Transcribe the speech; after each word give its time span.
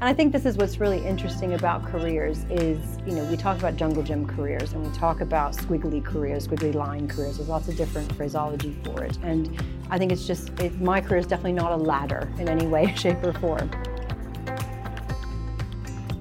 And 0.00 0.10
I 0.10 0.12
think 0.12 0.32
this 0.32 0.44
is 0.44 0.56
what's 0.56 0.80
really 0.80 1.04
interesting 1.06 1.54
about 1.54 1.84
careers 1.84 2.44
is, 2.50 2.98
you 3.06 3.14
know, 3.14 3.24
we 3.26 3.36
talk 3.36 3.58
about 3.58 3.76
jungle 3.76 4.02
gym 4.02 4.26
careers 4.26 4.72
and 4.72 4.84
we 4.84 4.92
talk 4.92 5.20
about 5.20 5.54
squiggly 5.54 6.04
careers, 6.04 6.48
squiggly 6.48 6.74
line 6.74 7.06
careers. 7.06 7.36
There's 7.36 7.48
lots 7.48 7.68
of 7.68 7.76
different 7.76 8.12
phraseology 8.14 8.76
for 8.84 9.04
it. 9.04 9.16
And 9.22 9.56
I 9.90 9.98
think 9.98 10.10
it's 10.10 10.26
just, 10.26 10.50
it, 10.60 10.80
my 10.80 11.00
career 11.00 11.18
is 11.18 11.26
definitely 11.26 11.52
not 11.52 11.72
a 11.72 11.76
ladder 11.76 12.30
in 12.38 12.48
any 12.48 12.66
way, 12.66 12.92
shape, 12.96 13.22
or 13.22 13.32
form. 13.34 13.70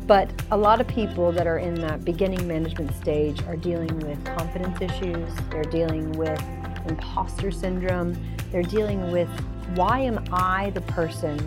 But 0.06 0.30
a 0.52 0.58
lot 0.58 0.80
of 0.80 0.88
people 0.88 1.32
that 1.32 1.48
are 1.48 1.58
in 1.58 1.76
that 1.76 2.06
beginning 2.06 2.48
management 2.48 2.94
stage 2.96 3.42
are 3.44 3.56
dealing 3.56 3.98
with 4.00 4.24
confidence 4.24 4.82
issues, 4.82 5.34
they're 5.50 5.64
dealing 5.64 6.12
with 6.14 6.42
imposter 6.88 7.52
syndrome, 7.52 8.16
they're 8.52 8.64
dealing 8.64 9.12
with 9.12 9.30
why 9.76 10.00
am 10.00 10.24
I 10.32 10.70
the 10.72 10.82
person 10.82 11.40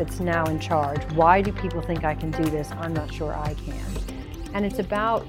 that's 0.00 0.18
now 0.18 0.44
in 0.46 0.58
charge? 0.58 1.02
Why 1.12 1.42
do 1.42 1.52
people 1.52 1.82
think 1.82 2.04
I 2.04 2.14
can 2.14 2.30
do 2.30 2.44
this? 2.44 2.70
I'm 2.72 2.94
not 2.94 3.12
sure 3.12 3.34
I 3.34 3.52
can. 3.52 3.84
And 4.54 4.64
it's 4.64 4.78
about 4.78 5.26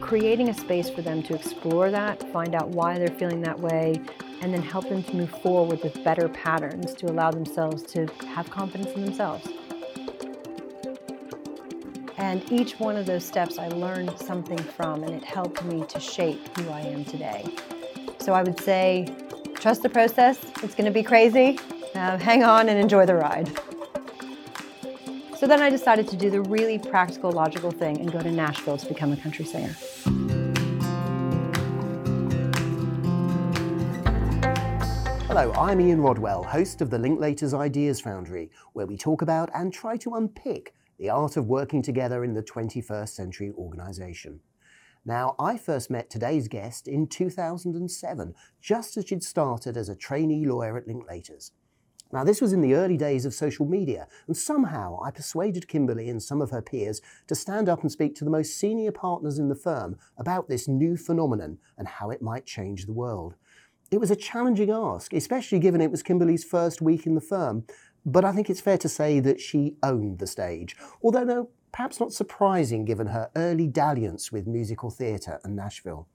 creating 0.00 0.50
a 0.50 0.54
space 0.54 0.90
for 0.90 1.00
them 1.00 1.22
to 1.22 1.34
explore 1.34 1.90
that, 1.90 2.30
find 2.30 2.54
out 2.54 2.68
why 2.68 2.98
they're 2.98 3.16
feeling 3.16 3.40
that 3.40 3.58
way, 3.58 4.02
and 4.42 4.52
then 4.52 4.60
help 4.60 4.86
them 4.90 5.02
to 5.02 5.16
move 5.16 5.30
forward 5.40 5.82
with 5.82 6.04
better 6.04 6.28
patterns 6.28 6.92
to 6.92 7.06
allow 7.06 7.30
themselves 7.30 7.82
to 7.84 8.06
have 8.26 8.50
confidence 8.50 8.90
in 8.94 9.02
themselves. 9.02 9.48
And 12.18 12.52
each 12.52 12.78
one 12.78 12.96
of 12.96 13.06
those 13.06 13.24
steps 13.24 13.58
I 13.58 13.68
learned 13.68 14.18
something 14.18 14.58
from, 14.58 15.04
and 15.04 15.14
it 15.14 15.24
helped 15.24 15.64
me 15.64 15.86
to 15.88 15.98
shape 15.98 16.58
who 16.58 16.68
I 16.68 16.80
am 16.80 17.06
today. 17.06 17.46
So 18.18 18.34
I 18.34 18.42
would 18.42 18.60
say, 18.60 19.08
trust 19.54 19.82
the 19.82 19.88
process. 19.88 20.38
It's 20.62 20.74
to 20.74 20.90
be 20.90 21.02
crazy. 21.02 21.58
Uh, 21.94 22.18
hang 22.18 22.42
on 22.42 22.68
and 22.68 22.78
enjoy 22.78 23.06
the 23.06 23.14
ride. 23.14 23.50
So 25.42 25.48
then 25.48 25.60
I 25.60 25.70
decided 25.70 26.06
to 26.06 26.16
do 26.16 26.30
the 26.30 26.40
really 26.40 26.78
practical, 26.78 27.32
logical 27.32 27.72
thing 27.72 27.98
and 27.98 28.12
go 28.12 28.22
to 28.22 28.30
Nashville 28.30 28.76
to 28.76 28.86
become 28.86 29.10
a 29.10 29.16
country 29.16 29.44
singer. 29.44 29.74
Hello, 35.26 35.52
I'm 35.54 35.80
Ian 35.80 36.00
Rodwell, 36.00 36.44
host 36.44 36.80
of 36.80 36.90
the 36.90 36.96
Linklaters 36.96 37.54
Ideas 37.54 38.00
Foundry, 38.02 38.52
where 38.74 38.86
we 38.86 38.96
talk 38.96 39.20
about 39.20 39.50
and 39.52 39.72
try 39.72 39.96
to 39.96 40.14
unpick 40.14 40.76
the 41.00 41.10
art 41.10 41.36
of 41.36 41.48
working 41.48 41.82
together 41.82 42.22
in 42.22 42.34
the 42.34 42.42
21st 42.44 43.08
century 43.08 43.50
organisation. 43.58 44.38
Now, 45.04 45.34
I 45.40 45.58
first 45.58 45.90
met 45.90 46.08
today's 46.08 46.46
guest 46.46 46.86
in 46.86 47.08
2007, 47.08 48.32
just 48.60 48.96
as 48.96 49.06
she'd 49.08 49.24
started 49.24 49.76
as 49.76 49.88
a 49.88 49.96
trainee 49.96 50.46
lawyer 50.46 50.76
at 50.76 50.86
Linklaters. 50.86 51.50
Now, 52.12 52.24
this 52.24 52.42
was 52.42 52.52
in 52.52 52.60
the 52.60 52.74
early 52.74 52.98
days 52.98 53.24
of 53.24 53.32
social 53.32 53.64
media, 53.64 54.06
and 54.26 54.36
somehow 54.36 55.00
I 55.02 55.10
persuaded 55.10 55.66
Kimberley 55.66 56.10
and 56.10 56.22
some 56.22 56.42
of 56.42 56.50
her 56.50 56.60
peers 56.60 57.00
to 57.26 57.34
stand 57.34 57.70
up 57.70 57.80
and 57.80 57.90
speak 57.90 58.14
to 58.16 58.24
the 58.24 58.30
most 58.30 58.58
senior 58.58 58.92
partners 58.92 59.38
in 59.38 59.48
the 59.48 59.54
firm 59.54 59.96
about 60.18 60.48
this 60.48 60.68
new 60.68 60.98
phenomenon 60.98 61.58
and 61.78 61.88
how 61.88 62.10
it 62.10 62.20
might 62.20 62.44
change 62.44 62.84
the 62.84 62.92
world. 62.92 63.34
It 63.90 63.98
was 63.98 64.10
a 64.10 64.16
challenging 64.16 64.70
ask, 64.70 65.14
especially 65.14 65.58
given 65.58 65.80
it 65.80 65.90
was 65.90 66.02
Kimberley's 66.02 66.44
first 66.44 66.82
week 66.82 67.06
in 67.06 67.14
the 67.14 67.20
firm, 67.22 67.64
but 68.04 68.24
I 68.24 68.32
think 68.32 68.50
it's 68.50 68.60
fair 68.60 68.78
to 68.78 68.88
say 68.88 69.20
that 69.20 69.40
she 69.40 69.76
owned 69.82 70.18
the 70.18 70.26
stage. 70.26 70.76
Although, 71.02 71.24
no, 71.24 71.48
perhaps 71.72 71.98
not 71.98 72.12
surprising 72.12 72.84
given 72.84 73.06
her 73.06 73.30
early 73.36 73.66
dalliance 73.66 74.30
with 74.30 74.46
musical 74.46 74.90
theatre 74.90 75.40
and 75.44 75.56
Nashville. 75.56 76.08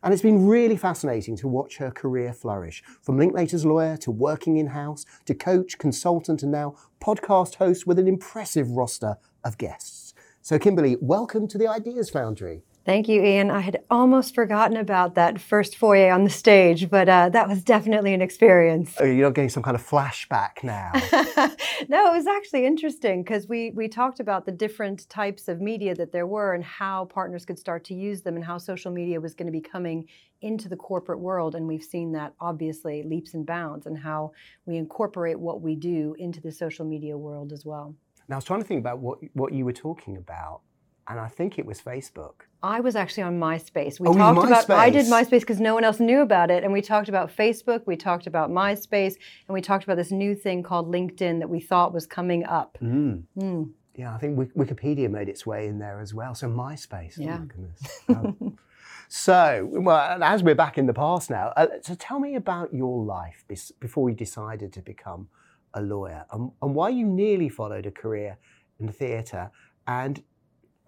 And 0.00 0.14
it's 0.14 0.22
been 0.22 0.46
really 0.46 0.76
fascinating 0.76 1.36
to 1.38 1.48
watch 1.48 1.78
her 1.78 1.90
career 1.90 2.32
flourish 2.32 2.84
from 3.02 3.18
Linklaters 3.18 3.64
lawyer 3.64 3.96
to 3.96 4.12
working 4.12 4.56
in 4.56 4.68
house 4.68 5.04
to 5.24 5.34
coach, 5.34 5.76
consultant, 5.76 6.44
and 6.44 6.52
now 6.52 6.76
podcast 7.02 7.56
host 7.56 7.84
with 7.84 7.98
an 7.98 8.06
impressive 8.06 8.70
roster 8.70 9.16
of 9.42 9.58
guests. 9.58 10.14
So, 10.40 10.56
Kimberley, 10.56 10.96
welcome 11.00 11.48
to 11.48 11.58
the 11.58 11.66
Ideas 11.66 12.10
Foundry. 12.10 12.62
Thank 12.88 13.06
you, 13.06 13.22
Ian. 13.22 13.50
I 13.50 13.60
had 13.60 13.82
almost 13.90 14.34
forgotten 14.34 14.78
about 14.78 15.14
that 15.14 15.38
first 15.38 15.76
foyer 15.76 16.10
on 16.10 16.24
the 16.24 16.30
stage, 16.30 16.88
but 16.88 17.06
uh, 17.06 17.28
that 17.28 17.46
was 17.46 17.62
definitely 17.62 18.14
an 18.14 18.22
experience. 18.22 18.94
Oh, 18.98 19.04
you're 19.04 19.26
not 19.26 19.34
getting 19.34 19.50
some 19.50 19.62
kind 19.62 19.74
of 19.74 19.86
flashback 19.86 20.62
now? 20.62 20.92
no, 21.90 22.10
it 22.10 22.16
was 22.16 22.26
actually 22.26 22.64
interesting 22.64 23.22
because 23.22 23.46
we, 23.46 23.72
we 23.72 23.88
talked 23.88 24.20
about 24.20 24.46
the 24.46 24.52
different 24.52 25.06
types 25.10 25.48
of 25.48 25.60
media 25.60 25.94
that 25.96 26.12
there 26.12 26.26
were 26.26 26.54
and 26.54 26.64
how 26.64 27.04
partners 27.04 27.44
could 27.44 27.58
start 27.58 27.84
to 27.84 27.94
use 27.94 28.22
them 28.22 28.36
and 28.36 28.44
how 28.46 28.56
social 28.56 28.90
media 28.90 29.20
was 29.20 29.34
going 29.34 29.44
to 29.44 29.52
be 29.52 29.60
coming 29.60 30.08
into 30.40 30.66
the 30.70 30.76
corporate 30.76 31.20
world. 31.20 31.54
And 31.54 31.68
we've 31.68 31.84
seen 31.84 32.12
that 32.12 32.32
obviously 32.40 33.02
leaps 33.02 33.34
and 33.34 33.44
bounds 33.44 33.84
and 33.84 33.98
how 33.98 34.32
we 34.64 34.78
incorporate 34.78 35.38
what 35.38 35.60
we 35.60 35.74
do 35.74 36.16
into 36.18 36.40
the 36.40 36.50
social 36.50 36.86
media 36.86 37.18
world 37.18 37.52
as 37.52 37.66
well. 37.66 37.94
Now, 38.30 38.36
I 38.36 38.38
was 38.38 38.46
trying 38.46 38.62
to 38.62 38.66
think 38.66 38.80
about 38.80 39.00
what, 39.00 39.18
what 39.34 39.52
you 39.52 39.66
were 39.66 39.74
talking 39.74 40.16
about 40.16 40.62
and 41.08 41.18
I 41.18 41.28
think 41.28 41.58
it 41.58 41.66
was 41.66 41.80
Facebook. 41.80 42.47
I 42.62 42.80
was 42.80 42.96
actually 42.96 43.22
on 43.22 43.38
MySpace. 43.38 44.00
We 44.00 44.08
oh, 44.08 44.14
talked 44.14 44.38
MySpace. 44.40 44.64
about 44.64 44.78
I 44.78 44.90
did 44.90 45.06
MySpace 45.06 45.40
because 45.40 45.60
no 45.60 45.74
one 45.74 45.84
else 45.84 46.00
knew 46.00 46.20
about 46.20 46.50
it, 46.50 46.64
and 46.64 46.72
we 46.72 46.82
talked 46.82 47.08
about 47.08 47.34
Facebook, 47.34 47.82
we 47.86 47.96
talked 47.96 48.26
about 48.26 48.50
MySpace, 48.50 49.14
and 49.46 49.54
we 49.54 49.60
talked 49.60 49.84
about 49.84 49.96
this 49.96 50.10
new 50.10 50.34
thing 50.34 50.62
called 50.62 50.90
LinkedIn 50.90 51.38
that 51.38 51.48
we 51.48 51.60
thought 51.60 51.94
was 51.94 52.06
coming 52.06 52.44
up. 52.44 52.76
Mm. 52.82 53.22
Mm. 53.38 53.70
Yeah, 53.94 54.14
I 54.14 54.18
think 54.18 54.38
Wikipedia 54.56 55.10
made 55.10 55.28
its 55.28 55.46
way 55.46 55.66
in 55.66 55.78
there 55.78 56.00
as 56.00 56.14
well. 56.14 56.34
So 56.34 56.48
MySpace. 56.48 57.14
Yeah. 57.16 57.38
Oh 57.40 57.44
goodness. 57.44 58.00
Oh. 58.08 58.52
so, 59.08 59.68
well, 59.70 60.22
as 60.22 60.42
we're 60.42 60.54
back 60.54 60.78
in 60.78 60.86
the 60.86 60.94
past 60.94 61.30
now, 61.30 61.52
uh, 61.56 61.66
so 61.82 61.94
tell 61.94 62.18
me 62.18 62.34
about 62.34 62.74
your 62.74 63.04
life 63.04 63.44
before 63.78 64.10
you 64.10 64.16
decided 64.16 64.72
to 64.72 64.82
become 64.82 65.28
a 65.74 65.82
lawyer, 65.82 66.26
and, 66.32 66.50
and 66.60 66.74
why 66.74 66.88
you 66.88 67.06
nearly 67.06 67.48
followed 67.48 67.86
a 67.86 67.90
career 67.92 68.38
in 68.80 68.86
the 68.86 68.92
theatre, 68.92 69.50
and 69.86 70.22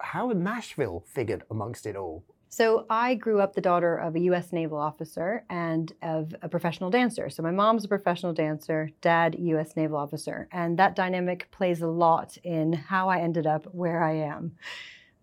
how 0.03 0.29
Nashville 0.29 1.05
figured 1.07 1.43
amongst 1.51 1.87
it 1.87 1.97
all. 1.97 2.25
So 2.53 2.85
I 2.91 3.15
grew 3.15 3.41
up 3.41 3.55
the 3.55 3.61
daughter 3.61 3.97
of 3.97 4.17
a 4.17 4.21
U.S. 4.21 4.53
naval 4.53 4.77
officer 4.77 5.45
and 5.49 5.93
of 6.03 6.35
a 6.43 6.49
professional 6.49 6.91
dancer. 6.91 7.31
So 7.31 7.45
my 7.45 7.53
mom's 7.53 7.85
a 7.85 7.89
professional 7.89 8.33
dancer, 8.33 8.91
dad 9.01 9.37
U.S. 9.39 9.77
naval 9.77 9.97
officer, 9.97 10.49
and 10.51 10.77
that 10.77 10.97
dynamic 10.97 11.49
plays 11.53 11.81
a 11.81 11.87
lot 11.87 12.37
in 12.43 12.73
how 12.73 13.09
I 13.09 13.21
ended 13.21 13.47
up 13.47 13.67
where 13.73 14.03
I 14.03 14.15
am. 14.15 14.57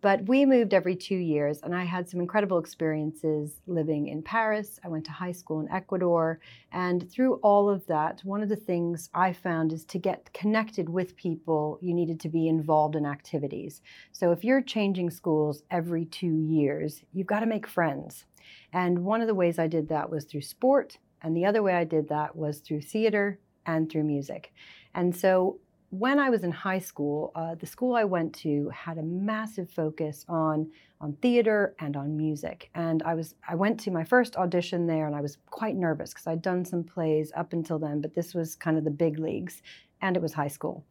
But 0.02 0.28
we 0.28 0.46
moved 0.46 0.76
every 0.76 0.96
two 0.96 1.16
years, 1.16 1.60
and 1.64 1.76
I 1.76 1.84
had 1.84 2.08
some 2.08 2.20
incredible 2.20 2.60
experiences 2.60 3.62
living 3.66 4.10
in 4.10 4.22
Paris. 4.22 4.80
I 4.84 4.90
went 4.90 5.06
to 5.06 5.12
high 5.12 5.32
school 5.32 5.60
in 5.60 5.72
Ecuador. 5.72 6.40
And 6.72 7.10
through 7.12 7.36
all 7.36 7.68
of 7.68 7.86
that, 7.88 8.22
one 8.24 8.44
of 8.44 8.50
the 8.50 8.56
things 8.56 9.10
I 9.16 9.34
found 9.34 9.74
is 9.74 9.86
to 9.86 9.98
get 9.98 10.32
connected 10.34 10.88
with 10.88 11.16
people, 11.16 11.80
you 11.82 11.96
needed 11.96 12.20
to 12.22 12.30
be 12.30 12.48
involved 12.48 12.96
in 12.96 13.06
activities. 13.08 13.82
So 14.12 14.32
if 14.32 14.44
you're 14.44 14.62
changing 14.62 15.10
schools 15.10 15.64
every 15.72 16.06
two 16.06 16.42
years, 16.42 17.02
you've 17.12 17.28
got 17.28 17.40
to 17.40 17.48
make 17.48 17.66
friends. 17.66 18.26
And 18.72 19.04
one 19.04 19.22
of 19.22 19.28
the 19.28 19.36
ways 19.36 19.58
I 19.58 19.68
did 19.68 19.90
that 19.90 20.10
was 20.12 20.26
through 20.26 20.42
sport, 20.42 21.00
and 21.24 21.36
the 21.36 21.46
other 21.46 21.64
way 21.64 21.74
I 21.74 21.84
did 21.84 22.10
that 22.10 22.36
was 22.36 22.60
through 22.60 22.82
theater 22.82 23.40
and 23.66 23.92
through 23.92 24.04
music. 24.04 24.54
And 24.94 25.16
so 25.16 25.60
when 25.90 26.20
I 26.20 26.30
was 26.30 26.44
in 26.44 26.52
high 26.52 26.80
school, 26.80 27.32
uh, 27.36 27.56
the 27.56 27.66
school 27.66 27.96
I 27.96 28.04
went 28.04 28.34
to 28.40 28.70
had 28.70 28.98
a 28.98 29.04
massive 29.04 29.70
focus 29.72 30.26
on 30.28 30.70
on 31.00 31.14
theater 31.22 31.76
and 31.80 31.96
on 31.96 32.18
music. 32.18 32.72
And 32.76 33.04
I 33.04 33.14
was 33.14 33.36
I 33.48 33.56
went 33.56 33.80
to 33.82 33.92
my 33.92 34.04
first 34.04 34.36
audition 34.36 34.88
there, 34.88 35.08
and 35.08 35.16
I 35.16 35.22
was 35.22 35.38
quite 35.50 35.76
nervous 35.76 36.12
because 36.12 36.28
I'd 36.28 36.42
done 36.42 36.66
some 36.66 36.84
plays 36.84 37.32
up 37.36 37.54
until 37.54 37.80
then, 37.80 38.02
but 38.02 38.14
this 38.14 38.34
was 38.34 38.56
kind 38.56 38.78
of 38.78 38.84
the 38.84 38.92
big 38.92 39.18
leagues, 39.18 39.62
and 40.02 40.16
it 40.16 40.22
was 40.22 40.34
high 40.34 40.50
school. 40.50 40.84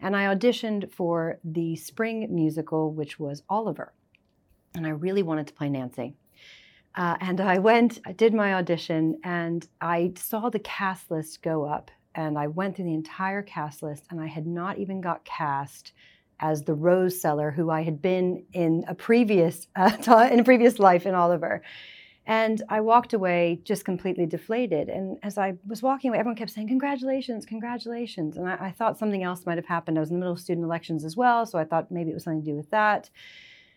And 0.00 0.16
I 0.16 0.34
auditioned 0.34 0.90
for 0.92 1.38
the 1.44 1.76
spring 1.76 2.26
musical, 2.34 2.92
which 2.92 3.20
was 3.20 3.42
Oliver, 3.48 3.92
and 4.74 4.86
I 4.86 4.90
really 4.90 5.22
wanted 5.22 5.46
to 5.46 5.54
play 5.54 5.68
Nancy. 5.68 6.14
Uh, 6.96 7.16
and 7.20 7.40
I 7.40 7.58
went, 7.58 8.00
I 8.06 8.12
did 8.12 8.34
my 8.34 8.54
audition, 8.54 9.20
and 9.24 9.66
I 9.80 10.12
saw 10.16 10.48
the 10.48 10.60
cast 10.60 11.10
list 11.10 11.42
go 11.42 11.64
up 11.64 11.90
and 12.14 12.38
I 12.38 12.46
went 12.46 12.76
through 12.76 12.86
the 12.86 12.94
entire 12.94 13.42
cast 13.42 13.82
list, 13.82 14.04
and 14.10 14.20
I 14.20 14.26
had 14.26 14.46
not 14.46 14.78
even 14.78 15.00
got 15.00 15.24
cast 15.24 15.92
as 16.40 16.62
the 16.62 16.74
rose 16.74 17.20
seller 17.20 17.50
who 17.50 17.70
I 17.70 17.82
had 17.82 18.02
been 18.02 18.44
in 18.52 18.84
a 18.88 18.94
previous 18.94 19.66
uh, 19.76 20.28
in 20.30 20.40
a 20.40 20.44
previous 20.44 20.78
life 20.78 21.06
in 21.06 21.14
Oliver. 21.14 21.62
And 22.26 22.62
I 22.70 22.80
walked 22.80 23.12
away 23.12 23.60
just 23.64 23.84
completely 23.84 24.24
deflated. 24.24 24.88
And 24.88 25.18
as 25.22 25.36
I 25.36 25.58
was 25.66 25.82
walking 25.82 26.08
away, 26.08 26.18
everyone 26.18 26.36
kept 26.36 26.52
saying, 26.52 26.68
Congratulations, 26.68 27.44
congratulations. 27.44 28.36
And 28.36 28.48
I, 28.48 28.56
I, 28.68 28.70
thought 28.70 28.98
something 28.98 29.22
else 29.22 29.44
might 29.44 29.58
have 29.58 29.66
happened. 29.66 29.98
I 29.98 30.00
was 30.00 30.10
in 30.10 30.16
the 30.16 30.20
middle 30.20 30.32
of 30.32 30.40
student 30.40 30.64
elections 30.64 31.04
as 31.04 31.16
well, 31.16 31.44
so 31.44 31.58
I 31.58 31.64
thought 31.64 31.90
maybe 31.90 32.10
it 32.10 32.14
was 32.14 32.24
something 32.24 32.42
to 32.42 32.50
do 32.50 32.56
with 32.56 32.70
that. 32.70 33.10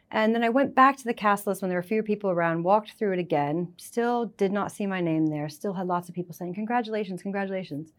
And 0.09 0.33
then 0.33 0.45
I 0.45 0.49
went 0.49 0.73
back 0.73 0.95
to 0.97 1.03
the 1.03 1.13
cast 1.13 1.45
list 1.45 1.61
when 1.61 1.67
there 1.67 1.77
were 1.77 1.83
fewer 1.83 2.03
people 2.03 2.29
around, 2.29 2.63
walked 2.63 2.93
through 2.93 3.11
it 3.11 3.19
again, 3.19 3.73
still 3.75 4.27
did 4.37 4.53
not 4.53 4.71
see 4.71 4.87
my 4.87 5.01
name 5.01 5.27
there, 5.27 5.49
still 5.49 5.73
had 5.73 5.87
lots 5.87 6.07
of 6.07 6.15
people 6.15 6.33
saying, 6.33 6.53
Congratulations, 6.53 7.21
congratulations 7.21 7.91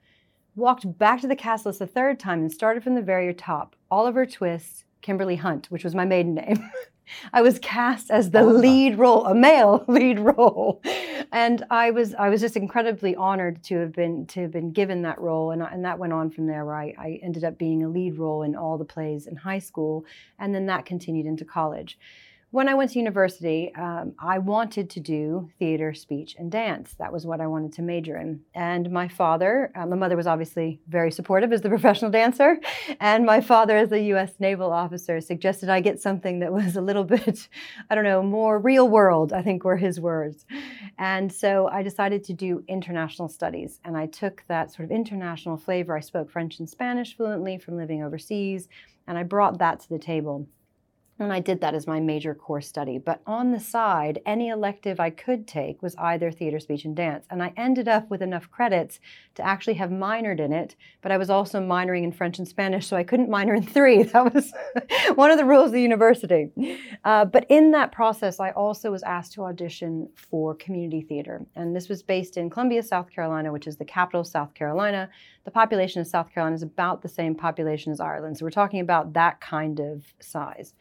walked 0.58 0.98
back 0.98 1.20
to 1.20 1.28
the 1.28 1.36
cast 1.36 1.64
list 1.64 1.80
a 1.80 1.86
third 1.86 2.18
time 2.18 2.40
and 2.40 2.52
started 2.52 2.82
from 2.82 2.96
the 2.96 3.02
very 3.02 3.32
top. 3.32 3.76
Oliver 3.90 4.26
Twist, 4.26 4.84
Kimberley 5.00 5.36
Hunt, 5.36 5.70
which 5.70 5.84
was 5.84 5.94
my 5.94 6.04
maiden 6.04 6.34
name. 6.34 6.68
I 7.32 7.40
was 7.40 7.58
cast 7.60 8.10
as 8.10 8.32
the 8.32 8.44
lead 8.44 8.98
role, 8.98 9.24
a 9.24 9.34
male 9.34 9.84
lead 9.88 10.18
role. 10.18 10.82
and 11.32 11.64
I 11.70 11.90
was 11.90 12.14
I 12.14 12.28
was 12.28 12.42
just 12.42 12.56
incredibly 12.56 13.16
honored 13.16 13.62
to 13.64 13.78
have 13.78 13.92
been 13.92 14.26
to 14.26 14.42
have 14.42 14.50
been 14.50 14.72
given 14.72 15.02
that 15.02 15.18
role, 15.18 15.52
and 15.52 15.62
and 15.62 15.84
that 15.86 15.98
went 15.98 16.12
on 16.12 16.30
from 16.30 16.46
there, 16.46 16.66
where 16.66 16.74
I, 16.74 16.94
I 16.98 17.20
ended 17.22 17.44
up 17.44 17.56
being 17.56 17.82
a 17.82 17.88
lead 17.88 18.18
role 18.18 18.42
in 18.42 18.54
all 18.54 18.76
the 18.76 18.84
plays 18.84 19.26
in 19.26 19.36
high 19.36 19.60
school, 19.60 20.04
and 20.38 20.54
then 20.54 20.66
that 20.66 20.84
continued 20.84 21.24
into 21.24 21.46
college 21.46 21.98
when 22.50 22.66
I 22.66 22.72
went 22.72 22.92
to 22.92 22.98
university, 22.98 23.74
um, 23.74 24.14
I 24.18 24.38
wanted 24.38 24.88
to 24.90 25.00
do 25.00 25.50
theater, 25.58 25.92
speech, 25.92 26.34
and 26.38 26.50
dance. 26.50 26.94
That 26.98 27.12
was 27.12 27.26
what 27.26 27.42
I 27.42 27.46
wanted 27.46 27.74
to 27.74 27.82
major 27.82 28.16
in. 28.16 28.40
And 28.54 28.90
my 28.90 29.06
father, 29.06 29.70
uh, 29.74 29.84
my 29.84 29.96
mother 29.96 30.16
was 30.16 30.26
obviously 30.26 30.80
very 30.88 31.12
supportive 31.12 31.52
as 31.52 31.60
the 31.60 31.68
professional 31.76 32.10
dancer, 32.10 32.58
and 33.00 33.26
my 33.26 33.42
father, 33.42 33.76
as 33.76 33.92
a 33.92 34.00
U.S. 34.14 34.32
naval 34.38 34.72
officer, 34.72 35.20
suggested 35.20 35.68
I 35.68 35.80
get 35.80 36.00
something 36.00 36.38
that 36.38 36.50
was 36.50 36.76
a 36.76 36.80
little 36.80 37.04
bit, 37.18 37.48
I 37.90 37.94
don't 37.94 38.04
know, 38.04 38.22
more 38.22 38.58
real 38.58 38.88
world. 38.88 39.34
I 39.34 39.42
think 39.42 39.64
were 39.64 39.76
his 39.76 40.00
words. 40.00 40.46
And 40.98 41.30
so 41.30 41.68
I 41.68 41.82
decided 41.82 42.24
to 42.24 42.32
do 42.32 42.64
international 42.66 43.28
studies, 43.28 43.78
and 43.84 43.94
I 43.94 44.06
took 44.06 44.42
that 44.48 44.72
sort 44.72 44.86
of 44.86 44.90
international 44.90 45.58
flavor. 45.58 45.94
I 45.94 46.00
spoke 46.00 46.30
French 46.30 46.60
and 46.60 46.68
Spanish 46.68 47.14
fluently 47.14 47.58
from 47.58 47.76
living 47.76 48.02
overseas, 48.02 48.68
and 49.06 49.18
I 49.18 49.22
brought 49.22 49.58
that 49.58 49.80
to 49.80 49.88
the 49.90 49.98
table. 49.98 50.46
And 51.20 51.32
I 51.32 51.40
did 51.40 51.60
that 51.60 51.74
as 51.74 51.86
my 51.86 51.98
major 51.98 52.34
course 52.34 52.68
study. 52.68 52.98
But 52.98 53.20
on 53.26 53.50
the 53.50 53.58
side, 53.58 54.20
any 54.24 54.50
elective 54.50 55.00
I 55.00 55.10
could 55.10 55.48
take 55.48 55.82
was 55.82 55.96
either 55.96 56.30
theater, 56.30 56.60
speech, 56.60 56.84
and 56.84 56.94
dance. 56.94 57.26
And 57.28 57.42
I 57.42 57.52
ended 57.56 57.88
up 57.88 58.08
with 58.08 58.22
enough 58.22 58.50
credits 58.50 59.00
to 59.34 59.44
actually 59.44 59.74
have 59.74 59.90
minored 59.90 60.38
in 60.38 60.52
it, 60.52 60.76
but 61.02 61.10
I 61.10 61.16
was 61.16 61.28
also 61.28 61.60
minoring 61.60 62.04
in 62.04 62.12
French 62.12 62.38
and 62.38 62.46
Spanish, 62.46 62.86
so 62.86 62.96
I 62.96 63.02
couldn't 63.02 63.28
minor 63.30 63.54
in 63.54 63.64
three. 63.64 64.02
That 64.18 64.34
was 64.34 64.52
one 65.16 65.30
of 65.30 65.38
the 65.38 65.44
rules 65.44 65.66
of 65.66 65.72
the 65.72 65.82
university. 65.82 66.50
Uh, 67.04 67.24
but 67.24 67.46
in 67.48 67.72
that 67.72 67.92
process, 67.92 68.40
I 68.40 68.50
also 68.52 68.90
was 68.90 69.02
asked 69.02 69.32
to 69.34 69.44
audition 69.44 70.08
for 70.14 70.54
community 70.54 71.02
theater. 71.02 71.44
And 71.54 71.74
this 71.74 71.88
was 71.88 72.02
based 72.02 72.36
in 72.36 72.48
Columbia, 72.48 72.82
South 72.82 73.10
Carolina, 73.10 73.52
which 73.52 73.66
is 73.66 73.76
the 73.76 73.84
capital 73.84 74.22
of 74.22 74.26
South 74.26 74.54
Carolina. 74.54 75.10
The 75.48 75.52
population 75.52 76.02
of 76.02 76.06
South 76.06 76.30
Carolina 76.30 76.56
is 76.56 76.62
about 76.62 77.00
the 77.00 77.08
same 77.08 77.34
population 77.34 77.90
as 77.90 78.00
Ireland. 78.00 78.36
So 78.36 78.44
we're 78.44 78.50
talking 78.50 78.80
about 78.80 79.14
that 79.14 79.40
kind 79.40 79.80
of 79.80 80.04
size. 80.20 80.74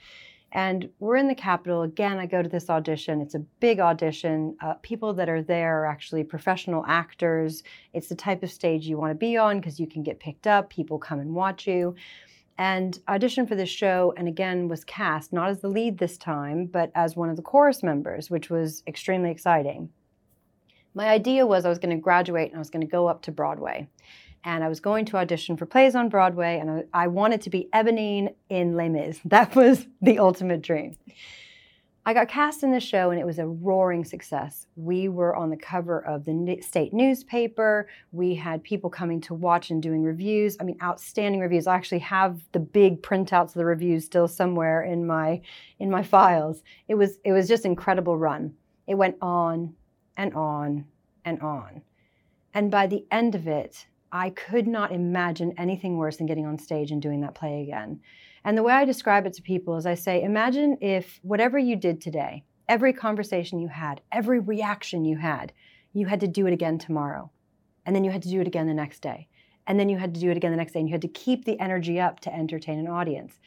And 0.51 0.89
we're 0.99 1.15
in 1.15 1.29
the 1.29 1.35
capital. 1.35 1.83
Again, 1.83 2.17
I 2.17 2.25
go 2.25 2.43
to 2.43 2.49
this 2.49 2.69
audition. 2.69 3.21
It's 3.21 3.33
a 3.33 3.39
big 3.39 3.79
audition. 3.79 4.57
Uh, 4.61 4.73
people 4.81 5.13
that 5.13 5.29
are 5.29 5.41
there 5.41 5.83
are 5.83 5.85
actually 5.85 6.25
professional 6.25 6.83
actors. 6.85 7.63
It's 7.93 8.09
the 8.09 8.15
type 8.15 8.43
of 8.43 8.51
stage 8.51 8.85
you 8.87 8.97
want 8.97 9.11
to 9.11 9.15
be 9.15 9.37
on 9.37 9.61
because 9.61 9.79
you 9.79 9.87
can 9.87 10.03
get 10.03 10.19
picked 10.19 10.47
up. 10.47 10.69
People 10.69 10.99
come 10.99 11.21
and 11.21 11.33
watch 11.33 11.65
you. 11.65 11.95
And 12.57 12.99
auditioned 13.07 13.47
for 13.47 13.55
this 13.55 13.69
show, 13.69 14.13
and 14.17 14.27
again 14.27 14.67
was 14.67 14.83
cast 14.83 15.31
not 15.31 15.47
as 15.47 15.61
the 15.61 15.69
lead 15.69 15.97
this 15.97 16.17
time, 16.17 16.65
but 16.65 16.91
as 16.93 17.15
one 17.15 17.29
of 17.29 17.37
the 17.37 17.41
chorus 17.41 17.83
members, 17.83 18.29
which 18.29 18.49
was 18.49 18.83
extremely 18.85 19.31
exciting. 19.31 19.91
My 20.93 21.07
idea 21.07 21.47
was 21.47 21.63
I 21.63 21.69
was 21.69 21.79
going 21.79 21.95
to 21.95 22.01
graduate 22.01 22.49
and 22.49 22.57
I 22.57 22.59
was 22.59 22.69
going 22.69 22.81
to 22.81 22.91
go 22.91 23.07
up 23.07 23.21
to 23.21 23.31
Broadway 23.31 23.87
and 24.47 24.63
I 24.63 24.69
was 24.69 24.79
going 24.79 25.03
to 25.07 25.17
audition 25.17 25.57
for 25.57 25.65
plays 25.65 25.93
on 25.93 26.07
Broadway, 26.07 26.57
and 26.57 26.71
I, 26.71 26.83
I 26.93 27.07
wanted 27.07 27.41
to 27.41 27.49
be 27.49 27.67
Eponine 27.73 28.33
in 28.49 28.77
Les 28.77 28.87
Mis. 28.87 29.19
That 29.25 29.53
was 29.57 29.85
the 30.01 30.19
ultimate 30.19 30.61
dream. 30.61 30.95
I 32.05 32.13
got 32.13 32.29
cast 32.29 32.63
in 32.63 32.71
the 32.71 32.79
show, 32.79 33.11
and 33.11 33.19
it 33.19 33.25
was 33.25 33.39
a 33.39 33.45
roaring 33.45 34.05
success. 34.05 34.65
We 34.77 35.09
were 35.09 35.35
on 35.35 35.49
the 35.49 35.57
cover 35.57 35.99
of 35.99 36.23
the 36.23 36.61
state 36.61 36.93
newspaper. 36.93 37.89
We 38.13 38.35
had 38.35 38.63
people 38.63 38.89
coming 38.89 39.19
to 39.21 39.33
watch 39.33 39.69
and 39.69 39.83
doing 39.83 40.01
reviews. 40.01 40.55
I 40.61 40.63
mean, 40.63 40.77
outstanding 40.81 41.41
reviews. 41.41 41.67
I 41.67 41.75
actually 41.75 41.99
have 41.99 42.41
the 42.53 42.61
big 42.61 43.03
printouts 43.03 43.47
of 43.49 43.55
the 43.55 43.65
reviews 43.65 44.05
still 44.05 44.29
somewhere 44.29 44.81
in 44.81 45.05
my 45.05 45.41
in 45.79 45.91
my 45.91 46.03
files. 46.03 46.63
It 46.87 46.95
was 46.95 47.19
it 47.25 47.33
was 47.33 47.49
just 47.49 47.65
incredible 47.65 48.17
run. 48.17 48.53
It 48.87 48.95
went 48.95 49.17
on 49.21 49.75
and 50.15 50.33
on 50.33 50.85
and 51.25 51.41
on. 51.41 51.81
And 52.53 52.71
by 52.71 52.87
the 52.87 53.05
end 53.11 53.35
of 53.35 53.45
it, 53.45 53.85
I 54.11 54.29
could 54.29 54.67
not 54.67 54.91
imagine 54.91 55.53
anything 55.57 55.97
worse 55.97 56.17
than 56.17 56.27
getting 56.27 56.45
on 56.45 56.57
stage 56.57 56.91
and 56.91 57.01
doing 57.01 57.21
that 57.21 57.35
play 57.35 57.61
again. 57.61 57.99
And 58.43 58.57
the 58.57 58.63
way 58.63 58.73
I 58.73 58.85
describe 58.85 59.25
it 59.25 59.33
to 59.33 59.41
people 59.41 59.75
is 59.75 59.85
I 59.85 59.95
say, 59.95 60.23
imagine 60.23 60.77
if 60.81 61.19
whatever 61.23 61.57
you 61.57 61.75
did 61.75 61.99
today, 61.99 62.43
every 62.69 62.93
conversation 62.93 63.59
you 63.59 63.67
had, 63.67 64.01
every 64.11 64.39
reaction 64.39 65.03
you 65.03 65.17
had, 65.17 65.51
you 65.93 66.05
had 66.05 66.19
to 66.21 66.27
do 66.27 66.47
it 66.47 66.53
again 66.53 66.77
tomorrow. 66.77 67.29
And 67.85 67.95
then 67.95 68.03
you 68.03 68.11
had 68.11 68.23
to 68.23 68.29
do 68.29 68.41
it 68.41 68.47
again 68.47 68.67
the 68.67 68.73
next 68.73 69.01
day. 69.01 69.27
And 69.65 69.79
then 69.79 69.89
you 69.89 69.97
had 69.97 70.13
to 70.13 70.19
do 70.19 70.29
it 70.31 70.37
again 70.37 70.51
the 70.51 70.57
next 70.57 70.73
day. 70.73 70.79
And 70.79 70.87
you 70.87 70.93
had 70.93 71.01
to 71.01 71.07
keep 71.09 71.43
the 71.43 71.59
energy 71.59 71.99
up 71.99 72.19
to 72.21 72.33
entertain 72.33 72.79
an 72.79 72.87
audience. 72.87 73.39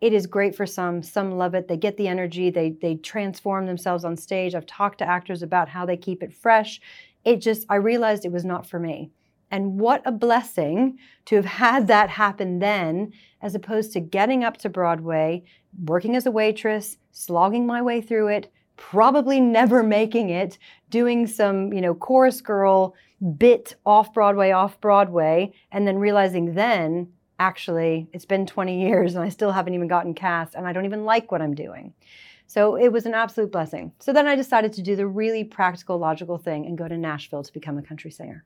It 0.00 0.12
is 0.12 0.26
great 0.26 0.56
for 0.56 0.66
some. 0.66 1.02
Some 1.02 1.32
love 1.32 1.54
it. 1.54 1.68
They 1.68 1.76
get 1.76 1.96
the 1.96 2.08
energy. 2.08 2.50
They, 2.50 2.70
they 2.70 2.96
transform 2.96 3.66
themselves 3.66 4.04
on 4.04 4.16
stage. 4.16 4.54
I've 4.54 4.66
talked 4.66 4.98
to 4.98 5.08
actors 5.08 5.42
about 5.42 5.68
how 5.68 5.86
they 5.86 5.96
keep 5.96 6.22
it 6.22 6.32
fresh. 6.32 6.80
It 7.24 7.36
just, 7.36 7.66
I 7.68 7.76
realized 7.76 8.24
it 8.24 8.32
was 8.32 8.44
not 8.44 8.66
for 8.66 8.80
me. 8.80 9.10
And 9.50 9.80
what 9.80 10.02
a 10.04 10.12
blessing 10.12 10.98
to 11.26 11.36
have 11.36 11.44
had 11.44 11.86
that 11.88 12.10
happen 12.10 12.60
then, 12.60 13.12
as 13.42 13.54
opposed 13.54 13.92
to 13.92 14.00
getting 14.00 14.44
up 14.44 14.56
to 14.58 14.68
Broadway, 14.68 15.42
working 15.84 16.14
as 16.14 16.26
a 16.26 16.30
waitress, 16.30 16.98
slogging 17.10 17.66
my 17.66 17.82
way 17.82 18.00
through 18.00 18.28
it, 18.28 18.52
probably 18.76 19.40
never 19.58 19.82
making 19.82 20.30
it, 20.30 20.58
doing 20.88 21.26
some, 21.26 21.72
you 21.72 21.80
know, 21.80 21.94
chorus 21.94 22.40
girl 22.40 22.94
bit 23.36 23.74
off 23.84 24.14
Broadway, 24.14 24.50
off 24.52 24.80
Broadway, 24.80 25.52
and 25.72 25.86
then 25.86 25.98
realizing 25.98 26.54
then, 26.54 27.12
actually, 27.38 28.08
it's 28.12 28.24
been 28.24 28.46
20 28.46 28.80
years 28.80 29.14
and 29.14 29.24
I 29.24 29.28
still 29.28 29.52
haven't 29.52 29.74
even 29.74 29.88
gotten 29.88 30.14
cast 30.14 30.54
and 30.54 30.66
I 30.66 30.72
don't 30.72 30.84
even 30.84 31.04
like 31.04 31.32
what 31.32 31.42
I'm 31.42 31.54
doing. 31.54 31.92
So 32.46 32.76
it 32.76 32.88
was 32.88 33.06
an 33.06 33.14
absolute 33.14 33.52
blessing. 33.52 33.92
So 34.00 34.12
then 34.12 34.26
I 34.26 34.34
decided 34.34 34.72
to 34.74 34.82
do 34.82 34.96
the 34.96 35.06
really 35.06 35.44
practical, 35.44 35.98
logical 35.98 36.36
thing 36.36 36.66
and 36.66 36.76
go 36.76 36.88
to 36.88 36.96
Nashville 36.96 37.42
to 37.42 37.52
become 37.52 37.78
a 37.78 37.82
country 37.82 38.10
singer. 38.10 38.44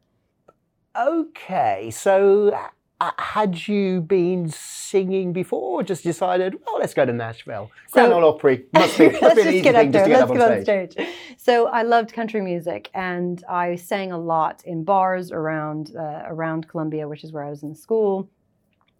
Okay, 0.96 1.91
so 1.91 2.56
uh, 3.00 3.11
had 3.19 3.67
you 3.67 4.00
been 4.00 4.49
singing 4.49 5.32
before, 5.32 5.81
or 5.81 5.82
just 5.82 6.05
decided, 6.05 6.55
well, 6.64 6.79
let's 6.79 6.94
go 6.94 7.05
to 7.05 7.12
Nashville? 7.12 7.70
So, 7.88 7.94
Grand 7.94 8.12
Ole 8.12 8.29
Opry 8.29 8.64
must 8.73 8.96
be, 8.96 9.11
must 9.11 9.35
be 9.35 9.43
an 9.43 9.49
easy 9.49 9.61
get 9.61 9.75
thing 9.75 9.91
just 9.91 10.05
to 10.05 10.11
get 10.11 10.20
let's 10.20 10.31
up 10.31 10.50
on, 10.50 10.62
stage. 10.62 10.96
on 10.96 11.05
stage. 11.05 11.08
So 11.37 11.67
I 11.67 11.82
loved 11.82 12.12
country 12.12 12.41
music, 12.41 12.91
and 12.94 13.43
I 13.49 13.75
sang 13.75 14.12
a 14.12 14.19
lot 14.19 14.62
in 14.64 14.85
bars 14.85 15.32
around 15.32 15.96
uh, 15.96 16.23
around 16.26 16.69
Columbia, 16.69 17.08
which 17.08 17.25
is 17.25 17.32
where 17.32 17.44
I 17.44 17.50
was 17.50 17.64
in 17.64 17.75
school. 17.75 18.31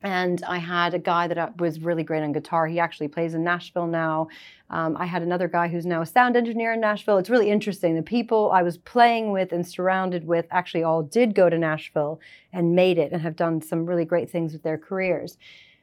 And 0.05 0.45
I 0.45 0.59
had 0.59 0.93
a 0.93 0.99
guy 0.99 1.29
that 1.29 1.59
was 1.59 1.81
really 1.81 2.03
great 2.03 2.23
on 2.23 2.33
guitar. 2.33 2.67
He 2.67 2.79
actually 2.79 3.09
plays 3.09 3.33
in 3.33 3.43
Nashville 3.43 3.87
now. 3.87 4.29
Um, 4.69 4.99
I 4.99 5.07
had 5.07 5.23
another 5.23 5.49
guy 5.49 5.67
who's 5.67 5.87
now 5.87 6.03
a 6.03 6.07
sound 6.07 6.37
engineer 6.37 6.75
in 6.75 6.81
Nashville. 6.81 7.17
It's 7.17 7.31
really 7.31 7.51
interesting. 7.51 7.97
The 7.97 8.03
people 8.03 8.51
I 8.53 8.63
was 8.63 8.77
playing 8.77 9.33
with 9.33 9.51
and 9.51 9.67
surrounded 9.67 10.27
with 10.27 10.45
actually 10.51 10.83
all 10.83 11.03
did 11.03 11.35
go 11.35 11.49
to 11.49 11.57
Nashville 11.57 12.21
and 12.53 12.77
made 12.77 12.99
it 12.99 13.13
and 13.13 13.23
have 13.23 13.35
done 13.35 13.63
some 13.63 13.87
really 13.87 14.05
great 14.05 14.31
things 14.31 14.53
with 14.53 14.63
their 14.63 14.77
careers. 14.77 15.39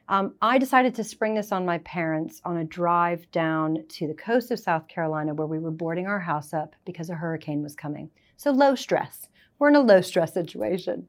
Um, 0.08 0.34
I 0.40 0.56
decided 0.56 0.94
to 0.96 1.04
spring 1.04 1.34
this 1.34 1.50
on 1.50 1.66
my 1.66 1.78
parents 1.78 2.40
on 2.44 2.58
a 2.58 2.64
drive 2.64 3.28
down 3.32 3.84
to 3.88 4.06
the 4.06 4.14
coast 4.14 4.52
of 4.52 4.60
South 4.60 4.86
Carolina 4.86 5.34
where 5.34 5.48
we 5.48 5.58
were 5.58 5.72
boarding 5.72 6.06
our 6.06 6.20
house 6.20 6.54
up 6.54 6.76
because 6.84 7.10
a 7.10 7.14
hurricane 7.14 7.62
was 7.62 7.74
coming. 7.74 8.08
So 8.36 8.52
low 8.52 8.76
stress. 8.76 9.28
We're 9.58 9.70
in 9.70 9.76
a 9.76 9.80
low 9.80 10.00
stress 10.00 10.32
situation. 10.32 11.08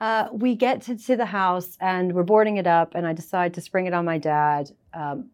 Uh, 0.00 0.28
we 0.32 0.54
get 0.54 0.82
to, 0.82 0.96
to, 0.96 1.16
the 1.16 1.24
house 1.24 1.78
and 1.80 2.12
we're 2.12 2.22
boarding 2.22 2.58
it 2.58 2.66
up, 2.66 2.94
and 2.94 3.06
I 3.06 3.14
decide 3.14 3.54
to 3.54 3.60
spring 3.60 3.86
it 3.86 3.94
on 3.94 4.04
my 4.04 4.18
dad. 4.18 4.70
Um, 4.92 5.30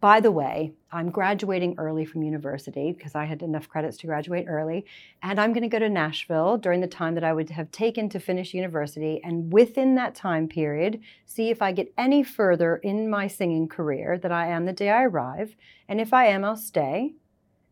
by 0.00 0.20
the 0.20 0.30
way, 0.30 0.72
I'm 0.92 1.10
graduating 1.10 1.74
early 1.76 2.04
from 2.04 2.22
university 2.22 2.92
because 2.92 3.14
I 3.14 3.24
had 3.24 3.42
enough 3.42 3.68
credits 3.68 3.96
to 3.98 4.06
graduate 4.06 4.46
early. 4.48 4.86
And 5.22 5.40
I'm 5.40 5.52
going 5.52 5.62
to 5.62 5.68
go 5.68 5.80
to 5.80 5.88
Nashville 5.88 6.56
during 6.56 6.80
the 6.80 6.86
time 6.86 7.14
that 7.14 7.24
I 7.24 7.32
would 7.32 7.50
have 7.50 7.70
taken 7.72 8.08
to 8.10 8.20
finish 8.20 8.54
university. 8.54 9.20
And 9.24 9.52
within 9.52 9.96
that 9.96 10.14
time 10.14 10.46
period, 10.46 11.00
see 11.26 11.50
if 11.50 11.60
I 11.60 11.72
get 11.72 11.92
any 11.98 12.22
further 12.22 12.76
in 12.76 13.10
my 13.10 13.26
singing 13.26 13.66
career 13.66 14.18
that 14.18 14.30
I 14.30 14.48
am 14.48 14.66
the 14.66 14.72
day 14.72 14.90
I 14.90 15.04
arrive. 15.04 15.56
And 15.88 16.00
if 16.00 16.12
I 16.12 16.26
am, 16.26 16.44
I'll 16.44 16.56
stay. 16.56 17.14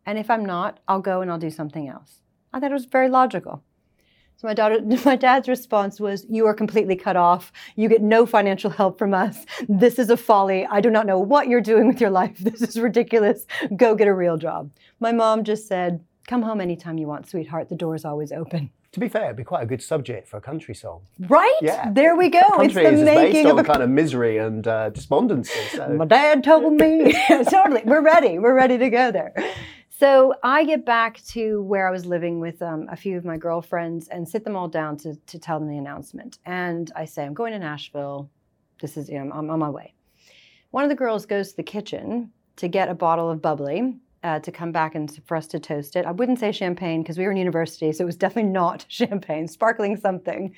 And 0.05 0.17
if 0.17 0.29
I'm 0.29 0.45
not, 0.45 0.79
I'll 0.87 1.01
go 1.01 1.21
and 1.21 1.31
I'll 1.31 1.39
do 1.39 1.49
something 1.49 1.87
else. 1.87 2.21
I 2.53 2.59
thought 2.59 2.71
it 2.71 2.73
was 2.73 2.85
very 2.85 3.09
logical. 3.09 3.63
So 4.37 4.47
my 4.47 4.53
daughter, 4.53 4.79
my 5.05 5.15
dad's 5.15 5.49
response 5.49 5.99
was, 5.99 6.25
"You 6.29 6.45
are 6.45 6.53
completely 6.53 6.95
cut 6.95 7.15
off. 7.17 7.51
You 7.75 7.89
get 7.89 8.01
no 8.01 8.25
financial 8.25 8.69
help 8.69 8.97
from 8.97 9.13
us. 9.13 9.45
This 9.67 9.99
is 9.99 10.09
a 10.09 10.17
folly. 10.17 10.65
I 10.69 10.79
do 10.79 10.89
not 10.89 11.07
know 11.07 11.19
what 11.19 11.47
you're 11.47 11.61
doing 11.61 11.87
with 11.87 11.99
your 11.99 12.11
life. 12.11 12.37
This 12.47 12.61
is 12.61 12.79
ridiculous. 12.79 13.45
Go 13.75 13.95
get 13.95 14.07
a 14.07 14.13
real 14.13 14.37
job." 14.37 14.71
My 14.99 15.11
mom 15.11 15.43
just 15.43 15.67
said, 15.67 16.03
"Come 16.27 16.43
home 16.43 16.61
anytime 16.61 16.97
you 16.97 17.07
want, 17.07 17.27
sweetheart. 17.27 17.69
The 17.69 17.75
door 17.75 17.95
is 17.95 18.05
always 18.05 18.31
open." 18.31 18.69
To 18.93 18.99
be 18.99 19.09
fair, 19.09 19.25
it'd 19.25 19.35
be 19.35 19.43
quite 19.43 19.63
a 19.63 19.65
good 19.65 19.81
subject 19.81 20.27
for 20.27 20.37
a 20.37 20.41
country 20.41 20.73
song. 20.73 21.01
Right? 21.19 21.57
Yeah. 21.61 21.91
There 21.91 22.15
we 22.15 22.29
go. 22.29 22.39
Country 22.39 22.83
it's 22.85 22.91
the 22.91 22.99
is 22.99 23.01
making 23.03 23.33
based 23.33 23.45
on 23.45 23.59
of 23.59 23.65
a 23.65 23.67
kind 23.67 23.83
of 23.83 23.89
misery 23.89 24.37
and 24.37 24.65
uh, 24.67 24.89
despondency. 24.89 25.59
So. 25.71 25.89
My 25.89 26.05
dad 26.05 26.43
told 26.43 26.73
me. 26.73 27.13
totally. 27.27 27.81
We're 27.85 28.01
ready. 28.01 28.39
We're 28.39 28.55
ready 28.55 28.77
to 28.77 28.89
go 28.89 29.11
there. 29.11 29.33
So 29.99 30.35
I 30.43 30.63
get 30.63 30.85
back 30.85 31.23
to 31.29 31.63
where 31.63 31.87
I 31.87 31.91
was 31.91 32.05
living 32.05 32.39
with 32.39 32.61
um, 32.61 32.87
a 32.91 32.95
few 32.95 33.17
of 33.17 33.25
my 33.25 33.35
girlfriends 33.35 34.09
and 34.09 34.29
sit 34.29 34.43
them 34.43 34.55
all 34.55 34.67
down 34.67 34.95
to, 34.97 35.15
to 35.15 35.39
tell 35.39 35.59
them 35.59 35.67
the 35.67 35.77
announcement. 35.79 36.37
And 36.45 36.91
I 36.95 37.05
say, 37.05 37.25
I'm 37.25 37.33
going 37.33 37.51
to 37.53 37.57
Nashville. 37.57 38.29
This 38.79 38.95
is, 38.95 39.09
you 39.09 39.17
know, 39.17 39.31
I'm 39.33 39.49
on 39.49 39.57
my 39.57 39.71
way. 39.71 39.95
One 40.69 40.83
of 40.83 40.91
the 40.91 40.95
girls 40.95 41.25
goes 41.25 41.49
to 41.49 41.57
the 41.57 41.63
kitchen 41.63 42.31
to 42.57 42.67
get 42.67 42.89
a 42.89 42.93
bottle 42.93 43.31
of 43.31 43.41
bubbly. 43.41 43.95
uh, 44.23 44.39
to 44.39 44.51
come 44.51 44.71
back 44.71 44.93
and 44.93 45.19
for 45.25 45.35
us 45.35 45.47
to 45.47 45.59
toast 45.59 45.95
it. 45.95 46.05
I 46.05 46.11
wouldn't 46.11 46.39
say 46.39 46.51
champagne 46.51 47.01
because 47.01 47.17
we 47.17 47.23
were 47.23 47.31
in 47.31 47.37
university, 47.37 47.91
so 47.91 48.03
it 48.03 48.05
was 48.05 48.15
definitely 48.15 48.51
not 48.51 48.85
champagne, 48.89 49.47
sparkling 49.47 49.97
something. 49.97 50.53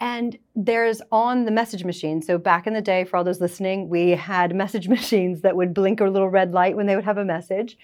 And 0.00 0.38
there's 0.56 1.02
on 1.12 1.44
the 1.44 1.50
message 1.50 1.84
machine. 1.84 2.20
So 2.20 2.36
back 2.36 2.66
in 2.66 2.74
the 2.74 2.80
day, 2.80 3.04
for 3.04 3.16
all 3.16 3.24
those 3.24 3.40
listening, 3.40 3.88
we 3.88 4.10
had 4.10 4.54
message 4.54 4.88
machines 4.98 5.42
that 5.42 5.54
would 5.54 5.72
blink 5.72 6.00
a 6.00 6.04
little 6.04 6.30
red 6.30 6.52
light 6.52 6.76
when 6.76 6.86
they 6.86 6.96
would 6.96 7.04
have 7.04 7.18
a 7.18 7.24
message. 7.24 7.78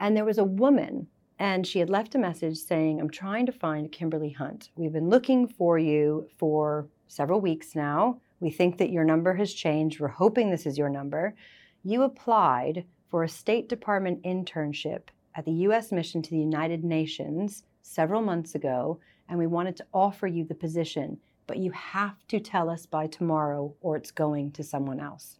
And 0.00 0.16
there 0.16 0.24
was 0.24 0.38
a 0.38 0.44
woman, 0.44 1.08
and 1.38 1.66
she 1.66 1.78
had 1.78 1.90
left 1.90 2.14
a 2.14 2.18
message 2.18 2.56
saying, 2.58 3.00
I'm 3.00 3.10
trying 3.10 3.46
to 3.46 3.52
find 3.52 3.90
Kimberley 3.90 4.30
Hunt. 4.30 4.70
We've 4.76 4.92
been 4.92 5.08
looking 5.08 5.46
for 5.46 5.78
you 5.78 6.28
for 6.36 6.88
several 7.08 7.40
weeks 7.40 7.74
now. 7.74 8.20
We 8.40 8.50
think 8.50 8.78
that 8.78 8.90
your 8.90 9.04
number 9.04 9.34
has 9.34 9.52
changed. 9.52 9.98
We're 9.98 10.08
hoping 10.08 10.50
this 10.50 10.66
is 10.66 10.78
your 10.78 10.88
number. 10.88 11.34
You 11.82 12.02
applied 12.02 12.84
for 13.10 13.24
a 13.24 13.28
State 13.28 13.68
Department 13.68 14.22
internship 14.22 15.08
at 15.34 15.44
the 15.44 15.52
U.S. 15.52 15.90
mission 15.92 16.22
to 16.22 16.30
the 16.30 16.38
United 16.38 16.84
Nations 16.84 17.64
several 17.82 18.22
months 18.22 18.54
ago, 18.54 19.00
and 19.28 19.38
we 19.38 19.46
wanted 19.46 19.76
to 19.76 19.86
offer 19.92 20.26
you 20.26 20.44
the 20.44 20.54
position, 20.54 21.18
but 21.46 21.58
you 21.58 21.70
have 21.72 22.26
to 22.28 22.38
tell 22.38 22.68
us 22.68 22.86
by 22.86 23.06
tomorrow 23.06 23.74
or 23.80 23.96
it's 23.96 24.10
going 24.10 24.52
to 24.52 24.62
someone 24.62 25.00
else. 25.00 25.38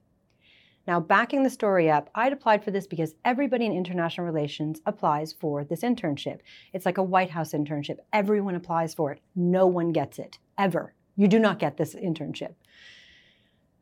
Now, 0.89 1.01
backing 1.01 1.43
the 1.43 1.51
story 1.51 1.91
up, 1.91 2.09
I'd 2.15 2.33
applied 2.33 2.65
for 2.65 2.71
this 2.71 2.87
because 2.87 3.15
everybody 3.23 3.67
in 3.67 3.73
international 3.73 4.27
relations 4.27 4.81
applies 4.87 5.35
for 5.35 5.63
this 5.63 5.83
internship. 5.83 6.39
It's 6.73 6.87
like 6.87 6.97
a 6.97 7.03
White 7.03 7.29
House 7.29 7.53
internship. 7.53 7.99
Everyone 8.15 8.55
applies 8.55 8.95
for 8.95 9.13
it. 9.13 9.21
No 9.37 9.67
one 9.67 9.93
gets 9.93 10.19
it, 10.19 10.39
ever. 10.57 10.95
You 11.15 11.29
do 11.29 11.39
not 11.39 11.59
get 11.59 11.77
this 11.77 11.95
internship. 11.95 12.55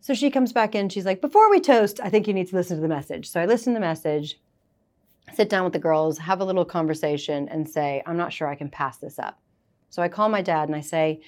So 0.00 0.14
she 0.14 0.32
comes 0.32 0.52
back 0.52 0.74
in. 0.74 0.88
She's 0.88 1.06
like, 1.06 1.20
Before 1.20 1.48
we 1.48 1.60
toast, 1.60 2.00
I 2.02 2.08
think 2.10 2.26
you 2.26 2.34
need 2.34 2.48
to 2.48 2.56
listen 2.56 2.76
to 2.76 2.82
the 2.82 2.88
message. 2.88 3.30
So 3.30 3.40
I 3.40 3.46
listen 3.46 3.72
to 3.72 3.76
the 3.76 3.86
message, 3.86 4.40
sit 5.32 5.48
down 5.48 5.62
with 5.62 5.74
the 5.74 5.78
girls, 5.78 6.18
have 6.18 6.40
a 6.40 6.44
little 6.44 6.64
conversation, 6.64 7.48
and 7.50 7.70
say, 7.70 8.02
I'm 8.04 8.16
not 8.16 8.32
sure 8.32 8.48
I 8.48 8.56
can 8.56 8.68
pass 8.68 8.98
this 8.98 9.20
up. 9.20 9.38
So 9.90 10.02
I 10.02 10.08
call 10.08 10.28
my 10.28 10.42
dad 10.42 10.68
and 10.68 10.74
I 10.74 10.80
say, 10.80 11.20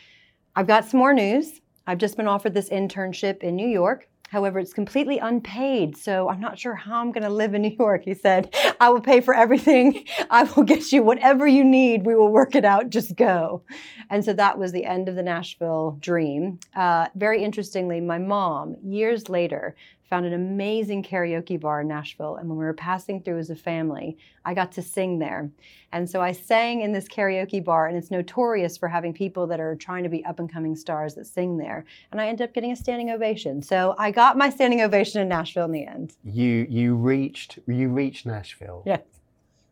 I've 0.57 0.67
got 0.67 0.87
some 0.87 0.99
more 0.99 1.15
news. 1.15 1.61
I've 1.87 1.99
just 1.99 2.17
been 2.17 2.27
offered 2.27 2.55
this 2.55 2.69
internship 2.69 3.45
in 3.45 3.55
New 3.55 3.69
York. 3.69 4.09
However, 4.31 4.59
it's 4.59 4.75
completely 4.75 5.19
unpaid, 5.19 5.97
so 5.97 6.29
I'm 6.29 6.41
not 6.41 6.59
sure 6.59 6.75
how 6.75 7.01
I'm 7.01 7.13
going 7.13 7.25
to 7.25 7.31
live 7.31 7.55
in 7.55 7.63
New 7.63 7.75
York. 7.79 8.05
He 8.05 8.13
said, 8.13 8.55
I 8.81 8.91
will 8.91 9.01
pay 9.01 9.21
for 9.23 9.35
everything. 9.35 10.05
I 10.31 10.43
will 10.45 10.65
get 10.65 10.93
you 10.93 11.03
whatever 11.03 11.47
you 11.47 11.65
need. 11.65 12.05
We 12.05 12.15
will 12.15 12.31
work 12.31 12.55
it 12.55 12.65
out. 12.65 12.91
Just 12.91 13.17
go. 13.17 13.63
And 14.11 14.23
so 14.23 14.35
that 14.35 14.59
was 14.59 14.73
the 14.73 14.85
end 14.85 15.09
of 15.09 15.15
the 15.15 15.23
Nashville 15.23 15.97
dream. 16.01 16.61
Uh, 16.77 17.09
very 17.15 17.43
interestingly, 17.43 18.01
my 18.01 18.19
mom, 18.19 18.77
years 18.85 19.31
later, 19.31 19.75
found 20.09 20.25
an 20.25 20.33
amazing 20.33 21.03
karaoke 21.03 21.61
bar 21.61 21.83
in 21.83 21.89
Nashville. 21.89 22.37
And 22.37 22.49
when 22.49 22.59
we 22.59 22.65
were 22.65 22.73
passing 22.73 23.23
through 23.23 23.39
as 23.39 23.51
a 23.51 23.57
family, 23.57 24.17
I 24.45 24.55
got 24.55 24.73
to 24.73 24.83
sing 24.83 25.19
there. 25.19 25.51
And 25.93 26.09
so 26.09 26.21
I 26.21 26.33
sang 26.33 26.81
in 26.81 26.93
this 26.93 27.07
karaoke 27.09 27.63
bar, 27.63 27.87
and 27.87 27.97
it's 27.97 28.11
notorious 28.11 28.77
for 28.77 28.89
having 28.89 29.13
people 29.13 29.47
that 29.47 29.61
are 29.61 29.75
trying 29.75 30.03
to 30.05 30.09
be 30.09 30.25
up 30.25 30.39
and 30.39 30.51
coming 30.51 30.77
stars 30.77 31.15
that 31.15 31.27
sing 31.27 31.59
there. 31.59 31.85
And 32.11 32.21
I 32.21 32.29
ended 32.29 32.49
up 32.49 32.55
getting 32.55 32.73
a 32.73 32.77
standing 32.77 33.11
ovation. 33.11 33.63
So 33.63 33.95
I 33.99 34.11
got 34.11 34.39
my 34.39 34.49
standing 34.51 34.81
ovation 34.81 35.21
in 35.21 35.29
Nashville 35.29 35.67
in 35.67 35.73
the 35.73 35.87
end. 35.87 36.15
You 36.25 36.67
you 36.69 36.95
reached 36.95 37.59
you 37.67 37.91
reached 37.91 38.27
Nashville. 38.27 38.83
Yes. 38.87 39.03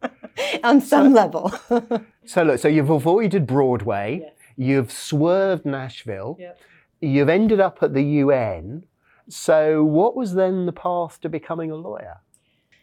On 0.64 0.80
some 0.80 1.08
so, 1.08 1.14
level. 1.14 1.54
so 2.26 2.42
look, 2.42 2.60
so 2.60 2.68
you've 2.68 2.90
avoided 2.90 3.46
Broadway, 3.46 4.20
yes. 4.22 4.32
you've 4.56 4.92
swerved 4.92 5.64
Nashville, 5.64 6.36
yep. 6.38 6.60
you've 7.00 7.30
ended 7.30 7.60
up 7.60 7.82
at 7.82 7.94
the 7.94 8.02
UN 8.02 8.84
so, 9.28 9.82
what 9.82 10.16
was 10.16 10.34
then 10.34 10.66
the 10.66 10.72
path 10.72 11.20
to 11.22 11.28
becoming 11.28 11.70
a 11.70 11.76
lawyer? 11.76 12.18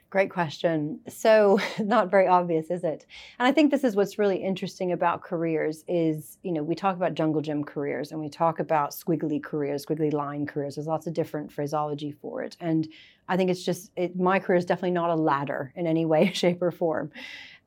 Great 0.09 0.29
question. 0.29 1.00
So, 1.07 1.59
not 1.79 2.12
very 2.12 2.27
obvious, 2.27 2.69
is 2.69 2.83
it? 2.83 3.05
And 3.39 3.47
I 3.47 3.51
think 3.51 3.71
this 3.71 3.83
is 3.83 3.95
what's 3.95 4.19
really 4.19 4.38
interesting 4.38 4.91
about 4.91 5.23
careers 5.23 5.83
is, 5.88 6.38
you 6.43 6.51
know, 6.51 6.62
we 6.62 6.75
talk 6.75 6.95
about 6.95 7.15
jungle 7.15 7.41
gym 7.41 7.63
careers 7.63 8.12
and 8.12 8.19
we 8.19 8.29
talk 8.29 8.59
about 8.59 8.91
squiggly 8.91 9.41
careers, 9.41 9.85
squiggly 9.85 10.13
line 10.13 10.45
careers. 10.45 10.75
There's 10.75 10.85
lots 10.85 11.07
of 11.07 11.13
different 11.13 11.51
phraseology 11.51 12.12
for 12.12 12.43
it. 12.43 12.57
And 12.59 12.88
I 13.27 13.38
think 13.38 13.50
it's 13.50 13.63
just, 13.63 13.91
it, 13.95 14.15
my 14.19 14.38
career 14.38 14.57
is 14.57 14.65
definitely 14.65 14.91
not 14.91 15.09
a 15.09 15.15
ladder 15.15 15.71
in 15.75 15.88
any 15.88 16.05
way, 16.05 16.31
shape, 16.33 16.62
or 16.62 16.71
form. 16.71 17.09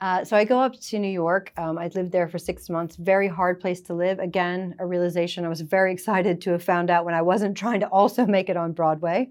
Uh, 0.00 0.24
so 0.24 0.36
I 0.36 0.44
go 0.44 0.60
up 0.60 0.78
to 0.78 0.98
New 0.98 1.10
York. 1.10 1.52
Um, 1.56 1.78
I 1.78 1.88
lived 1.88 2.12
there 2.12 2.28
for 2.28 2.38
six 2.38 2.68
months. 2.68 2.96
Very 2.96 3.28
hard 3.28 3.60
place 3.60 3.80
to 3.82 3.94
live. 3.94 4.18
Again, 4.18 4.74
a 4.78 4.86
realization 4.86 5.44
I 5.44 5.48
was 5.48 5.62
very 5.62 5.92
excited 5.96 6.40
to 6.42 6.50
have 6.52 6.62
found 6.62 6.90
out 6.90 7.04
when 7.04 7.14
I 7.14 7.22
wasn't 7.22 7.56
trying 7.56 7.80
to 7.80 7.86
also 7.86 8.26
make 8.26 8.48
it 8.48 8.56
on 8.56 8.72
Broadway. 8.72 9.30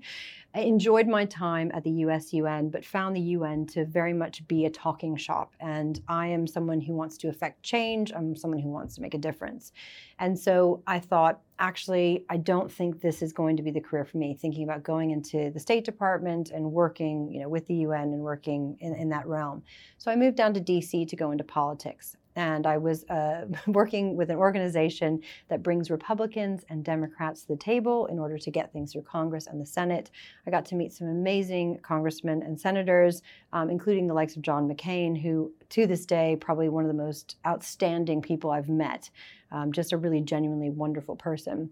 I 0.56 0.60
enjoyed 0.60 1.06
my 1.06 1.26
time 1.26 1.70
at 1.74 1.84
the 1.84 1.92
US 1.92 2.32
UN, 2.32 2.70
but 2.70 2.86
found 2.86 3.14
the 3.14 3.22
UN 3.22 3.66
to 3.68 3.84
very 3.84 4.14
much 4.14 4.48
be 4.48 4.66
a 4.66 4.70
talking 4.70 5.18
shop. 5.18 5.54
And 5.60 6.00
I 6.08 6.28
am 6.28 6.48
someone 6.48 6.80
who 6.80 6.94
wants 6.94 7.18
to 7.18 7.28
affect 7.28 7.62
change. 7.62 8.14
I'm 8.16 8.38
someone 8.38 8.62
who 8.62 8.70
wants 8.70 8.96
to 8.96 9.02
make 9.02 9.14
a 9.14 9.18
difference. 9.18 9.74
And 10.18 10.40
so 10.40 10.82
I 10.88 11.00
thought, 11.00 11.42
actually, 11.60 12.24
I 12.30 12.38
don't 12.38 12.72
think 12.72 13.02
this 13.02 13.22
is 13.22 13.34
going 13.34 13.58
to 13.58 13.64
be 13.64 13.72
the 13.72 13.82
career 13.82 14.06
for 14.06 14.18
me, 14.18 14.34
thinking 14.34 14.64
about 14.64 14.82
going 14.82 15.12
into 15.12 15.52
the 15.52 15.60
State 15.60 15.84
Department 15.84 16.52
and 16.52 16.72
working, 16.72 17.30
you 17.34 17.42
know, 17.42 17.50
with 17.50 17.68
the 17.68 17.76
UN 17.76 18.14
and 18.14 18.22
working 18.22 18.78
in, 18.80 18.96
in 18.96 19.10
that 19.10 19.28
realm. 19.28 19.62
So 19.98 20.10
I 20.10 20.16
moved 20.16 20.38
down 20.38 20.54
to 20.54 20.62
DC 20.62 21.06
to 21.06 21.16
go 21.18 21.32
into 21.32 21.44
politics 21.44 22.16
and 22.36 22.68
I 22.68 22.78
was 22.78 23.04
uh, 23.06 23.46
working 23.68 24.16
with 24.16 24.30
an 24.30 24.38
organization 24.38 25.22
that 25.48 25.64
brings 25.64 25.90
Republicans 25.90 26.66
and 26.70 26.84
Democrats 26.84 27.42
to 27.42 27.48
the 27.50 27.58
table 27.58 28.08
in 28.08 28.20
order 28.20 28.38
to 28.38 28.52
get 28.52 28.72
things 28.74 28.92
through 28.92 29.04
Congress 29.04 29.48
and 29.48 29.60
the 29.60 29.66
Senate. 29.66 30.12
I 30.46 30.52
got 30.52 30.66
to 30.66 30.76
meet 30.76 30.94
some 30.94 31.08
amazing 31.08 31.80
congressmen 31.82 32.44
and 32.44 32.60
senators, 32.60 33.22
um, 33.54 33.70
including 33.70 34.08
the 34.08 34.14
likes 34.14 34.36
of 34.36 34.42
John 34.42 34.68
McCain, 34.68 35.20
who 35.20 35.54
to 35.70 35.88
this 35.88 36.06
day 36.06 36.38
probably 36.40 36.70
one 36.70 36.84
of 36.84 36.90
the 36.90 37.04
most 37.04 37.38
outstanding 37.46 38.22
people 38.22 38.52
I've 38.52 38.70
met. 38.70 39.10
Um, 39.52 39.72
just 39.72 39.94
a 39.94 39.98
really 39.98 40.22
genuinely 40.22 40.70
wonderful 40.70 41.16
person. 41.16 41.70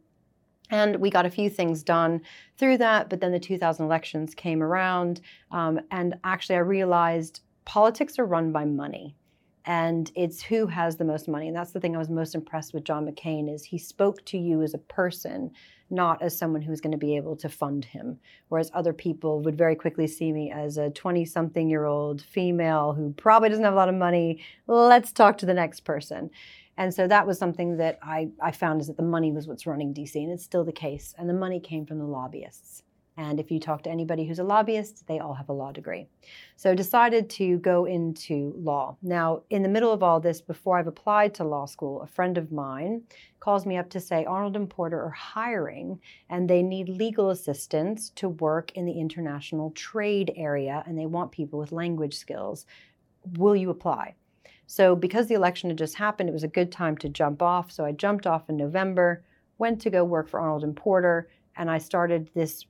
And 0.70 0.96
we 0.98 1.10
got 1.10 1.26
a 1.26 1.30
few 1.30 1.50
things 1.50 1.84
done 1.84 2.22
through 2.58 2.78
that, 2.78 3.10
but 3.10 3.20
then 3.20 3.32
the 3.32 3.40
2000 3.40 3.86
elections 3.86 4.34
came 4.34 4.64
around, 4.64 5.20
um, 5.52 5.82
and 5.92 6.16
actually 6.24 6.56
I 6.56 6.60
realized 6.60 7.42
politics 7.66 8.18
are 8.18 8.26
run 8.26 8.52
by 8.52 8.66
money 8.66 9.16
and 9.66 10.12
it's 10.16 10.42
who 10.42 10.68
has 10.68 10.98
the 10.98 11.06
most 11.06 11.28
money 11.28 11.48
and 11.48 11.56
that's 11.56 11.72
the 11.72 11.80
thing 11.80 11.96
i 11.96 12.00
was 12.00 12.10
most 12.10 12.36
impressed 12.36 12.74
with 12.74 12.84
john 12.84 13.06
mccain 13.06 13.54
is 13.54 13.64
he 13.64 13.78
spoke 13.78 14.24
to 14.26 14.38
you 14.38 14.62
as 14.62 14.74
a 14.74 14.80
person 14.80 15.52
not 15.94 16.22
as 16.22 16.38
someone 16.38 16.62
who's 16.62 16.82
going 16.82 16.92
to 16.92 16.98
be 16.98 17.16
able 17.16 17.36
to 17.36 17.48
fund 17.48 17.86
him. 17.86 18.20
Whereas 18.50 18.72
other 18.74 18.94
people 18.94 19.42
would 19.42 19.58
very 19.58 19.76
quickly 19.76 20.08
see 20.08 20.34
me 20.34 20.52
as 20.52 20.78
a 20.78 20.90
20 20.90 21.24
something 21.26 21.70
year 21.70 21.86
old 21.86 22.22
female 22.22 22.94
who 22.94 23.14
probably 23.14 23.50
doesn't 23.50 23.64
have 23.64 23.74
a 23.74 23.78
lot 23.78 23.90
of 23.90 23.96
money. 23.96 24.44
Let's 24.68 25.12
talk 25.12 25.38
to 25.40 25.46
the 25.46 25.54
next 25.54 25.82
person. 25.82 26.32
And 26.78 26.94
so 26.94 27.08
that 27.08 27.28
was 27.28 27.38
something 27.38 27.78
that 27.78 28.00
I, 28.02 28.30
I 28.42 28.52
found 28.52 28.82
is 28.82 28.88
that 28.88 28.98
the 28.98 29.04
money 29.04 29.32
was 29.32 29.48
what's 29.48 29.68
running 29.68 29.94
dc 29.94 30.16
and 30.16 30.32
it's 30.32 30.44
still 30.44 30.64
the 30.64 30.72
case 30.72 31.14
and 31.18 31.30
the 31.30 31.34
money 31.34 31.60
came 31.60 31.86
from 31.86 32.00
the 32.00 32.06
lobbyists 32.06 32.83
and 33.16 33.40
if 33.40 33.52
you 33.52 33.60
talk 33.60 33.84
to 33.84 33.90
anybody 33.90 34.26
who's 34.26 34.40
a 34.40 34.44
lobbyist, 34.44 35.06
they 35.08 35.20
all 35.20 35.36
have 35.36 35.50
a 35.50 35.54
law 35.54 35.72
degree. 35.72 36.08
So 36.56 36.74
decided 36.74 37.30
to 37.32 37.58
go 37.60 37.86
into 37.86 38.54
law. 38.58 38.98
Now, 39.04 39.44
in 39.52 39.62
the 39.62 39.70
middle 39.70 39.92
of 39.92 40.02
all 40.02 40.20
this, 40.20 40.42
before 40.42 40.80
I've 40.80 40.88
applied 40.88 41.36
to 41.36 41.44
law 41.44 41.66
school, 41.66 42.02
a 42.02 42.08
friend 42.08 42.38
of 42.38 42.52
mine 42.52 43.04
calls 43.40 43.66
me 43.66 43.78
up 43.78 43.90
to 43.92 44.00
say 44.00 44.26
Arnold 44.26 44.56
and 44.56 44.70
Porter 44.70 45.00
are 45.00 45.12
hiring 45.12 46.00
and 46.30 46.50
they 46.50 46.64
need 46.64 46.90
legal 46.90 47.30
assistance 47.30 48.10
to 48.12 48.30
work 48.30 48.72
in 48.76 48.86
the 48.86 49.00
international 49.00 49.72
trade 49.72 50.34
area 50.36 50.84
and 50.88 50.98
they 50.98 51.06
want 51.06 51.32
people 51.32 51.60
with 51.60 51.72
language 51.72 52.16
skills. 52.16 52.66
Will 53.38 53.56
you 53.56 53.70
apply? 53.70 54.16
So, 54.66 54.96
because 54.96 55.28
the 55.28 55.36
election 55.36 55.70
had 55.70 55.78
just 55.78 55.96
happened, 55.96 56.30
it 56.30 56.34
was 56.34 56.44
a 56.44 56.48
good 56.48 56.72
time 56.72 56.98
to 56.98 57.10
jump 57.10 57.42
off. 57.42 57.72
So, 57.72 57.86
I 57.86 57.92
jumped 57.92 58.26
off 58.26 58.50
in 58.50 58.58
November, 58.58 59.24
went 59.58 59.82
to 59.82 59.90
go 59.90 60.04
work 60.04 60.30
for 60.30 60.40
Arnold 60.40 60.64
and 60.64 60.76
Porter, 60.76 61.28
and 61.58 61.70
I 61.70 61.78
started 61.78 62.30
this 62.34 62.66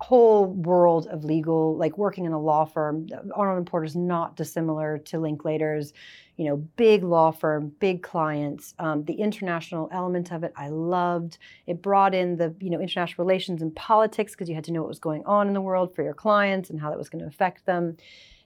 whole 0.00 0.46
world 0.46 1.06
of 1.06 1.24
legal, 1.24 1.76
like 1.76 1.96
working 1.96 2.24
in 2.26 2.32
a 2.32 2.40
law 2.40 2.64
firm. 2.64 3.08
Arnold 3.34 3.58
and 3.58 3.66
Porter 3.66 3.86
is 3.86 3.96
not 3.96 4.36
dissimilar 4.36 4.98
to 4.98 5.16
Linklaters. 5.16 5.92
You 6.36 6.44
know, 6.46 6.56
big 6.56 7.02
law 7.02 7.30
firm, 7.30 7.72
big 7.78 8.02
clients. 8.02 8.74
Um, 8.78 9.04
the 9.04 9.14
international 9.14 9.88
element 9.90 10.32
of 10.32 10.44
it, 10.44 10.52
I 10.54 10.68
loved. 10.68 11.38
It 11.66 11.80
brought 11.80 12.14
in 12.14 12.36
the 12.36 12.54
you 12.60 12.68
know 12.68 12.80
international 12.80 13.24
relations 13.24 13.62
and 13.62 13.74
politics 13.74 14.32
because 14.32 14.48
you 14.48 14.54
had 14.54 14.64
to 14.64 14.72
know 14.72 14.82
what 14.82 14.88
was 14.88 14.98
going 14.98 15.24
on 15.24 15.48
in 15.48 15.54
the 15.54 15.62
world 15.62 15.94
for 15.94 16.02
your 16.02 16.14
clients 16.14 16.68
and 16.68 16.80
how 16.80 16.90
that 16.90 16.98
was 16.98 17.08
going 17.08 17.22
to 17.22 17.28
affect 17.28 17.64
them. 17.64 17.96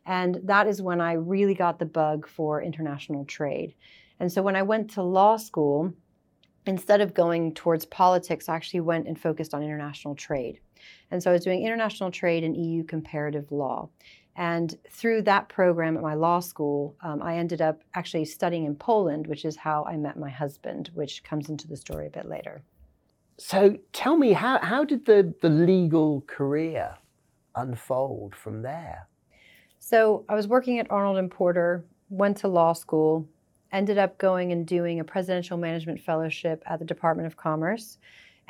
And 0.07 0.41
that 0.45 0.67
is 0.67 0.81
when 0.81 1.01
I 1.01 1.13
really 1.15 1.55
got 1.55 1.79
the 1.79 1.85
bug 1.85 2.29
for 2.29 2.63
international 2.63 3.25
trade. 3.25 3.75
And 4.21 4.31
so 4.31 4.43
when 4.43 4.57
I 4.57 4.63
went 4.63 4.91
to 4.93 5.03
law 5.03 5.37
school, 5.37 5.93
instead 6.67 7.01
of 7.01 7.15
going 7.15 7.55
towards 7.55 7.85
politics, 7.87 8.49
I 8.49 8.55
actually 8.55 8.81
went 8.81 9.09
and 9.09 9.19
focused 9.19 9.55
on 9.55 9.63
international 9.63 10.15
trade. 10.15 10.61
And 11.11 11.23
so 11.23 11.31
I 11.31 11.33
was 11.35 11.45
doing 11.45 11.63
international 11.65 12.11
trade 12.11 12.45
and 12.45 12.57
EU 12.57 12.85
comparative 12.85 13.51
law. 13.51 13.89
And 14.37 14.77
through 14.91 15.23
that 15.23 15.49
program 15.49 15.97
at 15.97 16.03
my 16.03 16.15
law 16.15 16.41
school, 16.41 16.97
um, 17.03 17.21
I 17.23 17.37
ended 17.37 17.61
up 17.61 17.83
actually 17.95 18.25
studying 18.25 18.65
in 18.65 18.75
Poland, 18.75 19.27
which 19.27 19.45
is 19.45 19.57
how 19.57 19.85
I 19.85 19.97
met 19.97 20.19
my 20.19 20.31
husband, 20.31 20.91
which 20.95 21.23
comes 21.25 21.49
into 21.49 21.69
the 21.69 21.77
story 21.77 22.07
a 22.07 22.11
bit 22.11 22.27
later. 22.27 22.63
So 23.39 23.79
tell 23.93 24.17
me, 24.17 24.33
how, 24.33 24.59
how 24.59 24.85
did 24.85 25.05
the, 25.07 25.35
the 25.41 25.49
legal 25.49 26.23
career 26.27 26.97
unfold 27.57 28.35
from 28.35 28.63
there? 28.63 29.09
So 29.79 30.25
I 30.29 30.35
was 30.35 30.47
working 30.47 30.79
at 30.79 30.91
Arnold 30.91 31.17
and 31.17 31.31
Porter, 31.31 31.85
went 32.11 32.37
to 32.39 32.49
law 32.49 32.75
school, 32.75 33.27
ended 33.73 33.99
up 33.99 34.19
going 34.19 34.53
and 34.53 34.67
doing 34.67 35.01
a 35.01 35.05
presidential 35.05 35.57
management 35.57 36.01
fellowship 36.01 36.63
at 36.67 36.79
the 36.79 36.85
Department 36.85 37.27
of 37.27 37.37
Commerce. 37.37 37.99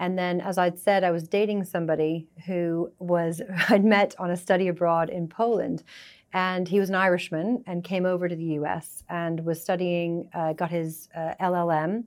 And 0.00 0.18
then, 0.18 0.40
as 0.40 0.56
I'd 0.56 0.78
said, 0.78 1.04
I 1.04 1.10
was 1.10 1.28
dating 1.28 1.64
somebody 1.64 2.26
who 2.46 2.90
was 2.98 3.42
I'd 3.68 3.84
met 3.84 4.16
on 4.18 4.30
a 4.30 4.36
study 4.36 4.66
abroad 4.66 5.10
in 5.10 5.28
Poland, 5.28 5.84
and 6.32 6.66
he 6.66 6.80
was 6.80 6.88
an 6.88 6.94
Irishman 6.94 7.62
and 7.66 7.84
came 7.84 8.06
over 8.06 8.26
to 8.26 8.34
the 8.34 8.54
U.S. 8.54 9.04
and 9.10 9.44
was 9.44 9.62
studying, 9.62 10.28
uh, 10.32 10.54
got 10.54 10.70
his 10.70 11.08
uh, 11.14 11.34
LLM, 11.38 12.04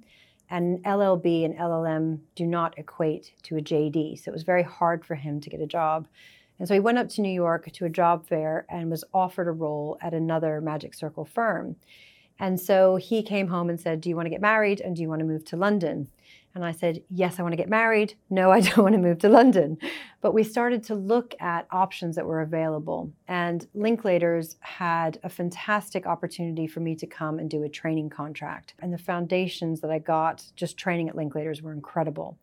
and 0.50 0.84
LLB 0.84 1.46
and 1.46 1.56
LLM 1.56 2.20
do 2.36 2.48
not 2.48 2.78
equate 2.80 3.34
to 3.44 3.58
a 3.58 3.62
JD, 3.62 4.22
so 4.22 4.30
it 4.30 4.34
was 4.34 4.44
very 4.44 4.64
hard 4.64 5.06
for 5.06 5.14
him 5.14 5.40
to 5.40 5.50
get 5.50 5.62
a 5.62 5.68
job. 5.68 6.08
And 6.58 6.68
so 6.68 6.74
he 6.74 6.80
went 6.80 6.98
up 6.98 7.10
to 7.10 7.22
New 7.22 7.32
York 7.32 7.72
to 7.74 7.86
a 7.86 7.90
job 7.90 8.26
fair 8.28 8.66
and 8.70 8.90
was 8.90 9.04
offered 9.14 9.48
a 9.48 9.52
role 9.52 9.98
at 10.02 10.14
another 10.16 10.62
Magic 10.62 10.96
Circle 10.96 11.26
firm. 11.26 11.76
And 12.40 12.60
so 12.60 12.96
he 12.96 13.22
came 13.22 13.48
home 13.48 13.70
and 13.70 13.80
said, 13.80 14.02
Do 14.02 14.10
you 14.10 14.16
want 14.16 14.26
to 14.26 14.32
get 14.32 14.42
married 14.42 14.82
and 14.82 14.96
do 14.96 15.02
you 15.02 15.10
want 15.10 15.20
to 15.20 15.26
move 15.26 15.46
to 15.46 15.58
London? 15.58 16.08
And 16.56 16.64
I 16.64 16.72
said, 16.72 17.04
Yes, 17.10 17.40
I 17.40 17.42
want 17.44 17.54
to 17.54 17.58
get 17.58 17.70
married. 17.70 18.16
No, 18.30 18.52
I 18.52 18.62
don't 18.62 18.78
want 18.78 18.94
to 18.94 19.02
move 19.02 19.20
to 19.20 19.30
London. 19.30 19.78
But 20.22 20.34
we 20.34 20.44
started 20.44 20.84
to 20.86 20.96
look 20.96 21.36
at 21.40 21.68
options 21.72 22.16
that 22.16 22.26
were 22.26 22.42
available. 22.42 23.12
And 23.28 23.68
Linklaters 23.76 24.56
had 24.60 25.20
a 25.24 25.30
fantastic 25.30 26.06
opportunity 26.06 26.68
for 26.68 26.80
me 26.80 26.96
to 26.96 27.08
come 27.08 27.40
and 27.40 27.50
do 27.50 27.64
a 27.64 27.70
training 27.70 28.10
contract. 28.10 28.76
And 28.80 28.94
the 28.94 28.98
foundations 28.98 29.82
that 29.82 29.92
I 29.92 30.00
got 30.00 30.44
just 30.56 30.78
training 30.78 31.10
at 31.10 31.16
Linklaters 31.16 31.62
were 31.62 31.74
incredible. 31.74 32.38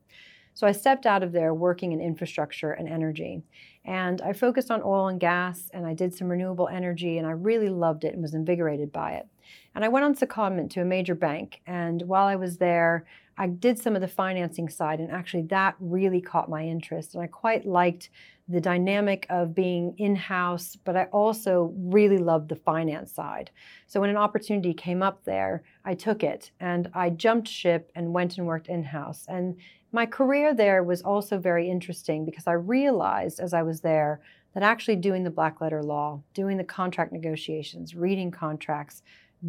So 0.55 0.67
I 0.67 0.73
stepped 0.73 1.07
out 1.07 1.23
of 1.23 1.33
there 1.33 1.55
working 1.55 1.93
in 1.93 2.01
infrastructure 2.01 2.73
and 2.73 2.89
energy. 2.89 3.43
And 3.85 4.21
I 4.21 4.33
focused 4.33 4.71
on 4.71 4.83
oil 4.85 5.09
and 5.09 5.19
gas 5.19 5.71
and 5.73 5.87
I 5.87 5.95
did 5.95 6.15
some 6.15 6.29
renewable 6.29 6.69
energy 6.69 7.19
and 7.19 7.27
I 7.27 7.31
really 7.31 7.71
loved 7.71 8.05
it 8.05 8.13
and 8.13 8.21
was 8.21 8.35
invigorated 8.35 8.93
by 8.93 9.13
it. 9.13 9.27
And 9.75 9.85
I 9.85 9.89
went 9.89 10.05
on 10.05 10.15
secondment 10.15 10.71
to 10.71 10.83
a 10.83 10.85
major 10.85 11.15
bank. 11.15 11.61
And 11.67 12.03
while 12.03 12.27
I 12.27 12.37
was 12.37 12.59
there, 12.59 13.07
I 13.41 13.47
did 13.47 13.79
some 13.79 13.95
of 13.95 14.03
the 14.03 14.09
financing 14.09 14.69
side, 14.69 15.01
and 15.01 15.11
actually 15.11 15.45
that 15.45 15.75
really 15.81 16.21
caught 16.21 16.51
my 16.51 16.63
interest. 16.63 17.15
And 17.15 17.25
I 17.25 17.27
quite 17.27 17.65
liked 17.65 18.11
the 18.49 18.61
dynamic 18.61 19.27
of 19.31 19.55
being 19.55 19.95
in 19.97 20.15
house, 20.15 20.77
but 20.77 20.95
I 20.95 21.05
also 21.05 21.73
really 21.79 22.19
loved 22.19 22.51
the 22.51 22.57
finance 22.57 23.13
side. 23.13 23.51
So 23.87 23.99
when 23.99 24.11
an 24.11 24.19
opportunity 24.19 24.75
came 24.75 25.03
up 25.03 25.25
there, 25.25 25.63
I 25.87 25.95
took 25.95 26.23
it 26.23 26.51
and 26.61 26.91
I 26.93 27.09
jumped 27.09 27.49
ship 27.49 27.91
and 27.95 28.13
went 28.13 28.37
and 28.37 28.47
worked 28.47 28.69
in 28.69 28.83
house. 28.83 29.25
And 29.27 29.57
my 29.91 30.05
career 30.05 30.53
there 30.53 30.83
was 30.85 31.01
also 31.01 31.39
very 31.39 31.71
interesting 31.71 32.27
because 32.27 32.47
I 32.47 32.53
realized 32.53 33.41
as 33.41 33.55
I 33.55 33.63
was 33.63 33.81
there 33.81 34.21
that 34.53 34.63
actually 34.63 34.97
doing 34.97 35.25
the 35.25 35.31
black 35.31 35.63
letter 35.63 35.83
law, 35.83 36.21
doing 36.35 36.59
the 36.59 36.65
contract 36.65 37.11
negotiations, 37.11 37.95
reading 37.95 38.31
contracts, 38.31 39.03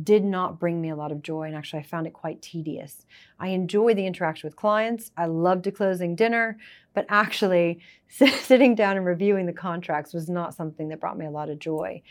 did 0.04 0.24
not 0.24 0.60
bring 0.60 0.82
me 0.82 0.90
a 0.90 0.96
lot 0.96 1.12
of 1.12 1.22
joy 1.22 1.44
and 1.44 1.56
actually 1.56 1.80
I 1.80 1.84
found 1.84 2.08
it 2.08 2.14
quite 2.14 2.42
tedious. 2.42 3.06
I 3.40 3.50
enjoy 3.50 3.94
the 3.94 4.06
interaction 4.06 4.48
with 4.48 4.56
clients. 4.56 5.12
I 5.18 5.26
loved 5.26 5.68
a 5.68 5.72
closing 5.72 6.16
dinner, 6.16 6.58
but 6.94 7.06
actually 7.10 7.80
sitting 8.08 8.76
down 8.76 8.98
and 8.98 9.06
reviewing 9.06 9.46
the 9.46 9.54
contracts 9.54 10.14
was 10.14 10.30
not 10.30 10.54
something 10.54 10.90
that 10.90 11.00
brought 11.00 11.18
me 11.18 11.26
a 11.26 11.32
lot 11.32 11.50
of 11.50 11.60
joy. 11.60 12.02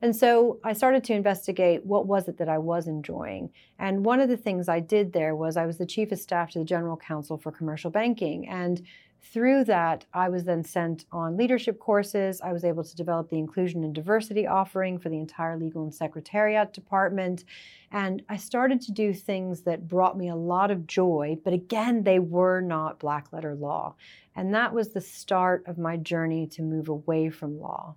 And 0.00 0.14
so 0.14 0.60
I 0.62 0.74
started 0.74 1.02
to 1.04 1.14
investigate 1.14 1.84
what 1.84 2.06
was 2.06 2.28
it 2.28 2.38
that 2.38 2.48
I 2.48 2.58
was 2.58 2.86
enjoying. 2.86 3.50
And 3.80 4.04
one 4.04 4.20
of 4.20 4.28
the 4.28 4.36
things 4.36 4.68
I 4.68 4.78
did 4.78 5.12
there 5.12 5.34
was 5.34 5.56
I 5.56 5.66
was 5.66 5.78
the 5.78 5.86
chief 5.86 6.12
of 6.12 6.20
staff 6.20 6.52
to 6.52 6.60
the 6.60 6.64
general 6.64 6.96
counsel 6.96 7.36
for 7.36 7.50
commercial 7.50 7.90
banking 7.90 8.48
and 8.48 8.80
through 9.22 9.64
that, 9.64 10.06
I 10.14 10.28
was 10.28 10.44
then 10.44 10.64
sent 10.64 11.04
on 11.12 11.36
leadership 11.36 11.78
courses. 11.78 12.40
I 12.40 12.52
was 12.52 12.64
able 12.64 12.84
to 12.84 12.96
develop 12.96 13.28
the 13.28 13.38
inclusion 13.38 13.84
and 13.84 13.94
diversity 13.94 14.46
offering 14.46 14.98
for 14.98 15.08
the 15.08 15.18
entire 15.18 15.56
legal 15.56 15.82
and 15.82 15.94
secretariat 15.94 16.72
department. 16.72 17.44
And 17.90 18.22
I 18.28 18.36
started 18.36 18.80
to 18.82 18.92
do 18.92 19.12
things 19.12 19.62
that 19.62 19.88
brought 19.88 20.16
me 20.16 20.28
a 20.28 20.36
lot 20.36 20.70
of 20.70 20.86
joy, 20.86 21.38
but 21.42 21.52
again, 21.52 22.04
they 22.04 22.18
were 22.18 22.60
not 22.60 22.98
black 22.98 23.32
letter 23.32 23.54
law. 23.54 23.94
And 24.36 24.54
that 24.54 24.72
was 24.72 24.90
the 24.90 25.00
start 25.00 25.64
of 25.66 25.78
my 25.78 25.96
journey 25.96 26.46
to 26.48 26.62
move 26.62 26.88
away 26.88 27.28
from 27.28 27.60
law. 27.60 27.96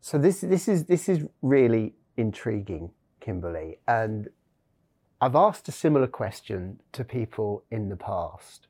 So 0.00 0.18
this 0.18 0.40
this 0.40 0.68
is 0.68 0.84
this 0.84 1.08
is 1.08 1.24
really 1.42 1.94
intriguing, 2.16 2.90
Kimberley. 3.20 3.78
And 3.86 4.28
I've 5.20 5.36
asked 5.36 5.68
a 5.68 5.72
similar 5.72 6.08
question 6.08 6.80
to 6.92 7.04
people 7.04 7.64
in 7.70 7.88
the 7.88 7.96
past. 7.96 8.66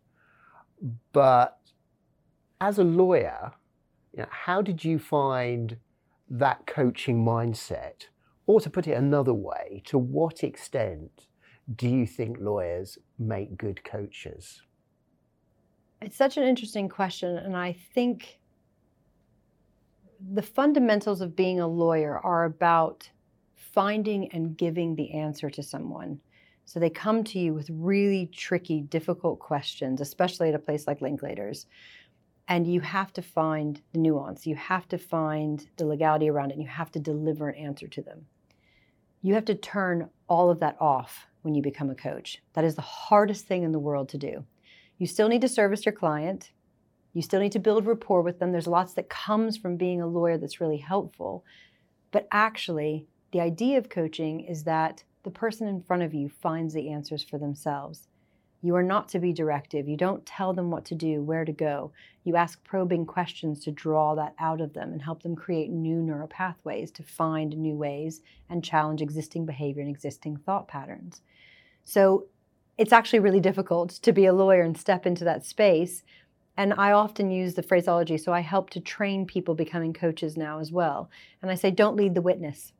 But 1.12 1.58
as 2.60 2.78
a 2.78 2.84
lawyer, 2.84 3.52
you 4.12 4.22
know, 4.22 4.28
how 4.30 4.62
did 4.62 4.84
you 4.84 4.98
find 4.98 5.76
that 6.28 6.66
coaching 6.66 7.24
mindset? 7.24 8.06
Or 8.46 8.60
to 8.60 8.68
put 8.68 8.88
it 8.88 8.92
another 8.92 9.34
way, 9.34 9.82
to 9.86 9.98
what 9.98 10.42
extent 10.42 11.28
do 11.76 11.88
you 11.88 12.06
think 12.06 12.38
lawyers 12.40 12.98
make 13.18 13.56
good 13.56 13.84
coaches? 13.84 14.62
It's 16.00 16.16
such 16.16 16.36
an 16.36 16.42
interesting 16.42 16.88
question. 16.88 17.36
And 17.36 17.56
I 17.56 17.76
think 17.94 18.40
the 20.32 20.42
fundamentals 20.42 21.20
of 21.20 21.36
being 21.36 21.60
a 21.60 21.68
lawyer 21.68 22.18
are 22.18 22.44
about 22.44 23.08
finding 23.54 24.30
and 24.32 24.56
giving 24.56 24.96
the 24.96 25.12
answer 25.12 25.48
to 25.50 25.62
someone. 25.62 26.20
So 26.64 26.80
they 26.80 26.90
come 26.90 27.24
to 27.24 27.38
you 27.38 27.54
with 27.54 27.68
really 27.70 28.26
tricky, 28.26 28.80
difficult 28.82 29.38
questions, 29.38 30.00
especially 30.00 30.48
at 30.48 30.54
a 30.54 30.58
place 30.58 30.86
like 30.86 31.00
Linklaters. 31.00 31.66
And 32.48 32.66
you 32.66 32.80
have 32.80 33.12
to 33.14 33.22
find 33.22 33.80
the 33.92 33.98
nuance. 33.98 34.46
You 34.46 34.56
have 34.56 34.88
to 34.88 34.98
find 34.98 35.66
the 35.76 35.86
legality 35.86 36.28
around 36.28 36.50
it. 36.50 36.54
And 36.54 36.62
you 36.62 36.68
have 36.68 36.90
to 36.92 36.98
deliver 36.98 37.48
an 37.48 37.56
answer 37.56 37.86
to 37.88 38.02
them. 38.02 38.26
You 39.22 39.34
have 39.34 39.44
to 39.46 39.54
turn 39.54 40.10
all 40.28 40.50
of 40.50 40.60
that 40.60 40.76
off 40.80 41.26
when 41.42 41.54
you 41.54 41.62
become 41.62 41.90
a 41.90 41.94
coach. 41.94 42.42
That 42.54 42.64
is 42.64 42.74
the 42.74 42.82
hardest 42.82 43.46
thing 43.46 43.62
in 43.62 43.72
the 43.72 43.78
world 43.78 44.08
to 44.10 44.18
do. 44.18 44.44
You 44.98 45.06
still 45.06 45.28
need 45.28 45.40
to 45.42 45.48
service 45.48 45.84
your 45.84 45.92
client. 45.92 46.52
You 47.12 47.22
still 47.22 47.40
need 47.40 47.52
to 47.52 47.58
build 47.58 47.86
rapport 47.86 48.22
with 48.22 48.38
them. 48.38 48.52
There's 48.52 48.66
lots 48.66 48.94
that 48.94 49.10
comes 49.10 49.56
from 49.56 49.76
being 49.76 50.00
a 50.00 50.06
lawyer 50.06 50.38
that's 50.38 50.60
really 50.60 50.78
helpful. 50.78 51.44
But 52.10 52.28
actually, 52.32 53.06
the 53.32 53.40
idea 53.40 53.78
of 53.78 53.88
coaching 53.88 54.40
is 54.40 54.64
that 54.64 55.04
the 55.24 55.30
person 55.30 55.68
in 55.68 55.82
front 55.82 56.02
of 56.02 56.14
you 56.14 56.28
finds 56.28 56.74
the 56.74 56.90
answers 56.90 57.22
for 57.22 57.38
themselves. 57.38 58.08
You 58.64 58.76
are 58.76 58.82
not 58.82 59.08
to 59.08 59.18
be 59.18 59.32
directive. 59.32 59.88
You 59.88 59.96
don't 59.96 60.24
tell 60.24 60.52
them 60.52 60.70
what 60.70 60.84
to 60.86 60.94
do, 60.94 61.20
where 61.20 61.44
to 61.44 61.52
go. 61.52 61.90
You 62.22 62.36
ask 62.36 62.62
probing 62.62 63.06
questions 63.06 63.64
to 63.64 63.72
draw 63.72 64.14
that 64.14 64.34
out 64.38 64.60
of 64.60 64.72
them 64.72 64.92
and 64.92 65.02
help 65.02 65.22
them 65.22 65.34
create 65.34 65.70
new 65.70 66.00
neural 66.00 66.28
pathways 66.28 66.92
to 66.92 67.02
find 67.02 67.56
new 67.56 67.74
ways 67.74 68.20
and 68.48 68.62
challenge 68.62 69.02
existing 69.02 69.46
behavior 69.46 69.82
and 69.82 69.90
existing 69.90 70.36
thought 70.36 70.68
patterns. 70.68 71.22
So 71.84 72.26
it's 72.78 72.92
actually 72.92 73.18
really 73.18 73.40
difficult 73.40 73.90
to 73.90 74.12
be 74.12 74.26
a 74.26 74.32
lawyer 74.32 74.62
and 74.62 74.78
step 74.78 75.06
into 75.06 75.24
that 75.24 75.44
space. 75.44 76.04
And 76.56 76.72
I 76.74 76.92
often 76.92 77.32
use 77.32 77.54
the 77.54 77.62
phraseology, 77.62 78.16
so 78.16 78.32
I 78.32 78.40
help 78.40 78.70
to 78.70 78.80
train 78.80 79.26
people 79.26 79.54
becoming 79.54 79.92
coaches 79.92 80.36
now 80.36 80.60
as 80.60 80.70
well. 80.70 81.10
And 81.40 81.50
I 81.50 81.56
say, 81.56 81.72
don't 81.72 81.96
lead 81.96 82.14
the 82.14 82.22
witness. 82.22 82.72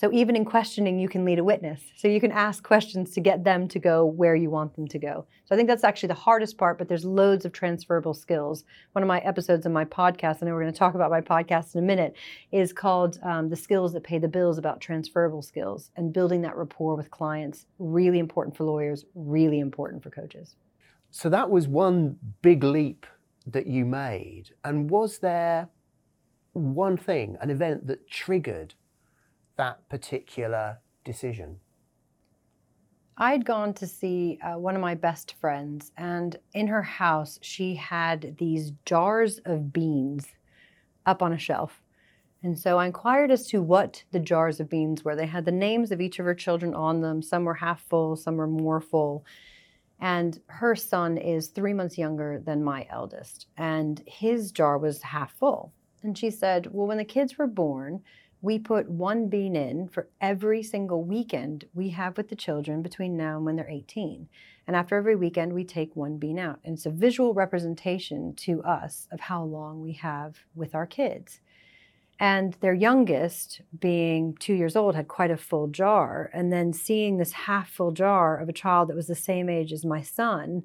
So 0.00 0.12
even 0.12 0.36
in 0.36 0.44
questioning, 0.44 1.00
you 1.00 1.08
can 1.08 1.24
lead 1.24 1.40
a 1.40 1.44
witness. 1.44 1.80
So 1.96 2.06
you 2.06 2.20
can 2.20 2.30
ask 2.30 2.62
questions 2.62 3.10
to 3.14 3.20
get 3.20 3.42
them 3.42 3.66
to 3.66 3.80
go 3.80 4.06
where 4.06 4.36
you 4.36 4.48
want 4.48 4.76
them 4.76 4.86
to 4.86 4.96
go. 4.96 5.26
So 5.44 5.52
I 5.52 5.56
think 5.56 5.66
that's 5.66 5.82
actually 5.82 6.06
the 6.06 6.14
hardest 6.14 6.56
part, 6.56 6.78
but 6.78 6.86
there's 6.86 7.04
loads 7.04 7.44
of 7.44 7.52
transferable 7.52 8.14
skills. 8.14 8.62
One 8.92 9.02
of 9.02 9.08
my 9.08 9.18
episodes 9.18 9.66
in 9.66 9.72
my 9.72 9.84
podcast, 9.84 10.40
and 10.40 10.52
we're 10.52 10.60
going 10.60 10.72
to 10.72 10.78
talk 10.78 10.94
about 10.94 11.10
my 11.10 11.20
podcast 11.20 11.74
in 11.74 11.82
a 11.82 11.84
minute, 11.84 12.14
is 12.52 12.72
called 12.72 13.18
um, 13.24 13.48
The 13.48 13.56
Skills 13.56 13.92
That 13.92 14.04
Pay 14.04 14.18
the 14.18 14.28
Bills 14.28 14.56
about 14.56 14.80
transferable 14.80 15.42
skills 15.42 15.90
and 15.96 16.12
building 16.12 16.42
that 16.42 16.56
rapport 16.56 16.94
with 16.94 17.10
clients. 17.10 17.66
Really 17.80 18.20
important 18.20 18.56
for 18.56 18.62
lawyers, 18.62 19.04
really 19.16 19.58
important 19.58 20.04
for 20.04 20.10
coaches. 20.10 20.54
So 21.10 21.28
that 21.28 21.50
was 21.50 21.66
one 21.66 22.18
big 22.40 22.62
leap 22.62 23.04
that 23.48 23.66
you 23.66 23.84
made. 23.84 24.50
And 24.62 24.88
was 24.88 25.18
there 25.18 25.68
one 26.52 26.96
thing, 26.96 27.36
an 27.40 27.50
event 27.50 27.88
that 27.88 28.08
triggered 28.08 28.74
that 29.58 29.86
particular 29.88 30.78
decision? 31.04 31.60
I 33.20 33.32
had 33.32 33.44
gone 33.44 33.74
to 33.74 33.86
see 33.86 34.38
uh, 34.42 34.58
one 34.58 34.76
of 34.76 34.80
my 34.80 34.94
best 34.94 35.34
friends, 35.40 35.92
and 35.96 36.36
in 36.54 36.68
her 36.68 36.82
house, 36.82 37.38
she 37.42 37.74
had 37.74 38.36
these 38.38 38.72
jars 38.86 39.40
of 39.44 39.72
beans 39.72 40.28
up 41.04 41.20
on 41.20 41.32
a 41.32 41.38
shelf. 41.38 41.82
And 42.44 42.56
so 42.56 42.78
I 42.78 42.86
inquired 42.86 43.32
as 43.32 43.48
to 43.48 43.60
what 43.60 44.04
the 44.12 44.20
jars 44.20 44.60
of 44.60 44.70
beans 44.70 45.04
were. 45.04 45.16
They 45.16 45.26
had 45.26 45.44
the 45.44 45.50
names 45.50 45.90
of 45.90 46.00
each 46.00 46.20
of 46.20 46.26
her 46.26 46.34
children 46.34 46.74
on 46.74 47.00
them. 47.00 47.20
Some 47.20 47.44
were 47.44 47.54
half 47.54 47.82
full, 47.82 48.14
some 48.14 48.36
were 48.36 48.46
more 48.46 48.80
full. 48.80 49.24
And 49.98 50.40
her 50.46 50.76
son 50.76 51.18
is 51.18 51.48
three 51.48 51.72
months 51.72 51.98
younger 51.98 52.40
than 52.44 52.62
my 52.62 52.86
eldest, 52.88 53.46
and 53.56 54.00
his 54.06 54.52
jar 54.52 54.78
was 54.78 55.02
half 55.02 55.32
full. 55.32 55.72
And 56.04 56.16
she 56.16 56.30
said, 56.30 56.68
Well, 56.70 56.86
when 56.86 56.98
the 56.98 57.04
kids 57.04 57.36
were 57.36 57.48
born, 57.48 58.02
we 58.40 58.58
put 58.58 58.88
one 58.88 59.28
bean 59.28 59.56
in 59.56 59.88
for 59.88 60.08
every 60.20 60.62
single 60.62 61.02
weekend 61.02 61.64
we 61.74 61.90
have 61.90 62.16
with 62.16 62.28
the 62.28 62.36
children 62.36 62.82
between 62.82 63.16
now 63.16 63.36
and 63.36 63.44
when 63.44 63.56
they're 63.56 63.68
18. 63.68 64.28
And 64.66 64.76
after 64.76 64.96
every 64.96 65.16
weekend, 65.16 65.52
we 65.52 65.64
take 65.64 65.96
one 65.96 66.18
bean 66.18 66.38
out. 66.38 66.60
And 66.64 66.74
it's 66.74 66.86
a 66.86 66.90
visual 66.90 67.34
representation 67.34 68.34
to 68.36 68.62
us 68.62 69.08
of 69.10 69.20
how 69.20 69.42
long 69.42 69.80
we 69.80 69.92
have 69.94 70.36
with 70.54 70.74
our 70.74 70.86
kids. 70.86 71.40
And 72.20 72.54
their 72.60 72.74
youngest, 72.74 73.62
being 73.78 74.34
two 74.38 74.54
years 74.54 74.76
old, 74.76 74.94
had 74.94 75.08
quite 75.08 75.30
a 75.30 75.36
full 75.36 75.68
jar. 75.68 76.30
And 76.32 76.52
then 76.52 76.72
seeing 76.72 77.16
this 77.16 77.32
half 77.32 77.70
full 77.70 77.92
jar 77.92 78.36
of 78.36 78.48
a 78.48 78.52
child 78.52 78.88
that 78.88 78.96
was 78.96 79.06
the 79.06 79.14
same 79.14 79.48
age 79.48 79.72
as 79.72 79.84
my 79.84 80.02
son, 80.02 80.64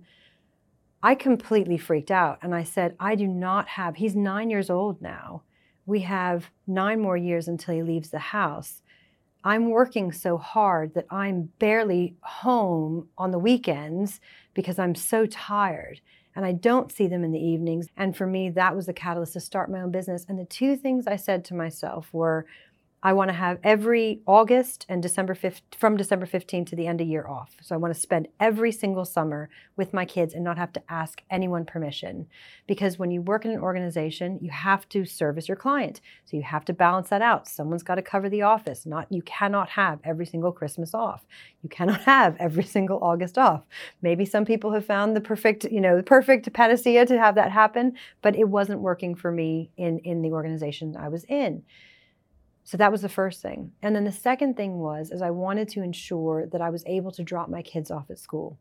I 1.02 1.16
completely 1.16 1.78
freaked 1.78 2.12
out. 2.12 2.40
And 2.42 2.54
I 2.54 2.64
said, 2.64 2.96
I 3.00 3.16
do 3.16 3.28
not 3.28 3.70
have, 3.70 3.96
he's 3.96 4.16
nine 4.16 4.50
years 4.50 4.70
old 4.70 5.02
now. 5.02 5.44
We 5.86 6.02
have 6.02 6.50
nine 6.68 7.00
more 7.00 7.18
years 7.18 7.48
until 7.48 7.76
he 7.76 7.84
leaves 7.84 8.10
the 8.10 8.20
house. 8.20 8.82
I'm 9.44 9.70
working 9.70 10.12
so 10.12 10.38
hard 10.38 10.94
that 10.94 11.06
I'm 11.10 11.50
barely 11.60 12.16
home 12.22 13.10
on 13.18 13.32
the 13.32 13.40
weekends 13.40 14.22
because 14.54 14.80
I'm 14.80 14.96
so 14.96 15.26
tired 15.26 16.00
and 16.36 16.46
I 16.46 16.54
don't 16.54 16.92
see 16.92 17.08
them 17.08 17.24
in 17.24 17.32
the 17.32 17.46
evenings. 17.46 17.88
And 17.98 18.16
for 18.16 18.26
me, 18.26 18.50
that 18.52 18.76
was 18.76 18.86
the 18.86 18.94
catalyst 18.94 19.34
to 19.34 19.40
start 19.40 19.70
my 19.70 19.82
own 19.82 19.92
business. 19.92 20.26
And 20.28 20.40
the 20.40 20.46
two 20.46 20.78
things 20.78 21.08
I 21.08 21.18
said 21.18 21.44
to 21.46 21.54
myself 21.54 22.10
were, 22.14 22.46
I 23.06 23.12
want 23.12 23.28
to 23.28 23.34
have 23.34 23.60
every 23.66 24.22
August 24.26 24.86
and 24.88 25.04
December 25.04 25.36
5th, 25.36 25.60
from 25.78 25.98
December 25.98 26.26
15th 26.26 26.68
to 26.68 26.76
the 26.78 26.88
end 26.88 27.02
of 27.02 27.08
year 27.08 27.28
off. 27.28 27.58
So 27.62 27.76
I 27.76 27.78
want 27.78 27.94
to 27.94 28.00
spend 28.00 28.30
every 28.40 28.72
single 28.72 29.04
summer 29.04 29.50
with 29.76 29.94
my 29.94 30.06
kids 30.06 30.34
and 30.34 30.42
not 30.42 30.58
have 30.58 30.72
to 30.72 30.84
ask 30.88 31.22
anyone 31.30 31.66
permission. 31.66 32.28
Because 32.66 32.98
when 32.98 33.12
you 33.12 33.22
work 33.22 33.44
in 33.44 33.52
an 33.52 33.60
organization, 33.60 34.40
you 34.42 34.50
have 34.52 34.88
to 34.90 35.04
service 35.04 35.50
your 35.50 35.58
client. 35.58 36.00
So 36.24 36.38
you 36.38 36.44
have 36.44 36.64
to 36.64 36.74
balance 36.74 37.10
that 37.10 37.22
out. 37.22 37.46
Someone's 37.46 37.84
got 37.84 37.96
to 37.96 38.02
cover 38.02 38.30
the 38.30 38.44
office. 38.44 38.86
Not 38.86 39.12
you 39.12 39.22
cannot 39.24 39.68
have 39.72 40.00
every 40.06 40.26
single 40.26 40.54
Christmas 40.54 40.94
off. 40.94 41.26
You 41.62 41.68
cannot 41.68 42.02
have 42.06 42.38
every 42.40 42.64
single 42.64 43.04
August 43.04 43.38
off. 43.38 43.64
Maybe 44.02 44.24
some 44.24 44.46
people 44.46 44.72
have 44.72 44.86
found 44.86 45.14
the 45.14 45.22
perfect, 45.22 45.66
you 45.66 45.82
know, 45.82 45.98
the 45.98 46.04
perfect 46.04 46.54
panacea 46.54 47.06
to 47.08 47.20
have 47.20 47.36
that 47.36 47.52
happen, 47.52 47.98
but 48.22 48.38
it 48.38 48.48
wasn't 48.48 48.80
working 48.80 49.14
for 49.14 49.30
me 49.30 49.72
in 49.76 50.00
in 50.00 50.22
the 50.22 50.32
organization 50.32 50.96
I 50.96 51.10
was 51.10 51.26
in. 51.26 51.64
So 52.64 52.78
that 52.78 52.92
was 52.92 53.02
the 53.02 53.10
first 53.10 53.42
thing. 53.42 53.74
And 53.82 53.96
then 53.96 54.06
the 54.06 54.12
second 54.12 54.56
thing 54.56 54.80
was 54.80 55.12
is 55.12 55.22
I 55.22 55.32
wanted 55.32 55.68
to 55.70 55.84
ensure 55.84 56.48
that 56.48 56.62
I 56.62 56.70
was 56.70 56.84
able 56.86 57.12
to 57.12 57.24
drop 57.24 57.50
my 57.50 57.62
kids 57.62 57.92
off 57.92 58.10
at 58.10 58.20
school. 58.20 58.58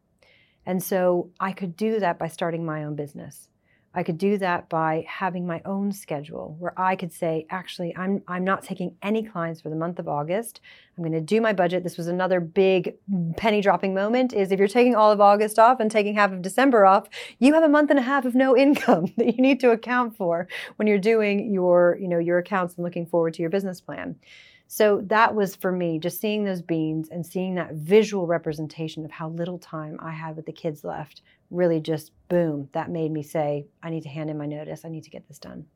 And 0.67 0.83
so 0.83 1.31
I 1.41 1.53
could 1.53 1.77
do 1.77 2.01
that 2.01 2.19
by 2.19 2.29
starting 2.29 2.65
my 2.65 2.85
own 2.85 2.95
business. 2.95 3.49
I 3.95 4.03
could 4.03 4.17
do 4.17 4.39
that 4.39 4.71
by 4.71 5.05
having 5.07 5.47
my 5.47 5.61
own 5.67 5.93
schedule 5.93 6.57
where 6.59 6.73
I 6.81 6.97
could 6.97 7.13
say, 7.13 7.47
actually, 7.51 7.95
I'm, 7.95 8.23
I'm 8.27 8.43
not 8.43 8.63
taking 8.63 8.97
any 9.03 9.23
clients 9.23 9.61
for 9.61 9.69
the 9.69 9.77
month 9.77 9.99
of 9.99 10.09
August. 10.09 10.61
I'm 10.97 11.05
going 11.05 11.13
to 11.13 11.21
do 11.21 11.41
my 11.43 11.53
budget. 11.53 11.85
This 11.85 11.99
was 11.99 12.07
another 12.07 12.41
big 12.41 12.95
penny 13.37 13.61
dropping 13.61 13.93
moment 13.93 14.33
is 14.33 14.51
if 14.51 14.59
you're 14.59 14.69
taking 14.69 14.95
all 14.95 15.13
of 15.13 15.21
August 15.21 15.59
off 15.59 15.79
and 15.79 15.91
taking 15.91 16.15
half 16.15 16.33
of 16.33 16.41
December 16.41 16.87
off, 16.87 17.09
you 17.39 17.53
have 17.53 17.65
a 17.65 17.69
month 17.69 17.91
and 17.91 17.99
a 17.99 18.03
half 18.03 18.25
of 18.25 18.35
no 18.35 18.57
income 18.63 19.13
that 19.19 19.37
you 19.37 19.43
need 19.43 19.61
to 19.61 19.71
account 19.71 20.17
for 20.17 20.49
when 20.77 20.89
you're 20.89 20.99
doing 20.99 21.53
your, 21.53 21.99
you 22.01 22.09
know, 22.09 22.19
your 22.19 22.39
accounts 22.39 22.77
and 22.77 22.85
looking 22.85 23.05
forward 23.05 23.35
to 23.35 23.43
your 23.43 23.51
business 23.51 23.81
plan. 23.81 24.17
So 24.69 25.03
that 25.09 25.35
was 25.35 25.55
for 25.55 25.71
me, 25.71 25.99
just 25.99 26.19
seeing 26.19 26.45
those 26.45 26.63
beans 26.63 27.11
and 27.11 27.27
seeing 27.27 27.57
that 27.57 27.75
visual 27.75 28.27
representation 28.27 29.05
of 29.05 29.11
how 29.11 29.29
little 29.29 29.59
time 29.59 29.99
I 30.01 30.13
had 30.13 30.35
with 30.35 30.47
the 30.47 30.53
kids 30.53 30.83
left 30.83 31.21
really 31.53 31.81
just 31.81 32.13
boom, 32.29 32.69
that 32.73 32.91
made 32.91 33.11
me 33.11 33.23
say, 33.23 33.67
I 33.83 33.91
need 33.91 34.03
to 34.03 34.09
hand 34.09 34.31
in 34.31 34.39
my 34.39 34.47
notice. 34.47 34.85
I 34.85 34.89
need 34.89 35.05
to 35.05 35.11
get 35.11 35.29
this 35.29 35.39
done. 35.39 35.67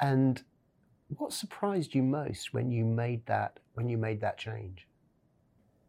And 0.00 0.42
what 1.08 1.32
surprised 1.32 1.94
you 1.94 2.02
most 2.02 2.52
when 2.52 2.70
you 2.70 2.84
made 2.84 3.24
that 3.26 3.60
when 3.74 3.88
you 3.88 3.96
made 3.98 4.20
that 4.20 4.38
change? 4.38 4.88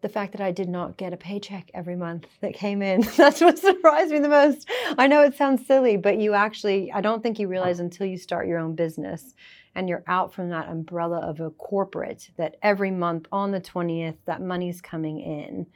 the 0.01 0.09
fact 0.09 0.31
that 0.31 0.41
I 0.41 0.51
did 0.51 0.69
not 0.69 0.97
get 0.97 1.13
a 1.13 1.17
paycheck 1.17 1.69
every 1.73 1.95
month 1.95 2.27
that 2.41 2.53
came 2.53 2.81
in. 2.81 3.01
That's 3.17 3.41
what 3.41 3.59
surprised 3.59 4.12
me 4.12 4.19
the 4.19 4.29
most. 4.29 4.69
I 4.97 5.07
know 5.07 5.21
it 5.23 5.35
sounds 5.35 5.65
silly, 5.65 5.97
but 5.97 6.17
you 6.17 6.33
actually, 6.33 6.91
I 6.91 7.01
don't 7.01 7.21
think 7.21 7.39
you 7.39 7.47
realize 7.47 7.79
until 7.79 8.07
you 8.07 8.17
start 8.17 8.47
your 8.47 8.59
own 8.59 8.75
business 8.75 9.35
and 9.75 9.89
you're 9.89 10.03
out 10.07 10.33
from 10.33 10.49
that 10.49 10.69
umbrella 10.69 11.19
of 11.19 11.39
a 11.39 11.49
corporate 11.51 12.29
that 12.38 12.55
every 12.63 12.91
month 12.91 13.27
on 13.31 13.51
the 13.51 13.62
20th, 13.62 14.17
that 14.25 14.41
money's 14.41 14.81
coming 14.81 15.19
in 15.19 15.67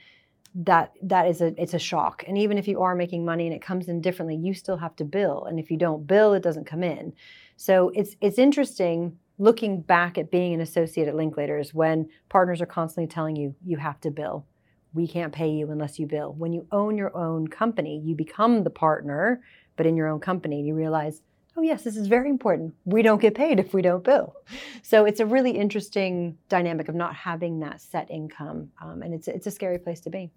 that 0.55 0.93
that 1.01 1.27
is 1.27 1.41
a 1.41 1.59
it's 1.61 1.73
a 1.73 1.79
shock. 1.79 2.23
And 2.27 2.37
even 2.37 2.57
if 2.57 2.67
you 2.67 2.81
are 2.81 2.95
making 2.95 3.25
money 3.25 3.47
and 3.47 3.55
it 3.55 3.61
comes 3.61 3.87
in 3.87 4.01
differently 4.01 4.35
you 4.35 4.53
still 4.53 4.77
have 4.77 4.95
to 4.97 5.05
bill. 5.05 5.45
And 5.45 5.59
if 5.59 5.71
you 5.71 5.77
don't 5.77 6.05
bill 6.05 6.33
it 6.33 6.43
doesn't 6.43 6.65
come 6.65 6.83
in. 6.83 7.13
So 7.57 7.91
it's 7.95 8.15
it's 8.21 8.37
interesting 8.37 9.17
looking 9.39 9.81
back 9.81 10.17
at 10.17 10.29
being 10.29 10.53
an 10.53 10.61
associate 10.61 11.07
at 11.07 11.15
linklaters 11.15 11.73
when 11.73 12.07
partners 12.29 12.61
are 12.61 12.67
constantly 12.67 13.07
telling 13.07 13.35
you 13.35 13.55
you 13.65 13.77
have 13.77 13.99
to 14.01 14.11
bill. 14.11 14.45
We 14.93 15.07
can't 15.07 15.33
pay 15.33 15.49
you 15.49 15.71
unless 15.71 15.97
you 15.97 16.05
bill. 16.05 16.33
When 16.37 16.53
you 16.53 16.67
own 16.71 16.97
your 16.97 17.15
own 17.17 17.47
company 17.47 18.01
you 18.05 18.15
become 18.15 18.63
the 18.63 18.69
partner 18.69 19.41
but 19.75 19.87
in 19.87 19.97
your 19.97 20.07
own 20.07 20.19
company 20.19 20.61
you 20.61 20.75
realize 20.75 21.23
oh 21.57 21.63
yes 21.63 21.81
this 21.81 21.97
is 21.97 22.05
very 22.05 22.29
important. 22.29 22.75
We 22.85 23.01
don't 23.01 23.21
get 23.21 23.33
paid 23.33 23.59
if 23.59 23.73
we 23.73 23.81
don't 23.81 24.03
bill. 24.03 24.35
So 24.83 25.05
it's 25.05 25.19
a 25.19 25.25
really 25.25 25.51
interesting 25.51 26.37
dynamic 26.47 26.89
of 26.89 26.95
not 26.95 27.15
having 27.15 27.61
that 27.61 27.81
set 27.81 28.11
income 28.11 28.69
um, 28.79 29.01
and 29.01 29.15
it's, 29.15 29.27
it's 29.27 29.47
a 29.47 29.51
scary 29.51 29.79
place 29.79 29.99
to 30.01 30.11
be 30.11 30.31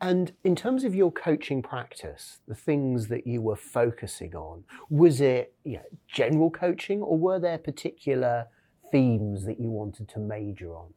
and 0.00 0.32
in 0.44 0.54
terms 0.54 0.84
of 0.84 0.94
your 0.94 1.10
coaching 1.10 1.62
practice, 1.62 2.40
the 2.46 2.54
things 2.54 3.08
that 3.08 3.26
you 3.26 3.40
were 3.40 3.56
focusing 3.56 4.34
on, 4.34 4.64
was 4.90 5.20
it 5.20 5.54
you 5.64 5.76
know, 5.76 5.84
general 6.06 6.50
coaching 6.50 7.00
or 7.00 7.16
were 7.16 7.38
there 7.38 7.58
particular 7.58 8.46
themes 8.92 9.44
that 9.46 9.58
you 9.58 9.70
wanted 9.70 10.08
to 10.08 10.18
major 10.18 10.76
on? 10.76 10.92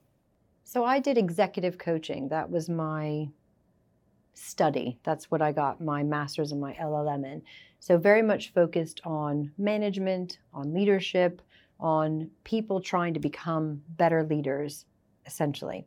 So 0.63 0.83
I 0.83 0.99
did 0.99 1.17
executive 1.17 1.77
coaching. 1.77 2.27
That 2.29 2.49
was 2.49 2.69
my 2.69 3.29
study. 4.33 4.99
That's 5.03 5.31
what 5.31 5.41
I 5.41 5.51
got 5.51 5.81
my 5.81 6.03
master's 6.03 6.51
and 6.51 6.61
my 6.61 6.73
LLM 6.73 7.25
in. 7.25 7.41
So 7.79 7.97
very 7.97 8.21
much 8.21 8.53
focused 8.53 8.99
on 9.05 9.51
management, 9.57 10.39
on 10.53 10.73
leadership, 10.73 11.41
on 11.79 12.29
people 12.43 12.81
trying 12.81 13.13
to 13.13 13.19
become 13.19 13.81
better 13.97 14.23
leaders, 14.23 14.85
essentially 15.25 15.85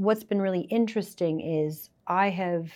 what's 0.00 0.24
been 0.24 0.40
really 0.40 0.62
interesting 0.62 1.42
is 1.42 1.90
I 2.06 2.30
have 2.30 2.70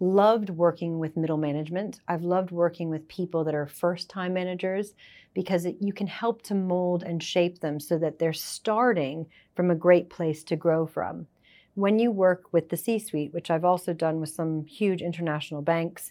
loved 0.00 0.50
working 0.50 0.98
with 0.98 1.16
middle 1.16 1.36
management. 1.36 2.00
I've 2.08 2.24
loved 2.24 2.50
working 2.50 2.90
with 2.90 3.06
people 3.06 3.44
that 3.44 3.54
are 3.54 3.68
first 3.68 4.10
time 4.10 4.34
managers 4.34 4.94
because 5.34 5.66
it, 5.66 5.76
you 5.78 5.92
can 5.92 6.08
help 6.08 6.42
to 6.42 6.56
mold 6.56 7.04
and 7.04 7.22
shape 7.22 7.60
them 7.60 7.78
so 7.78 7.96
that 7.98 8.18
they're 8.18 8.32
starting 8.32 9.26
from 9.54 9.70
a 9.70 9.76
great 9.76 10.10
place 10.10 10.42
to 10.44 10.56
grow 10.56 10.84
from. 10.84 11.28
When 11.74 12.00
you 12.00 12.10
work 12.10 12.46
with 12.50 12.70
the 12.70 12.76
C 12.76 12.98
suite, 12.98 13.32
which 13.32 13.52
I've 13.52 13.64
also 13.64 13.92
done 13.92 14.18
with 14.18 14.30
some 14.30 14.64
huge 14.64 15.00
international 15.00 15.62
banks, 15.62 16.10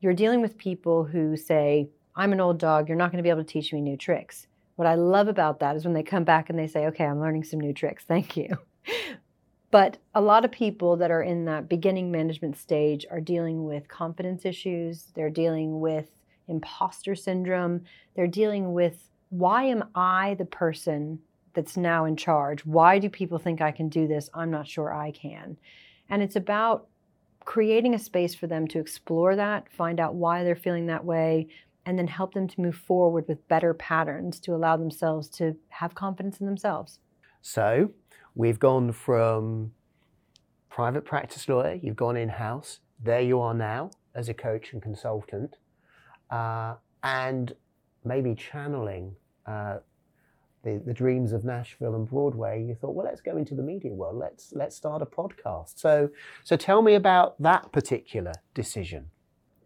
you're 0.00 0.14
dealing 0.14 0.40
with 0.40 0.56
people 0.56 1.04
who 1.04 1.36
say, 1.36 1.90
I'm 2.16 2.32
an 2.32 2.40
old 2.40 2.58
dog, 2.58 2.88
you're 2.88 2.96
not 2.96 3.12
going 3.12 3.22
to 3.22 3.22
be 3.22 3.30
able 3.30 3.44
to 3.44 3.52
teach 3.52 3.74
me 3.74 3.82
new 3.82 3.98
tricks. 3.98 4.46
What 4.76 4.88
I 4.88 4.94
love 4.94 5.28
about 5.28 5.60
that 5.60 5.76
is 5.76 5.84
when 5.84 5.92
they 5.92 6.02
come 6.02 6.24
back 6.24 6.48
and 6.48 6.58
they 6.58 6.66
say, 6.66 6.86
Okay, 6.86 7.04
I'm 7.04 7.20
learning 7.20 7.44
some 7.44 7.60
new 7.60 7.74
tricks, 7.74 8.04
thank 8.04 8.38
you. 8.38 8.56
But 9.72 9.96
a 10.14 10.20
lot 10.20 10.44
of 10.44 10.52
people 10.52 10.98
that 10.98 11.10
are 11.10 11.22
in 11.22 11.46
that 11.46 11.66
beginning 11.66 12.12
management 12.12 12.58
stage 12.58 13.06
are 13.10 13.22
dealing 13.22 13.64
with 13.64 13.88
confidence 13.88 14.44
issues, 14.44 15.06
they're 15.14 15.30
dealing 15.30 15.80
with 15.80 16.10
imposter 16.46 17.14
syndrome, 17.14 17.80
they're 18.14 18.26
dealing 18.26 18.74
with 18.74 19.08
why 19.30 19.64
am 19.64 19.84
I 19.94 20.34
the 20.34 20.44
person 20.44 21.18
that's 21.54 21.78
now 21.78 22.04
in 22.04 22.16
charge? 22.16 22.66
Why 22.66 22.98
do 22.98 23.08
people 23.08 23.38
think 23.38 23.62
I 23.62 23.72
can 23.72 23.88
do 23.88 24.06
this? 24.06 24.28
I'm 24.34 24.50
not 24.50 24.68
sure 24.68 24.92
I 24.92 25.10
can. 25.10 25.56
And 26.10 26.22
it's 26.22 26.36
about 26.36 26.88
creating 27.46 27.94
a 27.94 27.98
space 27.98 28.34
for 28.34 28.46
them 28.46 28.68
to 28.68 28.78
explore 28.78 29.36
that, 29.36 29.72
find 29.72 30.00
out 30.00 30.14
why 30.14 30.44
they're 30.44 30.54
feeling 30.54 30.86
that 30.86 31.06
way, 31.06 31.48
and 31.86 31.98
then 31.98 32.08
help 32.08 32.34
them 32.34 32.46
to 32.46 32.60
move 32.60 32.76
forward 32.76 33.26
with 33.26 33.48
better 33.48 33.72
patterns 33.72 34.38
to 34.40 34.54
allow 34.54 34.76
themselves 34.76 35.30
to 35.30 35.56
have 35.70 35.94
confidence 35.94 36.40
in 36.40 36.46
themselves. 36.46 36.98
So, 37.40 37.90
We've 38.34 38.58
gone 38.58 38.92
from 38.92 39.72
private 40.70 41.04
practice 41.04 41.48
lawyer, 41.48 41.78
you've 41.82 41.96
gone 41.96 42.16
in 42.16 42.30
house, 42.30 42.80
there 43.02 43.20
you 43.20 43.40
are 43.40 43.54
now 43.54 43.90
as 44.14 44.28
a 44.28 44.34
coach 44.34 44.72
and 44.72 44.82
consultant, 44.82 45.56
uh, 46.30 46.76
and 47.02 47.54
maybe 48.04 48.34
channeling 48.34 49.14
uh, 49.46 49.78
the, 50.62 50.80
the 50.84 50.94
dreams 50.94 51.32
of 51.32 51.44
Nashville 51.44 51.94
and 51.94 52.08
Broadway, 52.08 52.64
you 52.64 52.74
thought, 52.74 52.94
well, 52.94 53.04
let's 53.04 53.20
go 53.20 53.36
into 53.36 53.54
the 53.54 53.62
media 53.62 53.92
world. 53.92 54.16
Let's 54.16 54.52
let's 54.52 54.76
start 54.76 55.02
a 55.02 55.06
podcast. 55.06 55.78
So 55.78 56.10
so 56.44 56.56
tell 56.56 56.82
me 56.82 56.94
about 56.94 57.40
that 57.42 57.72
particular 57.72 58.32
decision. 58.54 59.10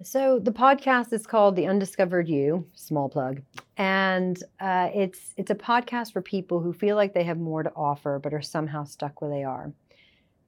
So 0.02 0.38
the 0.38 0.52
podcast 0.52 1.12
is 1.14 1.26
called 1.26 1.56
The 1.56 1.66
Undiscovered 1.66 2.28
You, 2.28 2.66
small 2.74 3.08
plug, 3.08 3.40
and 3.78 4.40
uh, 4.60 4.90
it's 4.94 5.32
it's 5.38 5.50
a 5.50 5.54
podcast 5.54 6.12
for 6.12 6.20
people 6.20 6.60
who 6.60 6.74
feel 6.74 6.96
like 6.96 7.14
they 7.14 7.24
have 7.24 7.38
more 7.38 7.62
to 7.62 7.72
offer 7.74 8.18
but 8.18 8.34
are 8.34 8.42
somehow 8.42 8.84
stuck 8.84 9.22
where 9.22 9.30
they 9.30 9.42
are. 9.42 9.72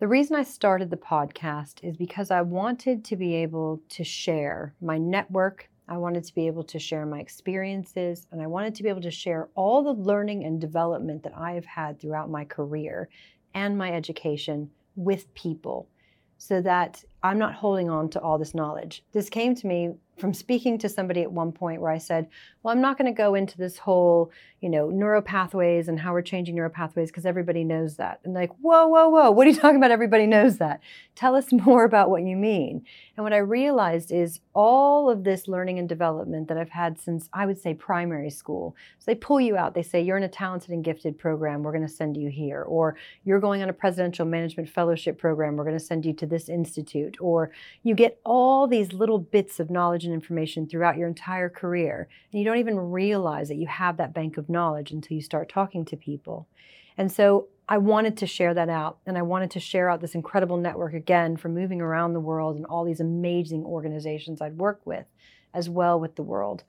The 0.01 0.07
reason 0.07 0.37
I 0.37 0.43
started 0.43 0.91
the 0.91 0.99
podcast 0.99 1.83
is 1.83 1.97
because 1.97 2.31
I 2.31 2.43
wanted 2.43 3.07
to 3.07 3.17
be 3.17 3.37
able 3.37 3.81
to 3.89 4.05
share 4.05 4.75
my 4.83 4.99
network. 4.99 5.71
I 5.89 5.97
wanted 5.97 6.25
to 6.25 6.35
be 6.35 6.47
able 6.47 6.65
to 6.65 6.79
share 6.79 7.07
my 7.07 7.19
experiences, 7.19 8.27
and 8.31 8.43
I 8.43 8.47
wanted 8.47 8.75
to 8.75 8.83
be 8.83 8.91
able 8.91 9.01
to 9.01 9.11
share 9.11 9.49
all 9.55 9.83
the 9.83 9.95
learning 9.95 10.45
and 10.45 10.61
development 10.61 11.23
that 11.23 11.33
I 11.35 11.53
have 11.53 11.65
had 11.65 11.99
throughout 11.99 12.31
my 12.31 12.45
career 12.45 13.09
and 13.55 13.79
my 13.79 13.93
education 13.93 14.71
with 14.95 15.33
people 15.33 15.89
so 16.39 16.61
that 16.63 17.05
I'm 17.23 17.39
not 17.39 17.55
holding 17.55 17.91
on 17.91 18.09
to 18.11 18.21
all 18.21 18.39
this 18.39 18.55
knowledge. 18.55 19.03
This 19.13 19.29
came 19.29 19.55
to 19.57 19.67
me 19.67 19.95
from 20.19 20.35
speaking 20.35 20.79
to 20.79 20.89
somebody 20.89 21.23
at 21.23 21.33
one 21.33 21.53
point 21.53 21.81
where 21.81 21.91
I 21.91 21.99
said, 21.99 22.29
Well, 22.63 22.75
I'm 22.75 22.81
not 22.81 22.99
going 22.99 23.13
to 23.13 23.17
go 23.17 23.35
into 23.35 23.57
this 23.57 23.79
whole, 23.79 24.31
you 24.61 24.69
know, 24.69 24.89
neuropathways 24.89 25.89
and 25.89 26.01
how 26.01 26.13
we're 26.13 26.23
changing 26.23 26.57
neuropathways 26.57 27.07
because 27.07 27.25
everybody 27.27 27.65
knows 27.65 27.97
that. 27.97 28.21
And 28.25 28.35
like, 28.35 28.51
whoa, 28.61 28.87
whoa, 28.89 29.09
whoa, 29.09 29.31
what 29.31 29.47
are 29.47 29.51
you 29.51 29.57
talking 29.57 29.77
about? 29.77 29.93
Everybody 29.93 30.27
knows 30.27 30.59
that. 30.59 30.81
Tell 31.15 31.37
us 31.37 31.47
more 31.53 31.85
about 31.85 32.11
what 32.11 32.23
you 32.23 32.37
mean. 32.37 32.85
And 33.17 33.25
what 33.25 33.33
I 33.33 33.39
realized 33.39 34.13
is 34.13 34.41
all 34.55 35.09
of 35.09 35.25
this 35.25 35.49
learning 35.49 35.79
and 35.79 35.89
development 35.89 36.49
that 36.49 36.59
I've 36.59 36.71
had 36.71 36.99
since 36.99 37.29
I 37.33 37.47
would 37.47 37.61
say 37.61 37.75
primary 37.75 38.31
school. 38.31 38.75
So 38.99 39.05
they 39.07 39.15
pull 39.15 39.41
you 39.41 39.57
out, 39.57 39.75
they 39.75 39.83
say, 39.83 40.03
You're 40.03 40.17
in 40.17 40.25
a 40.25 40.29
talented 40.29 40.71
and 40.71 40.85
gifted 40.85 41.19
program, 41.19 41.63
we're 41.63 41.73
going 41.73 41.87
to 41.87 41.93
send 41.93 42.17
you 42.17 42.29
here. 42.29 42.63
Or 42.63 42.97
you're 43.25 43.41
going 43.41 43.63
on 43.63 43.69
a 43.69 43.73
presidential 43.73 44.27
management 44.27 44.69
fellowship 44.69 45.19
program, 45.19 45.57
we're 45.57 45.65
going 45.65 45.79
to 45.79 45.85
send 45.85 46.05
you 46.05 46.13
to 46.15 46.27
this 46.27 46.49
institute. 46.49 47.17
Or 47.21 47.53
you 47.83 47.95
get 47.95 48.21
all 48.25 48.67
these 48.67 48.93
little 48.93 49.19
bits 49.19 49.61
of 49.61 49.71
knowledge 49.71 50.05
and 50.09 50.15
information 50.15 50.67
throughout 50.67 50.97
your 50.97 51.09
entire 51.09 51.49
career. 51.49 52.09
And 52.33 52.41
you 52.41 52.45
don't 52.45 52.59
even 52.59 52.79
realize 52.79 53.49
that 53.49 53.57
you 53.57 53.67
have 53.67 53.97
that 53.99 54.15
bank 54.15 54.37
of 54.37 54.49
knowledge 54.49 54.91
until 54.91 55.15
you 55.15 55.23
start 55.23 55.49
talking 55.49 55.85
to 55.87 55.97
people. 55.97 56.49
And 56.97 57.13
so 57.13 57.49
I 57.69 57.79
wanted 57.79 58.17
to 58.19 58.27
share 58.27 58.55
that 58.55 58.69
out. 58.69 58.99
And 59.07 59.17
I 59.19 59.23
wanted 59.23 59.51
to 59.53 59.61
share 59.61 59.89
out 59.89 60.01
this 60.01 60.15
incredible 60.15 60.57
network 60.57 60.95
again 60.95 61.37
from 61.37 61.55
moving 61.55 61.81
around 61.81 62.13
the 62.13 62.21
world 62.21 62.57
and 62.57 62.67
all 62.67 62.85
these 62.85 63.01
amazing 63.01 63.65
organizations 63.65 64.41
I'd 64.41 64.59
work 64.59 64.81
with, 64.85 65.07
as 65.55 65.69
well 65.69 66.01
with 66.01 66.17
the 66.17 66.23
world. 66.23 66.65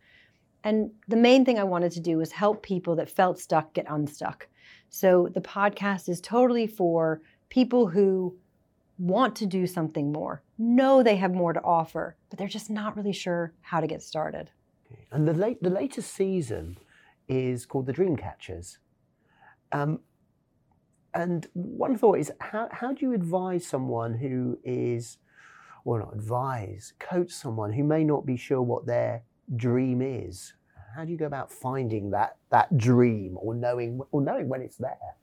And 0.64 0.92
the 1.08 1.16
main 1.16 1.46
thing 1.46 1.58
I 1.58 1.64
wanted 1.64 1.94
to 1.94 2.02
do 2.02 2.18
was 2.18 2.32
help 2.32 2.62
people 2.62 2.96
that 2.98 3.10
felt 3.10 3.40
stuck 3.40 3.74
get 3.74 3.86
unstuck. 3.90 4.48
So 4.90 5.30
the 5.34 5.42
podcast 5.42 6.10
is 6.10 6.20
totally 6.20 6.68
for 6.68 7.22
people 7.50 7.88
who 7.88 8.36
want 9.00 9.36
to 9.38 9.46
do 9.46 9.66
something 9.66 10.12
more, 10.12 10.44
know 10.58 11.02
they 11.02 11.16
have 11.16 11.34
more 11.34 11.54
to 11.54 11.62
offer, 11.64 12.18
but 12.30 12.38
they're 12.38 12.48
just 12.48 12.70
not 12.70 12.96
really 12.96 13.14
sure 13.14 13.54
how 13.62 13.80
to 13.80 13.88
get 13.88 14.04
started. 14.04 14.52
And 15.12 15.28
the 15.28 15.34
late, 15.34 15.64
the 15.64 15.70
latest 15.70 16.14
season 16.14 16.78
is 17.28 17.66
called 17.66 17.86
the 17.86 17.94
Dreamcatchers. 17.94 18.78
Um, 19.72 20.00
and 21.14 21.48
one 21.54 21.98
thought 21.98 22.20
is 22.20 22.32
how, 22.40 22.68
how 22.72 22.94
do 22.94 23.06
you 23.06 23.14
advise 23.14 23.66
someone 23.66 24.16
who 24.16 24.60
is, 24.64 25.18
well, 25.86 26.00
not 26.00 26.14
advise, 26.14 26.94
coach 27.00 27.32
someone 27.32 27.74
who 27.74 27.84
may 27.84 28.04
not 28.04 28.26
be 28.26 28.36
sure 28.36 28.62
what 28.62 28.86
their 28.86 29.24
dream 29.56 30.02
is? 30.02 30.54
How 30.96 31.06
do 31.06 31.12
you 31.12 31.18
go 31.18 31.26
about 31.26 31.52
finding 31.52 32.12
that, 32.12 32.38
that 32.50 32.78
dream 32.78 33.38
or 33.40 33.56
knowing, 33.56 34.02
or 34.12 34.22
knowing 34.22 34.50
when 34.50 34.62
it's 34.62 34.78
there? 34.78 35.16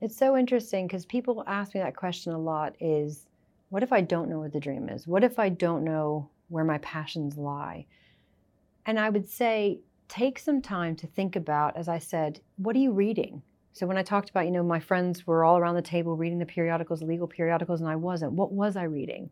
It's 0.00 0.16
so 0.16 0.36
interesting 0.36 0.86
because 0.86 1.04
people 1.04 1.44
ask 1.46 1.74
me 1.74 1.80
that 1.80 1.96
question 1.96 2.32
a 2.32 2.38
lot 2.38 2.74
is 2.80 3.26
what 3.68 3.82
if 3.82 3.92
I 3.92 4.00
don't 4.00 4.30
know 4.30 4.40
what 4.40 4.52
the 4.52 4.60
dream 4.60 4.88
is? 4.88 5.06
What 5.06 5.24
if 5.24 5.38
I 5.38 5.48
don't 5.48 5.84
know 5.84 6.28
where 6.48 6.64
my 6.64 6.78
passions 6.78 7.36
lie? 7.36 7.86
And 8.86 8.98
I 8.98 9.10
would 9.10 9.28
say 9.28 9.80
take 10.08 10.38
some 10.38 10.62
time 10.62 10.96
to 10.96 11.06
think 11.06 11.36
about, 11.36 11.76
as 11.76 11.86
I 11.88 11.98
said, 11.98 12.40
what 12.56 12.74
are 12.76 12.80
you 12.80 12.92
reading? 12.92 13.42
So 13.72 13.86
when 13.86 13.96
I 13.96 14.02
talked 14.02 14.30
about, 14.30 14.46
you 14.46 14.50
know, 14.50 14.62
my 14.62 14.80
friends 14.80 15.26
were 15.26 15.44
all 15.44 15.58
around 15.58 15.76
the 15.76 15.82
table 15.82 16.16
reading 16.16 16.38
the 16.38 16.46
periodicals, 16.46 17.02
legal 17.02 17.28
periodicals, 17.28 17.80
and 17.80 17.88
I 17.88 17.96
wasn't. 17.96 18.32
What 18.32 18.52
was 18.52 18.76
I 18.76 18.84
reading? 18.84 19.30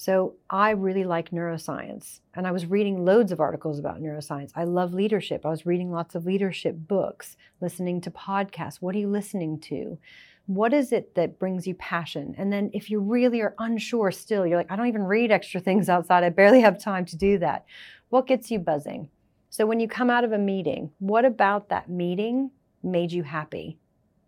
So 0.00 0.36
I 0.48 0.70
really 0.70 1.02
like 1.02 1.32
neuroscience, 1.32 2.20
and 2.34 2.46
I 2.46 2.52
was 2.52 2.66
reading 2.66 3.04
loads 3.04 3.32
of 3.32 3.40
articles 3.40 3.80
about 3.80 4.00
neuroscience. 4.00 4.52
I 4.54 4.62
love 4.62 4.94
leadership. 4.94 5.44
I 5.44 5.48
was 5.48 5.66
reading 5.66 5.90
lots 5.90 6.14
of 6.14 6.24
leadership 6.24 6.76
books, 6.86 7.36
listening 7.60 8.00
to 8.02 8.10
podcasts. 8.12 8.76
What 8.76 8.94
are 8.94 8.98
you 9.00 9.08
listening 9.08 9.58
to? 9.62 9.98
What 10.46 10.72
is 10.72 10.92
it 10.92 11.16
that 11.16 11.40
brings 11.40 11.66
you 11.66 11.74
passion? 11.74 12.36
And 12.38 12.52
then 12.52 12.70
if 12.72 12.90
you 12.90 13.00
really 13.00 13.40
are 13.40 13.56
unsure 13.58 14.12
still, 14.12 14.46
you're 14.46 14.56
like, 14.56 14.70
I 14.70 14.76
don't 14.76 14.86
even 14.86 15.02
read 15.02 15.32
extra 15.32 15.60
things 15.60 15.88
outside. 15.88 16.22
I 16.22 16.28
barely 16.28 16.60
have 16.60 16.80
time 16.80 17.04
to 17.06 17.16
do 17.16 17.36
that. 17.38 17.64
What 18.10 18.28
gets 18.28 18.52
you 18.52 18.60
buzzing? 18.60 19.08
So 19.50 19.66
when 19.66 19.80
you 19.80 19.88
come 19.88 20.10
out 20.10 20.22
of 20.22 20.30
a 20.30 20.38
meeting, 20.38 20.92
what 21.00 21.24
about 21.24 21.70
that 21.70 21.90
meeting 21.90 22.52
made 22.84 23.10
you 23.10 23.24
happy? 23.24 23.78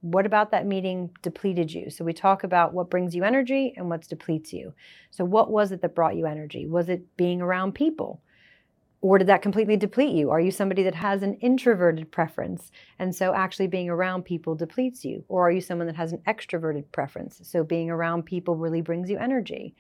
What 0.03 0.25
about 0.25 0.51
that 0.53 0.67
meeting 0.67 1.11
depleted 1.23 1.73
you? 1.73 1.91
So 1.91 2.05
we 2.05 2.13
talk 2.13 2.43
about 2.43 2.73
what 2.73 2.91
brings 2.91 3.15
you 3.15 3.23
energy 3.23 3.75
and 3.77 3.91
what 3.91 4.09
depletes 4.09 4.53
you. 4.53 4.73
So 5.11 5.25
what 5.25 5.51
was 5.51 5.73
it 5.73 5.83
that 5.83 5.95
brought 5.95 6.17
you 6.17 6.27
energy? 6.27 6.67
Was 6.67 6.89
it 6.89 7.17
being 7.17 7.43
around 7.43 7.75
people? 7.75 8.23
Or 9.03 9.17
did 9.17 9.29
that 9.29 9.41
completely 9.41 9.77
deplete 9.77 10.15
you? 10.15 10.31
Are 10.31 10.41
you 10.41 10.51
somebody 10.51 10.83
that 10.83 10.95
has 10.95 11.23
an 11.23 11.35
introverted 11.35 12.11
preference? 12.13 12.71
And 12.99 13.15
so 13.15 13.33
actually 13.35 13.67
being 13.67 13.89
around 13.89 14.25
people 14.25 14.55
depletes 14.55 15.05
you? 15.05 15.25
Or 15.29 15.47
are 15.47 15.51
you 15.51 15.63
someone 15.63 15.87
that 15.87 15.97
has 15.97 16.13
an 16.13 16.23
extroverted 16.27 16.85
preference? 16.93 17.41
So 17.43 17.65
being 17.65 17.91
around 17.91 18.25
people 18.25 18.57
really 18.57 18.83
brings 18.83 19.09
you 19.09 19.17
energy. 19.17 19.75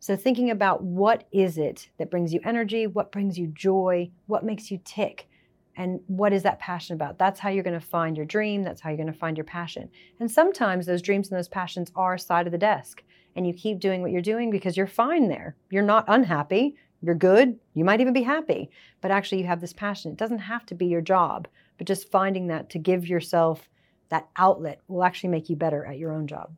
So 0.00 0.16
thinking 0.16 0.50
about 0.50 0.82
what 0.82 1.24
is 1.32 1.56
it 1.56 1.88
that 1.98 2.10
brings 2.10 2.34
you 2.34 2.40
energy? 2.44 2.86
What 2.88 3.12
brings 3.12 3.38
you 3.38 3.46
joy? 3.46 4.10
What 4.26 4.44
makes 4.44 4.70
you 4.70 4.80
tick? 4.84 5.28
And 5.76 6.00
what 6.06 6.32
is 6.32 6.42
that 6.44 6.60
passion 6.60 6.94
about? 6.94 7.18
That's 7.18 7.40
how 7.40 7.50
you're 7.50 7.64
going 7.64 7.78
to 7.78 7.86
find 7.86 8.16
your 8.16 8.26
dream 8.26 8.62
that's 8.62 8.80
how 8.80 8.90
you're 8.90 8.96
going 8.96 9.12
to 9.12 9.18
find 9.18 9.36
your 9.36 9.44
passion. 9.44 9.88
And 10.20 10.30
sometimes 10.30 10.86
those 10.86 11.02
dreams 11.02 11.30
and 11.30 11.38
those 11.38 11.48
passions 11.48 11.90
are 11.96 12.16
side 12.16 12.46
of 12.46 12.52
the 12.52 12.58
desk 12.58 13.02
and 13.36 13.46
you 13.46 13.52
keep 13.52 13.80
doing 13.80 14.00
what 14.00 14.12
you're 14.12 14.22
doing 14.22 14.50
because 14.50 14.76
you're 14.76 14.86
fine 14.86 15.28
there. 15.28 15.56
You're 15.70 15.82
not 15.82 16.04
unhappy. 16.06 16.76
You're 17.02 17.14
good. 17.14 17.58
You 17.74 17.84
might 17.84 18.00
even 18.00 18.12
be 18.12 18.22
happy. 18.22 18.70
But 19.00 19.10
actually 19.10 19.40
you 19.40 19.46
have 19.46 19.60
this 19.60 19.72
passion. 19.72 20.12
It 20.12 20.18
doesn't 20.18 20.38
have 20.38 20.64
to 20.66 20.74
be 20.74 20.86
your 20.86 21.00
job 21.00 21.48
but 21.78 21.86
just 21.86 22.10
finding 22.10 22.46
that 22.48 22.70
to 22.70 22.78
give 22.78 23.08
yourself 23.08 23.68
that 24.10 24.28
outlet 24.36 24.80
will 24.88 25.04
actually 25.04 25.30
make 25.30 25.48
you 25.48 25.56
better 25.56 25.84
at 25.84 25.98
your 25.98 26.12
own 26.12 26.26
job. 26.26 26.54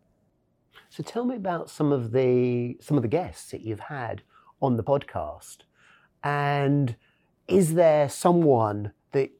So 0.90 1.02
tell 1.02 1.24
me 1.24 1.36
about 1.36 1.70
some 1.70 1.92
of 1.92 2.12
the 2.12 2.76
some 2.80 2.96
of 2.96 3.02
the 3.02 3.08
guests 3.08 3.50
that 3.50 3.62
you've 3.62 3.80
had 3.80 4.22
on 4.60 4.76
the 4.76 4.84
podcast. 4.84 5.58
And 6.22 6.96
is 7.48 7.74
there 7.74 8.08
someone 8.08 8.92
that 9.12 9.30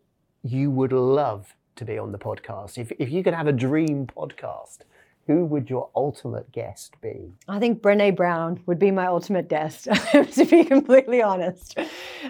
you 0.42 0.70
would 0.70 0.92
love 0.92 1.54
to 1.76 1.84
be 1.84 1.98
on 1.98 2.12
the 2.12 2.18
podcast? 2.18 2.78
If, 2.78 2.92
if 2.98 3.10
you 3.10 3.22
could 3.22 3.34
have 3.34 3.46
a 3.46 3.52
dream 3.52 4.06
podcast, 4.06 4.78
who 5.26 5.44
would 5.44 5.68
your 5.68 5.90
ultimate 5.96 6.50
guest 6.52 6.94
be? 7.00 7.32
I 7.48 7.58
think 7.58 7.82
Brene 7.82 8.14
Brown 8.14 8.62
would 8.66 8.78
be 8.78 8.92
my 8.92 9.06
ultimate 9.06 9.48
guest, 9.48 9.84
to 10.12 10.46
be 10.48 10.64
completely 10.64 11.20
honest. 11.20 11.76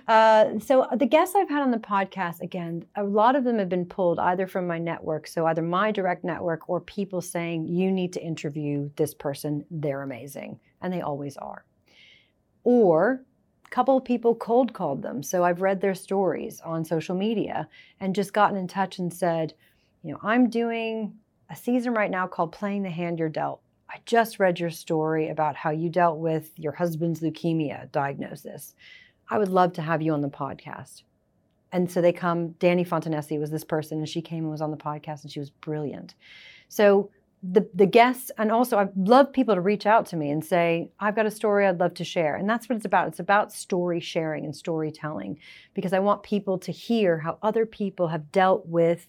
Uh, 0.08 0.58
so, 0.58 0.86
the 0.96 1.04
guests 1.04 1.34
I've 1.36 1.48
had 1.48 1.62
on 1.62 1.70
the 1.70 1.78
podcast, 1.78 2.40
again, 2.40 2.86
a 2.96 3.04
lot 3.04 3.36
of 3.36 3.44
them 3.44 3.58
have 3.58 3.68
been 3.68 3.84
pulled 3.84 4.18
either 4.18 4.46
from 4.46 4.66
my 4.66 4.78
network, 4.78 5.26
so 5.26 5.46
either 5.46 5.60
my 5.60 5.92
direct 5.92 6.24
network 6.24 6.68
or 6.70 6.80
people 6.80 7.20
saying, 7.20 7.68
you 7.68 7.92
need 7.92 8.14
to 8.14 8.22
interview 8.22 8.90
this 8.96 9.12
person, 9.12 9.64
they're 9.70 10.02
amazing. 10.02 10.58
And 10.80 10.92
they 10.92 11.02
always 11.02 11.36
are. 11.36 11.64
Or 12.64 13.22
couple 13.76 13.98
of 13.98 14.04
people 14.06 14.34
cold 14.34 14.72
called 14.72 15.02
them. 15.02 15.22
So 15.22 15.44
I've 15.44 15.60
read 15.60 15.82
their 15.82 15.94
stories 15.94 16.62
on 16.62 16.82
social 16.82 17.14
media 17.14 17.68
and 18.00 18.14
just 18.14 18.32
gotten 18.32 18.56
in 18.56 18.66
touch 18.66 18.98
and 18.98 19.12
said, 19.12 19.52
you 20.02 20.12
know, 20.12 20.18
I'm 20.22 20.48
doing 20.48 21.12
a 21.50 21.56
season 21.56 21.92
right 21.92 22.10
now 22.10 22.26
called 22.26 22.52
Playing 22.52 22.84
the 22.84 22.88
Hand 22.88 23.18
You're 23.18 23.28
Dealt. 23.28 23.60
I 23.90 23.98
just 24.06 24.38
read 24.38 24.58
your 24.58 24.70
story 24.70 25.28
about 25.28 25.56
how 25.56 25.68
you 25.68 25.90
dealt 25.90 26.16
with 26.16 26.58
your 26.58 26.72
husband's 26.72 27.20
leukemia 27.20 27.92
diagnosis. 27.92 28.74
I 29.28 29.36
would 29.36 29.50
love 29.50 29.74
to 29.74 29.82
have 29.82 30.00
you 30.00 30.14
on 30.14 30.22
the 30.22 30.30
podcast. 30.30 31.02
And 31.70 31.92
so 31.92 32.00
they 32.00 32.14
come, 32.14 32.52
Danny 32.52 32.82
Fontanesi 32.82 33.38
was 33.38 33.50
this 33.50 33.62
person, 33.62 33.98
and 33.98 34.08
she 34.08 34.22
came 34.22 34.44
and 34.44 34.50
was 34.50 34.62
on 34.62 34.70
the 34.70 34.78
podcast, 34.78 35.22
and 35.22 35.30
she 35.30 35.40
was 35.40 35.50
brilliant. 35.50 36.14
So 36.70 37.10
the, 37.52 37.68
the 37.74 37.86
guests, 37.86 38.30
and 38.38 38.50
also 38.50 38.78
I 38.78 38.88
love 38.96 39.32
people 39.32 39.54
to 39.54 39.60
reach 39.60 39.86
out 39.86 40.06
to 40.06 40.16
me 40.16 40.30
and 40.30 40.44
say, 40.44 40.90
I've 40.98 41.16
got 41.16 41.26
a 41.26 41.30
story 41.30 41.66
I'd 41.66 41.80
love 41.80 41.94
to 41.94 42.04
share. 42.04 42.34
And 42.34 42.48
that's 42.48 42.68
what 42.68 42.76
it's 42.76 42.84
about. 42.84 43.08
It's 43.08 43.20
about 43.20 43.52
story 43.52 44.00
sharing 44.00 44.44
and 44.44 44.56
storytelling 44.56 45.38
because 45.74 45.92
I 45.92 45.98
want 45.98 46.22
people 46.22 46.58
to 46.58 46.72
hear 46.72 47.18
how 47.18 47.38
other 47.42 47.66
people 47.66 48.08
have 48.08 48.32
dealt 48.32 48.66
with 48.66 49.06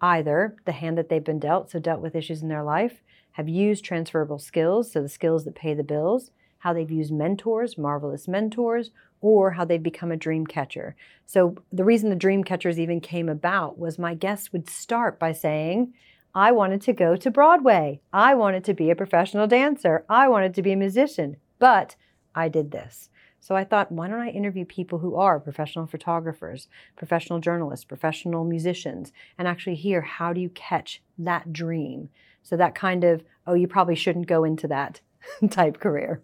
either 0.00 0.56
the 0.64 0.72
hand 0.72 0.98
that 0.98 1.08
they've 1.08 1.24
been 1.24 1.38
dealt, 1.38 1.70
so 1.70 1.78
dealt 1.78 2.00
with 2.00 2.14
issues 2.14 2.42
in 2.42 2.48
their 2.48 2.62
life, 2.62 3.02
have 3.32 3.48
used 3.48 3.84
transferable 3.84 4.38
skills, 4.38 4.92
so 4.92 5.02
the 5.02 5.08
skills 5.08 5.44
that 5.44 5.54
pay 5.54 5.74
the 5.74 5.82
bills, 5.82 6.30
how 6.58 6.72
they've 6.72 6.90
used 6.90 7.12
mentors, 7.12 7.78
marvelous 7.78 8.28
mentors, 8.28 8.90
or 9.20 9.52
how 9.52 9.64
they've 9.64 9.82
become 9.82 10.12
a 10.12 10.16
dream 10.16 10.46
catcher. 10.46 10.94
So 11.24 11.56
the 11.72 11.84
reason 11.84 12.10
the 12.10 12.16
dream 12.16 12.44
catchers 12.44 12.78
even 12.78 13.00
came 13.00 13.28
about 13.28 13.78
was 13.78 13.98
my 13.98 14.14
guests 14.14 14.52
would 14.52 14.68
start 14.68 15.18
by 15.18 15.32
saying, 15.32 15.94
I 16.36 16.52
wanted 16.52 16.82
to 16.82 16.92
go 16.92 17.16
to 17.16 17.30
Broadway. 17.30 18.02
I 18.12 18.34
wanted 18.34 18.62
to 18.64 18.74
be 18.74 18.90
a 18.90 18.94
professional 18.94 19.46
dancer. 19.46 20.04
I 20.06 20.28
wanted 20.28 20.52
to 20.52 20.62
be 20.62 20.70
a 20.72 20.76
musician, 20.76 21.38
but 21.58 21.96
I 22.34 22.50
did 22.50 22.72
this. 22.72 23.08
So 23.40 23.56
I 23.56 23.64
thought, 23.64 23.90
why 23.90 24.08
don't 24.08 24.20
I 24.20 24.28
interview 24.28 24.66
people 24.66 24.98
who 24.98 25.16
are 25.16 25.40
professional 25.40 25.86
photographers, 25.86 26.68
professional 26.94 27.40
journalists, 27.40 27.86
professional 27.86 28.44
musicians, 28.44 29.12
and 29.38 29.48
actually 29.48 29.76
hear 29.76 30.02
how 30.02 30.34
do 30.34 30.40
you 30.42 30.50
catch 30.50 31.02
that 31.16 31.54
dream? 31.54 32.10
So 32.42 32.54
that 32.58 32.74
kind 32.74 33.02
of, 33.02 33.24
oh, 33.46 33.54
you 33.54 33.66
probably 33.66 33.94
shouldn't 33.94 34.26
go 34.26 34.44
into 34.44 34.68
that 34.68 35.00
type 35.48 35.80
career. 35.80 36.20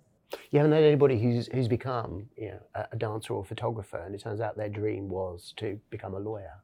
You 0.50 0.58
haven't 0.58 0.72
had 0.72 0.84
anybody 0.84 1.18
who's 1.18 1.46
who's 1.46 1.68
become 1.68 2.26
you 2.36 2.48
know, 2.48 2.86
a 2.92 2.96
dancer 2.96 3.32
or 3.32 3.46
photographer, 3.46 3.96
and 4.04 4.14
it 4.14 4.20
turns 4.20 4.42
out 4.42 4.58
their 4.58 4.68
dream 4.68 5.08
was 5.08 5.54
to 5.56 5.80
become 5.88 6.12
a 6.12 6.18
lawyer. 6.18 6.62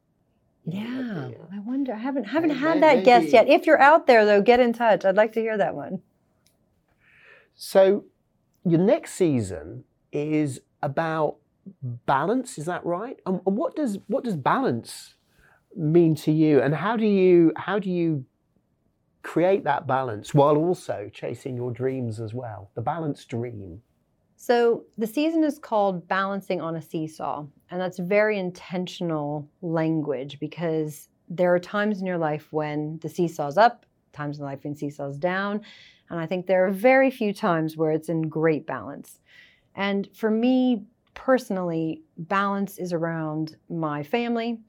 Yeah, 0.71 1.31
I 1.53 1.61
wonder. 1.61 1.95
I 1.95 1.99
haven't 1.99 2.25
haven't 2.25 2.51
had 2.51 2.83
that 2.83 2.97
maybe. 2.97 3.05
guest 3.07 3.29
yet. 3.29 3.49
If 3.49 3.67
you're 3.67 3.81
out 3.81 4.07
there 4.07 4.27
though, 4.27 4.43
get 4.43 4.61
in 4.61 4.73
touch. 4.73 5.05
I'd 5.05 5.17
like 5.17 5.33
to 5.33 5.41
hear 5.41 5.57
that 5.57 5.75
one. 5.75 6.03
So, 7.55 8.05
your 8.65 8.79
next 8.79 9.15
season 9.15 9.85
is 10.13 10.61
about 10.83 11.37
balance. 11.83 12.59
Is 12.59 12.67
that 12.67 12.85
right? 12.85 13.19
And, 13.25 13.41
and 13.47 13.57
what 13.57 13.77
does 13.77 13.99
what 14.09 14.25
does 14.25 14.37
balance 14.37 15.15
mean 15.75 16.15
to 16.17 16.33
you? 16.33 16.61
And 16.61 16.75
how 16.75 16.97
do 16.97 17.07
you 17.07 17.53
how 17.57 17.79
do 17.79 17.91
you 17.91 18.27
create 19.23 19.65
that 19.65 19.87
balance 19.87 20.35
while 20.35 20.57
also 20.57 21.11
chasing 21.13 21.57
your 21.57 21.71
dreams 21.71 22.21
as 22.21 22.35
well? 22.35 22.71
The 22.75 22.83
balanced 22.83 23.29
dream. 23.29 23.83
So 24.41 24.85
the 24.97 25.07
season 25.07 25.43
is 25.43 25.59
called 25.59 26.07
Balancing 26.07 26.61
on 26.61 26.77
a 26.77 26.81
Seesaw, 26.81 27.45
and 27.73 27.81
that's 27.81 27.99
very 27.99 28.39
intentional 28.39 29.49
language 29.63 30.39
because 30.39 31.09
there 31.29 31.53
are 31.53 31.59
times 31.59 32.01
in 32.01 32.07
your 32.07 32.19
life 32.19 32.47
when 32.53 33.01
the 33.03 33.09
seesaw's 33.09 33.59
up, 33.59 33.85
times 34.13 34.39
in 34.39 34.45
life 34.45 34.61
when 34.63 34.77
seesaw's 34.77 35.19
down, 35.19 35.61
and 36.09 36.21
I 36.21 36.27
think 36.27 36.47
there 36.47 36.65
are 36.69 36.71
very 36.71 37.11
few 37.11 37.35
times 37.35 37.77
where 37.77 37.91
it's 37.91 38.09
in 38.09 38.23
great 38.23 38.65
balance. 38.65 39.19
And 39.75 40.09
for 40.15 40.31
me 40.31 40.85
personally, 41.15 42.05
balance 42.17 42.79
is 42.79 42.93
around 42.93 43.57
my 43.69 44.05
family, 44.05 44.61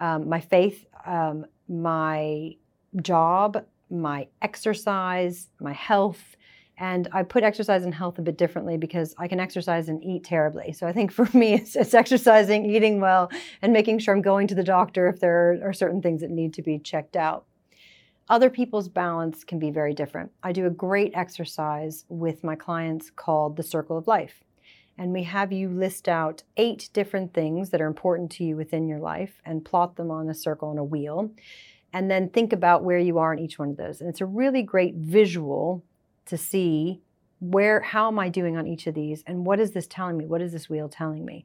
um, 0.00 0.26
my 0.26 0.40
faith, 0.40 0.86
um, 1.04 1.44
my 1.68 2.56
job, 3.02 3.62
my 3.90 4.26
exercise, 4.40 5.48
my 5.60 5.74
health, 5.74 6.34
and 6.78 7.08
I 7.12 7.24
put 7.24 7.42
exercise 7.42 7.84
and 7.84 7.92
health 7.92 8.18
a 8.18 8.22
bit 8.22 8.38
differently 8.38 8.76
because 8.76 9.14
I 9.18 9.26
can 9.26 9.40
exercise 9.40 9.88
and 9.88 10.02
eat 10.02 10.24
terribly. 10.24 10.72
So 10.72 10.86
I 10.86 10.92
think 10.92 11.10
for 11.12 11.28
me, 11.36 11.54
it's, 11.54 11.76
it's 11.76 11.94
exercising, 11.94 12.70
eating 12.70 13.00
well, 13.00 13.30
and 13.62 13.72
making 13.72 13.98
sure 13.98 14.14
I'm 14.14 14.22
going 14.22 14.46
to 14.46 14.54
the 14.54 14.62
doctor 14.62 15.08
if 15.08 15.20
there 15.20 15.60
are, 15.64 15.72
certain 15.72 16.00
things 16.00 16.22
that 16.22 16.30
need 16.30 16.54
to 16.54 16.62
be 16.62 16.78
checked 16.78 17.16
out. 17.16 17.44
Other 18.28 18.50
people's 18.50 18.88
balance 18.88 19.44
can 19.44 19.58
be 19.58 19.70
very 19.70 19.94
different. 19.94 20.30
I 20.42 20.52
do 20.52 20.66
a 20.66 20.70
great 20.70 21.12
exercise 21.14 22.04
with 22.08 22.44
my 22.44 22.56
clients 22.56 23.10
called 23.10 23.56
the 23.56 23.62
Circle 23.62 23.96
of 23.96 24.06
Life. 24.06 24.42
And 24.98 25.12
we 25.12 25.22
have 25.22 25.52
you 25.52 25.68
list 25.68 26.08
out 26.08 26.42
eight 26.56 26.90
different 26.92 27.32
things 27.32 27.70
that 27.70 27.80
are 27.80 27.86
important 27.86 28.30
to 28.32 28.44
you 28.44 28.56
within 28.56 28.88
your 28.88 28.98
life 28.98 29.40
and 29.44 29.64
plot 29.64 29.96
them 29.96 30.10
on 30.10 30.28
a 30.28 30.34
circle 30.34 30.68
on 30.68 30.78
a 30.78 30.84
wheel. 30.84 31.30
And 31.92 32.10
then 32.10 32.28
think 32.28 32.52
about 32.52 32.84
where 32.84 32.98
you 32.98 33.18
are 33.18 33.32
in 33.32 33.38
each 33.38 33.58
one 33.58 33.70
of 33.70 33.76
those. 33.76 34.00
And 34.00 34.10
it's 34.10 34.20
a 34.20 34.26
really 34.26 34.62
great 34.62 34.94
visual 34.96 35.84
to 36.28 36.36
see 36.36 37.00
where 37.40 37.80
how 37.80 38.08
am 38.08 38.18
I 38.18 38.28
doing 38.28 38.56
on 38.56 38.66
each 38.66 38.86
of 38.86 38.94
these 38.94 39.22
and 39.26 39.46
what 39.46 39.60
is 39.60 39.72
this 39.72 39.86
telling 39.86 40.16
me? 40.16 40.26
What 40.26 40.42
is 40.42 40.52
this 40.52 40.68
wheel 40.68 40.88
telling 40.88 41.24
me? 41.24 41.44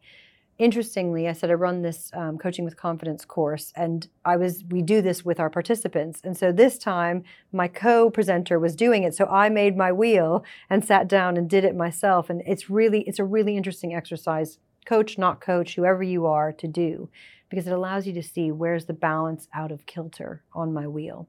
Interestingly, 0.60 1.28
I 1.28 1.34
said 1.34 1.50
I 1.50 1.56
run 1.56 1.82
this 1.82 2.12
um, 2.14 2.38
coaching 2.38 2.64
with 2.64 2.78
confidence 2.78 3.26
course, 3.26 3.74
and 3.76 4.08
I 4.24 4.38
was 4.38 4.64
we 4.70 4.84
do 4.84 5.02
this 5.02 5.26
with 5.26 5.40
our 5.40 5.50
participants. 5.50 6.22
And 6.24 6.38
so 6.38 6.52
this 6.52 6.78
time, 6.78 7.24
my 7.52 7.68
co-presenter 7.68 8.60
was 8.60 8.76
doing 8.76 9.02
it, 9.02 9.16
so 9.16 9.26
I 9.26 9.50
made 9.50 9.76
my 9.76 9.92
wheel 9.92 10.46
and 10.70 10.86
sat 10.86 11.08
down 11.08 11.38
and 11.38 11.50
did 11.50 11.66
it 11.66 11.76
myself. 11.76 12.30
And 12.30 12.44
it's 12.46 12.70
really 12.70 13.02
it's 13.02 13.18
a 13.18 13.24
really 13.24 13.58
interesting 13.58 13.96
exercise, 13.96 14.60
coach 14.86 15.18
not 15.18 15.42
coach, 15.42 15.76
whoever 15.76 16.04
you 16.04 16.28
are, 16.28 16.52
to 16.54 16.68
do, 16.68 17.10
because 17.50 17.66
it 17.66 17.74
allows 17.74 18.06
you 18.06 18.14
to 18.14 18.24
see 18.24 18.52
where's 18.52 18.86
the 18.86 18.94
balance 18.94 19.48
out 19.56 19.72
of 19.72 19.88
kilter 19.88 20.44
on 20.54 20.72
my 20.72 20.88
wheel. 20.88 21.28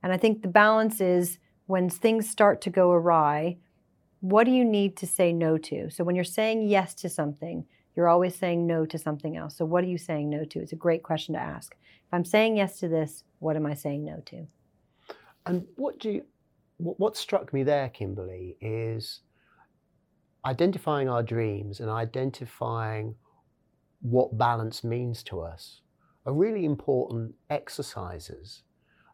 And 0.00 0.12
I 0.12 0.16
think 0.16 0.42
the 0.42 0.48
balance 0.48 1.00
is 1.00 1.38
when 1.70 1.88
things 1.88 2.28
start 2.28 2.60
to 2.60 2.68
go 2.68 2.90
awry, 2.90 3.56
what 4.18 4.42
do 4.42 4.50
you 4.50 4.64
need 4.64 4.96
to 4.96 5.06
say 5.06 5.32
no 5.32 5.56
to? 5.56 5.88
So 5.88 6.02
when 6.02 6.16
you're 6.16 6.24
saying 6.24 6.68
yes 6.68 6.94
to 6.94 7.08
something, 7.08 7.64
you're 7.94 8.08
always 8.08 8.34
saying 8.34 8.66
no 8.66 8.84
to 8.86 8.98
something 8.98 9.36
else. 9.36 9.56
So 9.56 9.64
what 9.64 9.84
are 9.84 9.86
you 9.86 9.96
saying 9.96 10.28
no 10.28 10.44
to? 10.46 10.58
It's 10.58 10.72
a 10.72 10.76
great 10.76 11.04
question 11.04 11.34
to 11.34 11.40
ask. 11.40 11.76
If 11.80 12.12
I'm 12.12 12.24
saying 12.24 12.56
yes 12.56 12.80
to 12.80 12.88
this, 12.88 13.22
what 13.38 13.54
am 13.54 13.66
I 13.66 13.74
saying 13.74 14.04
no 14.04 14.20
to? 14.26 14.48
And 15.46 15.64
what 15.76 16.00
do 16.00 16.10
you, 16.10 16.24
what 16.78 17.16
struck 17.16 17.52
me 17.52 17.62
there, 17.62 17.88
Kimberley, 17.88 18.56
is 18.60 19.20
identifying 20.44 21.08
our 21.08 21.22
dreams 21.22 21.78
and 21.78 21.88
identifying 21.88 23.14
what 24.00 24.36
balance 24.36 24.82
means 24.82 25.22
to 25.24 25.40
us 25.40 25.82
are 26.26 26.34
really 26.34 26.64
important 26.64 27.36
exercises 27.48 28.64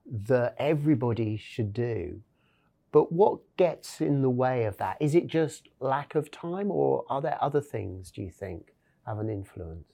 that 0.07 0.55
everybody 0.59 1.37
should 1.37 1.75
do 1.75 2.23
but 2.93 3.13
what 3.13 3.41
gets 3.57 4.01
in 4.01 4.23
the 4.23 4.31
way 4.31 4.65
of 4.65 4.77
that? 4.79 4.97
Is 5.01 5.15
it 5.15 5.27
just 5.27 5.69
lack 5.81 6.15
of 6.15 6.31
time, 6.31 6.71
or 6.71 7.05
are 7.09 7.21
there 7.21 7.39
other 7.41 7.61
things, 7.61 8.11
do 8.11 8.23
you 8.23 8.31
think, 8.31 8.75
have 9.07 9.19
an 9.19 9.29
influence? 9.29 9.85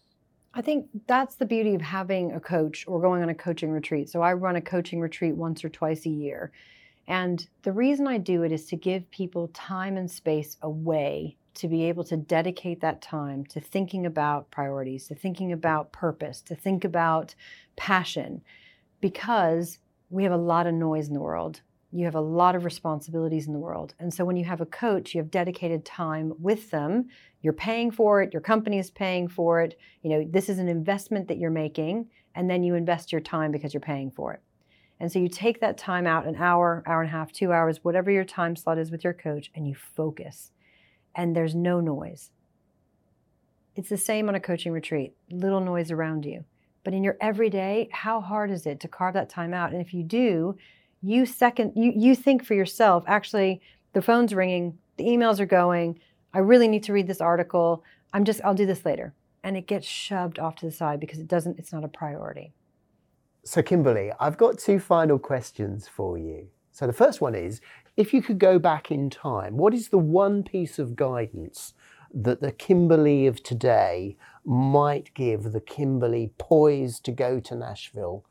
I 0.55 0.61
think 0.61 0.89
that's 1.07 1.37
the 1.37 1.47
beauty 1.47 1.75
of 1.75 1.81
having 1.81 2.33
a 2.33 2.41
coach 2.41 2.85
or 2.87 3.01
going 3.01 3.23
on 3.23 3.31
a 3.31 3.35
coaching 3.35 3.71
retreat. 3.71 4.11
So 4.11 4.21
I 4.21 4.35
run 4.35 4.57
a 4.57 4.61
coaching 4.61 5.01
retreat 5.01 5.35
once 5.35 5.65
or 5.65 5.71
twice 5.71 6.05
a 6.05 6.11
year. 6.11 6.53
And 7.09 7.47
the 7.63 7.73
reason 7.73 8.07
I 8.07 8.19
do 8.19 8.43
it 8.43 8.53
is 8.53 8.67
to 8.67 8.77
give 8.77 9.11
people 9.11 9.49
time 9.49 9.97
and 9.97 10.11
space 10.11 10.59
away 10.63 11.37
to 11.55 11.69
be 11.69 11.85
able 11.85 12.05
to 12.05 12.17
dedicate 12.17 12.81
that 12.81 13.03
time 13.03 13.45
to 13.47 13.61
thinking 13.61 14.07
about 14.07 14.51
priorities, 14.51 15.09
to 15.09 15.15
thinking 15.15 15.53
about 15.53 15.93
purpose, 15.93 16.41
to 16.43 16.55
think 16.55 16.85
about 16.85 17.35
passion, 17.77 18.43
because 19.01 19.79
we 20.11 20.23
have 20.23 20.33
a 20.33 20.37
lot 20.37 20.67
of 20.67 20.75
noise 20.75 21.09
in 21.09 21.15
the 21.15 21.21
world 21.21 21.63
you 21.93 22.07
have 22.07 22.15
a 22.15 22.21
lot 22.21 22.55
of 22.55 22.65
responsibilities 22.65 23.47
in 23.47 23.53
the 23.53 23.59
world. 23.59 23.95
And 23.99 24.13
so 24.13 24.25
when 24.25 24.37
you 24.37 24.45
have 24.47 24.63
a 24.63 24.67
coach, 24.67 25.15
you 25.15 25.21
have 25.21 25.31
dedicated 25.31 25.85
time 25.85 26.33
with 26.41 26.71
them. 26.71 27.09
You're 27.43 27.53
paying 27.53 27.91
for 27.91 28.23
it, 28.23 28.33
your 28.33 28.41
company 28.41 28.79
is 28.79 28.91
paying 28.91 29.29
for 29.29 29.61
it. 29.61 29.79
You 30.03 30.11
know, 30.11 30.27
this 30.29 30.49
is 30.49 30.59
an 30.59 30.69
investment 30.69 31.29
that 31.29 31.39
you're 31.39 31.51
making, 31.51 32.09
and 32.35 32.49
then 32.49 32.63
you 32.63 32.75
invest 32.75 33.13
your 33.13 33.21
time 33.21 33.53
because 33.53 33.75
you're 33.75 33.81
paying 33.81 34.11
for 34.11 34.33
it. 34.33 34.41
And 35.01 35.13
so 35.13 35.19
you 35.19 35.29
take 35.29 35.61
that 35.61 35.77
time 35.77 36.07
out, 36.07 36.27
an 36.27 36.37
hour, 36.37 36.83
hour 36.87 37.03
and 37.03 37.09
a 37.09 37.13
half, 37.13 37.33
two 37.33 37.53
hours, 37.53 37.81
whatever 37.83 38.11
your 38.11 38.25
time 38.25 38.57
slot 38.57 38.79
is 38.79 38.91
with 38.91 39.05
your 39.05 39.13
coach, 39.13 39.51
and 39.55 39.67
you 39.67 39.75
focus. 39.75 40.53
And 41.15 41.37
there's 41.37 41.55
no 41.55 41.81
noise. 41.81 42.31
It's 43.75 43.89
the 43.89 43.99
same 43.99 44.29
on 44.29 44.35
a 44.35 44.41
coaching 44.41 44.73
retreat, 44.73 45.15
little 45.31 45.61
noise 45.61 45.91
around 45.91 46.25
you. 46.25 46.45
But 46.85 46.95
in 46.95 47.05
your 47.05 47.17
everyday, 47.21 47.89
how 47.93 48.21
hard 48.21 48.51
is 48.51 48.67
it 48.67 48.81
to 48.81 48.89
carve 48.89 49.15
that 49.15 49.29
time 49.29 49.53
out? 49.53 49.73
And 49.73 49.81
if 49.81 49.93
you 49.93 50.03
do, 50.03 50.57
you 51.03 51.27
second 51.27 51.73
you 51.75 51.93
you 51.95 52.15
think 52.15 52.45
for 52.45 52.55
yourself 52.55 53.05
actually 53.07 53.61
the 53.93 54.03
phone's 54.03 54.35
ringing 54.35 54.79
the 54.97 55.05
emails 55.05 55.41
are 55.41 55.47
going 55.47 55.99
i 56.33 56.38
really 56.38 56.69
need 56.69 56.83
to 56.83 56.93
read 56.93 57.07
this 57.07 57.21
article 57.21 57.83
i'm 58.12 58.25
just 58.25 58.41
i'll 58.45 58.55
do 58.55 58.67
this 58.67 58.85
later. 58.85 59.15
And 59.45 59.57
it 59.57 59.67
gets 59.67 59.88
shoved 59.88 60.38
off 60.38 60.55
to 60.57 60.67
the 60.67 60.71
side 60.71 61.01
because 61.01 61.19
it 61.19 61.27
doesn't 61.27 61.59
it's 61.59 61.73
not 61.73 61.83
a 61.83 61.88
priority. 61.88 62.53
So 63.45 63.62
kimberley 63.62 64.12
i've 64.21 64.38
got 64.38 64.59
two 64.59 64.79
final 64.79 65.19
questions 65.19 65.88
for 65.88 66.17
you. 66.19 66.49
So 66.71 66.87
the 66.87 66.93
first 66.93 67.21
one 67.21 67.35
is 67.35 67.61
if 67.97 68.15
you 68.15 68.23
could 68.23 68.38
go 68.38 68.59
back 68.59 68.91
in 68.91 69.11
time 69.11 69.57
what 69.57 69.75
is 69.75 69.88
the 69.88 69.99
one 69.99 70.43
piece 70.45 70.79
of 70.79 70.97
guidance 70.97 71.75
that 72.15 72.41
the 72.41 72.53
kimberley 72.53 73.27
of 73.27 73.43
today 73.43 74.17
might 74.45 75.12
give 75.15 75.53
the 75.53 75.61
kimberley 75.61 76.33
poised 76.38 77.05
to 77.05 77.12
go 77.12 77.41
to 77.41 77.55
nashville 77.55 78.25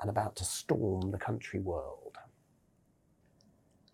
and 0.00 0.08
about 0.10 0.36
to 0.36 0.44
storm 0.44 1.10
the 1.10 1.18
country 1.18 1.60
world 1.60 2.05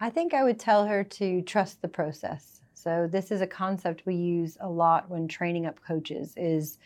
I 0.02 0.10
think 0.10 0.34
I 0.34 0.42
would 0.42 0.58
tell 0.58 0.84
her 0.84 1.04
to 1.04 1.42
trust 1.42 1.80
the 1.80 1.86
process. 1.86 2.60
So 2.74 3.08
this 3.08 3.30
is 3.30 3.40
a 3.40 3.46
concept 3.46 4.02
we 4.04 4.16
use 4.16 4.58
a 4.60 4.68
lot 4.68 5.08
when 5.08 5.28
training 5.28 5.64
up 5.64 5.78
coaches 5.80 6.34
is 6.36 6.78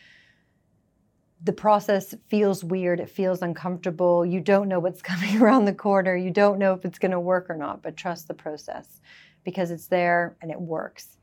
the 1.43 1.51
process 1.51 2.13
feels 2.27 2.63
weird, 2.63 2.99
it 2.99 3.09
feels 3.09 3.41
uncomfortable, 3.41 4.23
you 4.23 4.39
don't 4.39 4.67
know 4.67 4.79
what's 4.79 5.01
coming 5.13 5.41
around 5.41 5.65
the 5.65 5.73
corner, 5.73 6.15
you 6.15 6.29
don't 6.29 6.59
know 6.59 6.73
if 6.73 6.85
it's 6.85 6.99
going 6.99 7.11
to 7.11 7.19
work 7.19 7.49
or 7.49 7.57
not, 7.57 7.81
but 7.81 7.97
trust 7.97 8.27
the 8.27 8.35
process 8.35 9.01
because 9.43 9.71
it's 9.71 9.87
there 9.87 10.37
and 10.43 10.51
it 10.51 10.61
works. 10.61 11.17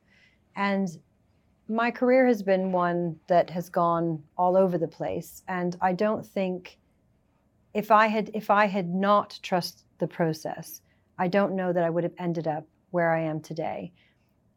And 0.56 0.88
my 1.68 1.92
career 1.92 2.26
has 2.26 2.42
been 2.42 2.72
one 2.72 3.20
that 3.28 3.50
has 3.50 3.68
gone 3.68 4.20
all 4.36 4.56
over 4.56 4.78
the 4.78 4.88
place 4.88 5.44
and 5.46 5.76
I 5.80 5.92
don't 5.92 6.26
think 6.26 6.76
if 7.72 7.92
I 7.92 8.08
had 8.08 8.32
if 8.34 8.50
I 8.50 8.66
had 8.66 8.92
not 8.92 9.38
trust 9.44 9.84
the 9.98 10.08
process, 10.08 10.80
I 11.18 11.28
don't 11.28 11.56
know 11.56 11.72
that 11.72 11.84
I 11.84 11.90
would 11.90 12.04
have 12.04 12.14
ended 12.18 12.46
up 12.46 12.66
where 12.90 13.12
I 13.12 13.22
am 13.22 13.40
today. 13.40 13.92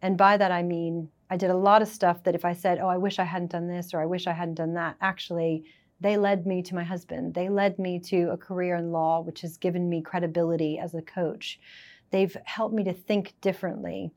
And 0.02 0.17
by 0.17 0.38
that, 0.38 0.52
I 0.52 0.63
mean, 0.63 1.10
I 1.30 1.38
did 1.38 1.50
a 1.50 1.58
lot 1.58 1.82
of 1.82 1.88
stuff 1.88 2.24
that 2.24 2.36
if 2.36 2.46
I 2.46 2.54
said, 2.54 2.80
oh, 2.80 2.88
I 2.88 2.98
wish 2.98 3.20
I 3.20 3.24
hadn't 3.24 3.52
done 3.52 3.67
this 3.67 3.93
or 3.93 4.02
I 4.02 4.06
wish 4.06 4.28
I 4.28 4.34
hadn't 4.34 4.56
done 4.56 4.74
that, 4.76 4.96
actually, 5.02 5.65
they 6.00 6.17
led 6.17 6.46
me 6.46 6.62
to 6.63 6.76
my 6.76 6.84
husband. 6.84 7.34
They 7.34 7.50
led 7.50 7.80
me 7.80 8.00
to 8.02 8.30
a 8.32 8.38
career 8.38 8.76
in 8.76 8.91
law, 8.91 9.22
which 9.22 9.41
has 9.41 9.58
given 9.58 9.89
me 9.89 10.02
credibility 10.02 10.78
as 10.78 10.93
a 10.93 11.02
coach. 11.02 11.60
They've 12.12 12.36
helped 12.46 12.76
me 12.76 12.84
to 12.84 12.93
think 12.93 13.34
differently. 13.41 14.12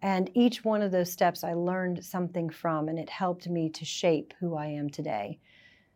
And 0.00 0.30
each 0.34 0.64
one 0.64 0.80
of 0.80 0.92
those 0.92 1.10
steps 1.10 1.42
I 1.42 1.54
learned 1.54 2.04
something 2.04 2.50
from, 2.50 2.88
and 2.88 2.98
it 2.98 3.10
helped 3.10 3.48
me 3.48 3.68
to 3.70 3.84
shape 3.84 4.32
who 4.38 4.54
I 4.54 4.66
am 4.66 4.88
today. 4.88 5.40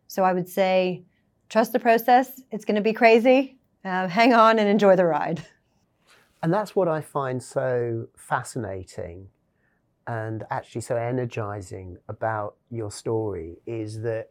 So 0.07 0.23
I 0.23 0.33
would 0.33 0.49
say, 0.49 1.05
trust 1.47 1.71
the 1.71 1.79
process. 1.79 2.41
It's 2.51 2.65
going 2.65 2.75
to 2.75 2.81
be 2.81 2.93
crazy. 2.93 3.57
Uh, 3.85 4.07
hang 4.07 4.33
on 4.33 4.59
and 4.59 4.67
enjoy 4.67 4.95
the 4.97 5.05
ride. 5.05 5.45
And 6.43 6.53
that's 6.53 6.75
what 6.75 6.89
I 6.89 6.99
find 6.99 7.41
so 7.41 8.07
fascinating 8.17 9.29
and 10.07 10.43
actually 10.51 10.81
so 10.81 10.97
energizing 10.97 11.97
about 12.09 12.57
your 12.69 12.91
story 12.91 13.59
is 13.65 14.01
that 14.01 14.29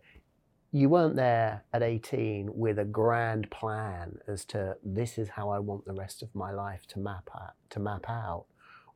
you 0.73 0.91
weren't 0.91 1.17
there 1.17 1.65
at 1.73 1.83
18 1.83 2.51
with 2.53 2.79
a 2.79 2.85
grand 2.85 3.51
plan 3.51 4.19
as 4.29 4.45
to 4.47 4.77
this 4.85 5.17
is 5.17 5.31
how 5.31 5.49
I 5.49 5.59
want 5.59 5.87
the 5.87 5.95
rest 5.95 6.23
of 6.23 6.35
my 6.35 6.53
life 6.53 6.87
to 6.89 6.99
map 6.99 7.31
out, 7.35 7.55
to 7.71 7.81
map 7.81 8.05
out. 8.11 8.45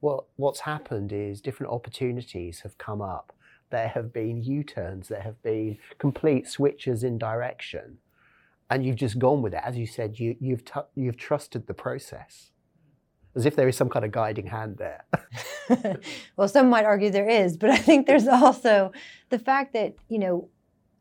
Well, 0.03 0.29
what's 0.37 0.61
happened 0.61 1.11
is 1.11 1.41
different 1.41 1.73
opportunities 1.73 2.61
have 2.61 2.77
come 2.77 3.01
up 3.01 3.33
there 3.71 3.89
have 3.89 4.12
been 4.12 4.43
U 4.45 4.62
turns, 4.62 5.09
there 5.09 5.23
have 5.23 5.43
been 5.43 5.79
complete 5.99 6.47
switches 6.47 7.03
in 7.03 7.19
direction, 7.19 7.99
and 8.71 8.87
you've 8.87 8.95
just 8.95 9.19
gone 9.19 9.43
with 9.43 9.55
it. 9.55 9.61
As 9.64 9.77
you 9.77 9.87
said, 9.87 10.21
you, 10.21 10.37
you've, 10.39 10.64
t- 10.64 10.81
you've 10.95 11.17
trusted 11.17 11.67
the 11.67 11.75
process 11.75 12.53
as 13.37 13.47
if 13.47 13.55
there 13.55 13.68
is 13.68 13.76
some 13.76 13.89
kind 13.89 14.05
of 14.05 14.11
guiding 14.11 14.47
hand 14.47 14.78
there. 14.78 15.05
well, 16.37 16.49
some 16.49 16.68
might 16.68 16.84
argue 16.84 17.11
there 17.11 17.28
is, 17.28 17.57
but 17.57 17.70
I 17.70 17.76
think 17.76 18.07
there's 18.07 18.26
also 18.26 18.93
the 19.30 19.39
fact 19.39 19.72
that, 19.74 19.95
you 20.09 20.18
know, 20.18 20.49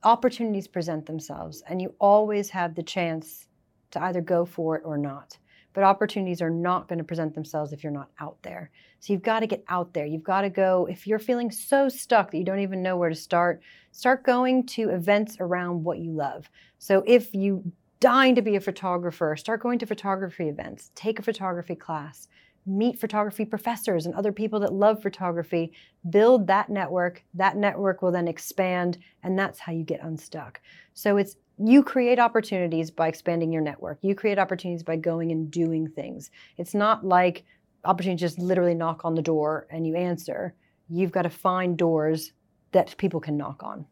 opportunities 0.03 0.67
present 0.67 1.05
themselves 1.05 1.63
and 1.67 1.81
you 1.81 1.93
always 1.99 2.49
have 2.49 2.75
the 2.75 2.83
chance 2.83 3.47
to 3.91 4.03
either 4.03 4.21
go 4.21 4.45
for 4.45 4.75
it 4.75 4.83
or 4.85 4.97
not. 4.97 5.37
But 5.73 5.83
opportunities 5.83 6.41
are 6.41 6.49
not 6.49 6.87
going 6.87 6.99
to 6.99 7.03
present 7.03 7.33
themselves 7.33 7.73
if 7.73 7.83
you're 7.83 7.91
not 7.91 8.09
out 8.19 8.37
there. 8.43 8.71
So 8.99 9.11
you've 9.11 9.23
got 9.23 9.41
to 9.41 9.47
get 9.47 9.63
out 9.67 9.93
there. 9.93 10.05
You've 10.05 10.23
got 10.23 10.41
to 10.41 10.49
go, 10.49 10.87
if 10.89 11.05
you're 11.05 11.19
feeling 11.19 11.51
so 11.51 11.89
stuck 11.89 12.31
that 12.31 12.37
you 12.37 12.45
don't 12.45 12.59
even 12.59 12.81
know 12.81 12.95
where 12.95 13.09
to 13.09 13.15
start, 13.15 13.61
start 13.91 14.23
going 14.23 14.65
to 14.67 14.89
events 14.89 15.37
around 15.39 15.83
what 15.83 15.99
you 15.99 16.11
love. 16.11 16.49
So 16.77 17.03
if 17.05 17.33
you 17.33 17.71
dying 18.05 18.35
to 18.35 18.41
be 18.43 18.55
a 18.55 18.61
photographer, 18.61 19.35
start 19.35 19.63
going 19.63 19.79
to 19.79 19.85
photography 19.87 20.47
events, 20.47 20.91
take 20.93 21.17
a 21.17 21.23
photography 21.23 21.73
class, 21.73 22.27
meet 22.63 22.99
photography 22.99 23.45
professors 23.45 24.05
and 24.05 24.13
other 24.13 24.31
people 24.31 24.59
that 24.59 24.71
love 24.71 25.01
photography, 25.01 25.73
build 26.11 26.45
that 26.45 26.69
network. 26.69 27.23
That 27.33 27.57
network 27.57 28.03
will 28.03 28.11
then 28.11 28.27
expand, 28.27 28.99
and 29.23 29.39
that's 29.39 29.57
how 29.57 29.71
you 29.71 29.83
get 29.83 30.03
unstuck. 30.03 30.61
So 30.93 31.17
it's 31.17 31.37
you 31.57 31.81
create 31.81 32.19
opportunities 32.19 32.91
by 32.91 33.07
expanding 33.07 33.51
your 33.51 33.63
network. 33.63 33.97
You 34.03 34.13
create 34.13 34.37
opportunities 34.37 34.83
by 34.83 34.97
going 34.97 35.31
and 35.31 35.49
doing 35.49 35.87
things. 35.87 36.29
It's 36.59 36.75
not 36.75 37.03
like 37.03 37.43
opportunities 37.85 38.21
just 38.21 38.37
literally 38.37 38.75
knock 38.75 39.01
on 39.03 39.15
the 39.15 39.23
door 39.23 39.65
and 39.71 39.87
you 39.87 39.95
answer. 39.95 40.53
You've 40.89 41.11
got 41.11 41.23
to 41.23 41.31
find 41.31 41.75
doors 41.75 42.33
that 42.71 42.95
people 42.99 43.19
can 43.19 43.35
knock 43.35 43.63
on. 43.63 43.87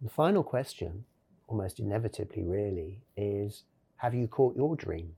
The 0.00 0.08
final 0.08 0.42
question, 0.42 1.04
almost 1.46 1.80
inevitably, 1.80 2.44
really, 2.44 3.02
is 3.16 3.64
have 3.96 4.14
you 4.14 4.28
caught 4.28 4.56
your 4.56 4.76
dream? 4.76 5.14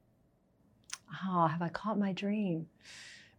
oh, 1.27 1.47
have 1.47 1.63
I 1.63 1.69
caught 1.69 1.99
my 1.99 2.13
dream? 2.13 2.67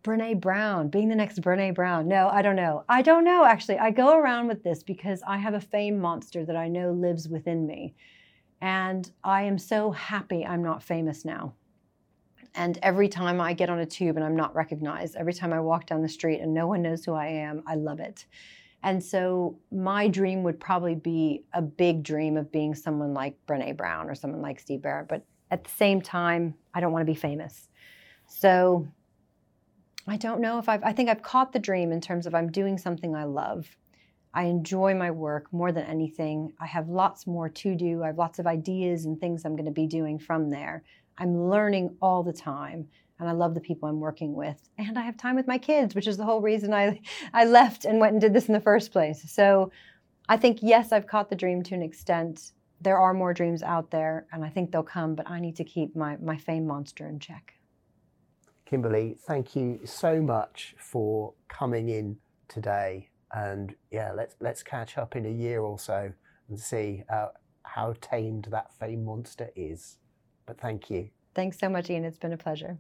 Brene 0.04 0.40
Brown, 0.40 0.88
being 0.88 1.10
the 1.10 1.16
next 1.16 1.42
Brene 1.42 1.76
Brown. 1.76 2.08
No, 2.08 2.30
I 2.30 2.42
don't 2.42 2.56
know. 2.56 2.86
I 2.88 3.02
don't 3.02 3.26
know, 3.26 3.44
actually. 3.44 3.80
I 3.80 3.92
go 3.92 4.18
around 4.18 4.48
with 4.48 4.64
this 4.64 4.82
because 4.82 5.22
I 5.28 5.38
have 5.38 5.54
a 5.54 5.62
fame 5.62 6.00
monster 6.00 6.46
that 6.46 6.56
I 6.56 6.70
know 6.70 6.92
lives 6.92 7.28
within 7.28 7.68
me. 7.68 7.96
And 8.62 9.10
I 9.24 9.44
am 9.44 9.58
so 9.58 9.92
happy 9.92 10.46
I'm 10.46 10.64
not 10.64 10.84
famous 10.84 11.26
now. 11.26 11.54
And 12.56 12.80
every 12.82 13.10
time 13.10 13.40
I 13.42 13.54
get 13.54 13.70
on 13.70 13.80
a 13.80 13.86
tube 13.86 14.16
and 14.16 14.26
I'm 14.26 14.36
not 14.36 14.56
recognized, 14.56 15.16
every 15.16 15.34
time 15.34 15.54
I 15.54 15.60
walk 15.60 15.86
down 15.86 16.02
the 16.02 16.10
street 16.10 16.40
and 16.40 16.54
no 16.54 16.66
one 16.66 16.82
knows 16.82 17.04
who 17.04 17.14
I 17.14 17.28
am, 17.28 17.62
I 17.68 17.76
love 17.76 18.00
it. 18.00 18.26
And 18.84 19.04
so 19.04 19.58
my 19.72 20.08
dream 20.08 20.44
would 20.44 20.60
probably 20.60 20.96
be 20.96 21.44
a 21.54 21.62
big 21.62 22.04
dream 22.04 22.38
of 22.38 22.52
being 22.52 22.74
someone 22.74 23.14
like 23.14 23.36
Brene 23.46 23.76
Brown 23.76 24.10
or 24.10 24.16
someone 24.16 24.42
like 24.42 24.60
Steve 24.60 24.82
Barrett. 24.82 25.10
But 25.10 25.26
at 25.52 25.64
the 25.64 25.70
same 25.72 26.02
time, 26.02 26.54
I 26.74 26.80
don't 26.80 26.94
want 26.94 27.02
to 27.06 27.12
be 27.12 27.20
famous. 27.20 27.68
So 28.28 28.88
I 30.08 30.18
don't 30.18 30.40
know 30.40 30.60
if 30.60 30.70
I've, 30.70 30.84
I 30.84 30.94
think 30.94 31.10
I've 31.10 31.22
caught 31.22 31.52
the 31.52 31.60
dream 31.60 31.92
in 31.92 32.00
terms 32.00 32.26
of 32.26 32.34
I'm 32.34 32.52
doing 32.52 32.78
something 32.78 33.16
I 33.16 33.26
love. 33.26 33.68
I 34.34 34.44
enjoy 34.44 34.94
my 34.94 35.12
work 35.12 35.52
more 35.52 35.72
than 35.72 35.86
anything. 35.86 36.54
I 36.60 36.68
have 36.68 36.88
lots 36.88 37.28
more 37.28 37.50
to 37.50 37.76
do. 37.76 38.04
I 38.04 38.08
have 38.08 38.18
lots 38.18 38.40
of 38.40 38.48
ideas 38.48 39.06
and 39.06 39.20
things 39.20 39.44
I'm 39.44 39.56
going 39.56 39.66
to 39.66 39.72
be 39.72 39.88
doing 39.88 40.20
from 40.20 40.50
there. 40.50 40.84
I'm 41.18 41.50
learning 41.50 41.98
all 42.02 42.24
the 42.24 42.32
time 42.32 42.88
and 43.20 43.30
I 43.30 43.34
love 43.34 43.54
the 43.54 43.62
people 43.62 43.90
I'm 43.90 44.00
working 44.00 44.34
with. 44.34 44.58
And 44.78 44.98
I 44.98 45.02
have 45.02 45.18
time 45.18 45.36
with 45.36 45.48
my 45.48 45.58
kids, 45.58 45.94
which 45.94 46.08
is 46.08 46.18
the 46.18 46.26
whole 46.26 46.42
reason 46.42 46.74
I, 46.74 47.02
I 47.34 47.46
left 47.46 47.86
and 47.86 48.00
went 48.00 48.14
and 48.14 48.22
did 48.22 48.34
this 48.34 48.48
in 48.48 48.54
the 48.54 48.62
first 48.62 48.92
place. 48.92 49.30
So 49.30 49.72
I 50.28 50.38
think, 50.38 50.60
yes, 50.62 50.92
I've 50.92 51.08
caught 51.08 51.30
the 51.30 51.36
dream 51.36 51.64
to 51.64 51.76
an 51.76 51.82
extent 51.82 52.54
there 52.82 52.98
are 52.98 53.14
more 53.14 53.34
dreams 53.34 53.62
out 53.62 53.92
there, 53.92 54.26
and 54.32 54.44
I 54.44 54.50
think 54.50 54.72
they'll 54.72 54.84
come, 54.84 55.16
but 55.16 55.30
I 55.30 55.40
need 55.40 55.56
to 55.58 55.64
keep 55.64 55.96
my, 55.96 56.18
my 56.18 56.38
fame 56.38 56.66
monster 56.66 57.08
in 57.08 57.20
check. 57.20 57.56
Kimberley, 58.66 59.18
thank 59.28 59.56
you 59.56 59.82
so 59.84 60.22
much 60.22 60.76
for 60.78 61.34
coming 61.48 61.90
in 61.90 62.18
today. 62.48 63.10
And 63.32 63.76
yeah, 63.92 64.12
let's, 64.14 64.36
let's 64.40 64.64
catch 64.64 64.98
up 64.98 65.16
in 65.16 65.26
a 65.26 65.30
year 65.30 65.62
or 65.62 65.78
so 65.78 66.12
and 66.48 66.60
see 66.60 67.04
uh, 67.12 67.28
how 67.64 67.96
tamed 68.00 68.48
that 68.52 68.74
fame 68.74 69.06
monster 69.06 69.50
is. 69.56 69.98
But 70.46 70.60
thank 70.60 70.90
you. 70.90 71.10
Thanks 71.34 71.60
so 71.60 71.70
much, 71.70 71.90
Ian. 71.90 72.06
It's 72.06 72.18
been 72.18 72.34
a 72.34 72.38
pleasure. 72.38 72.78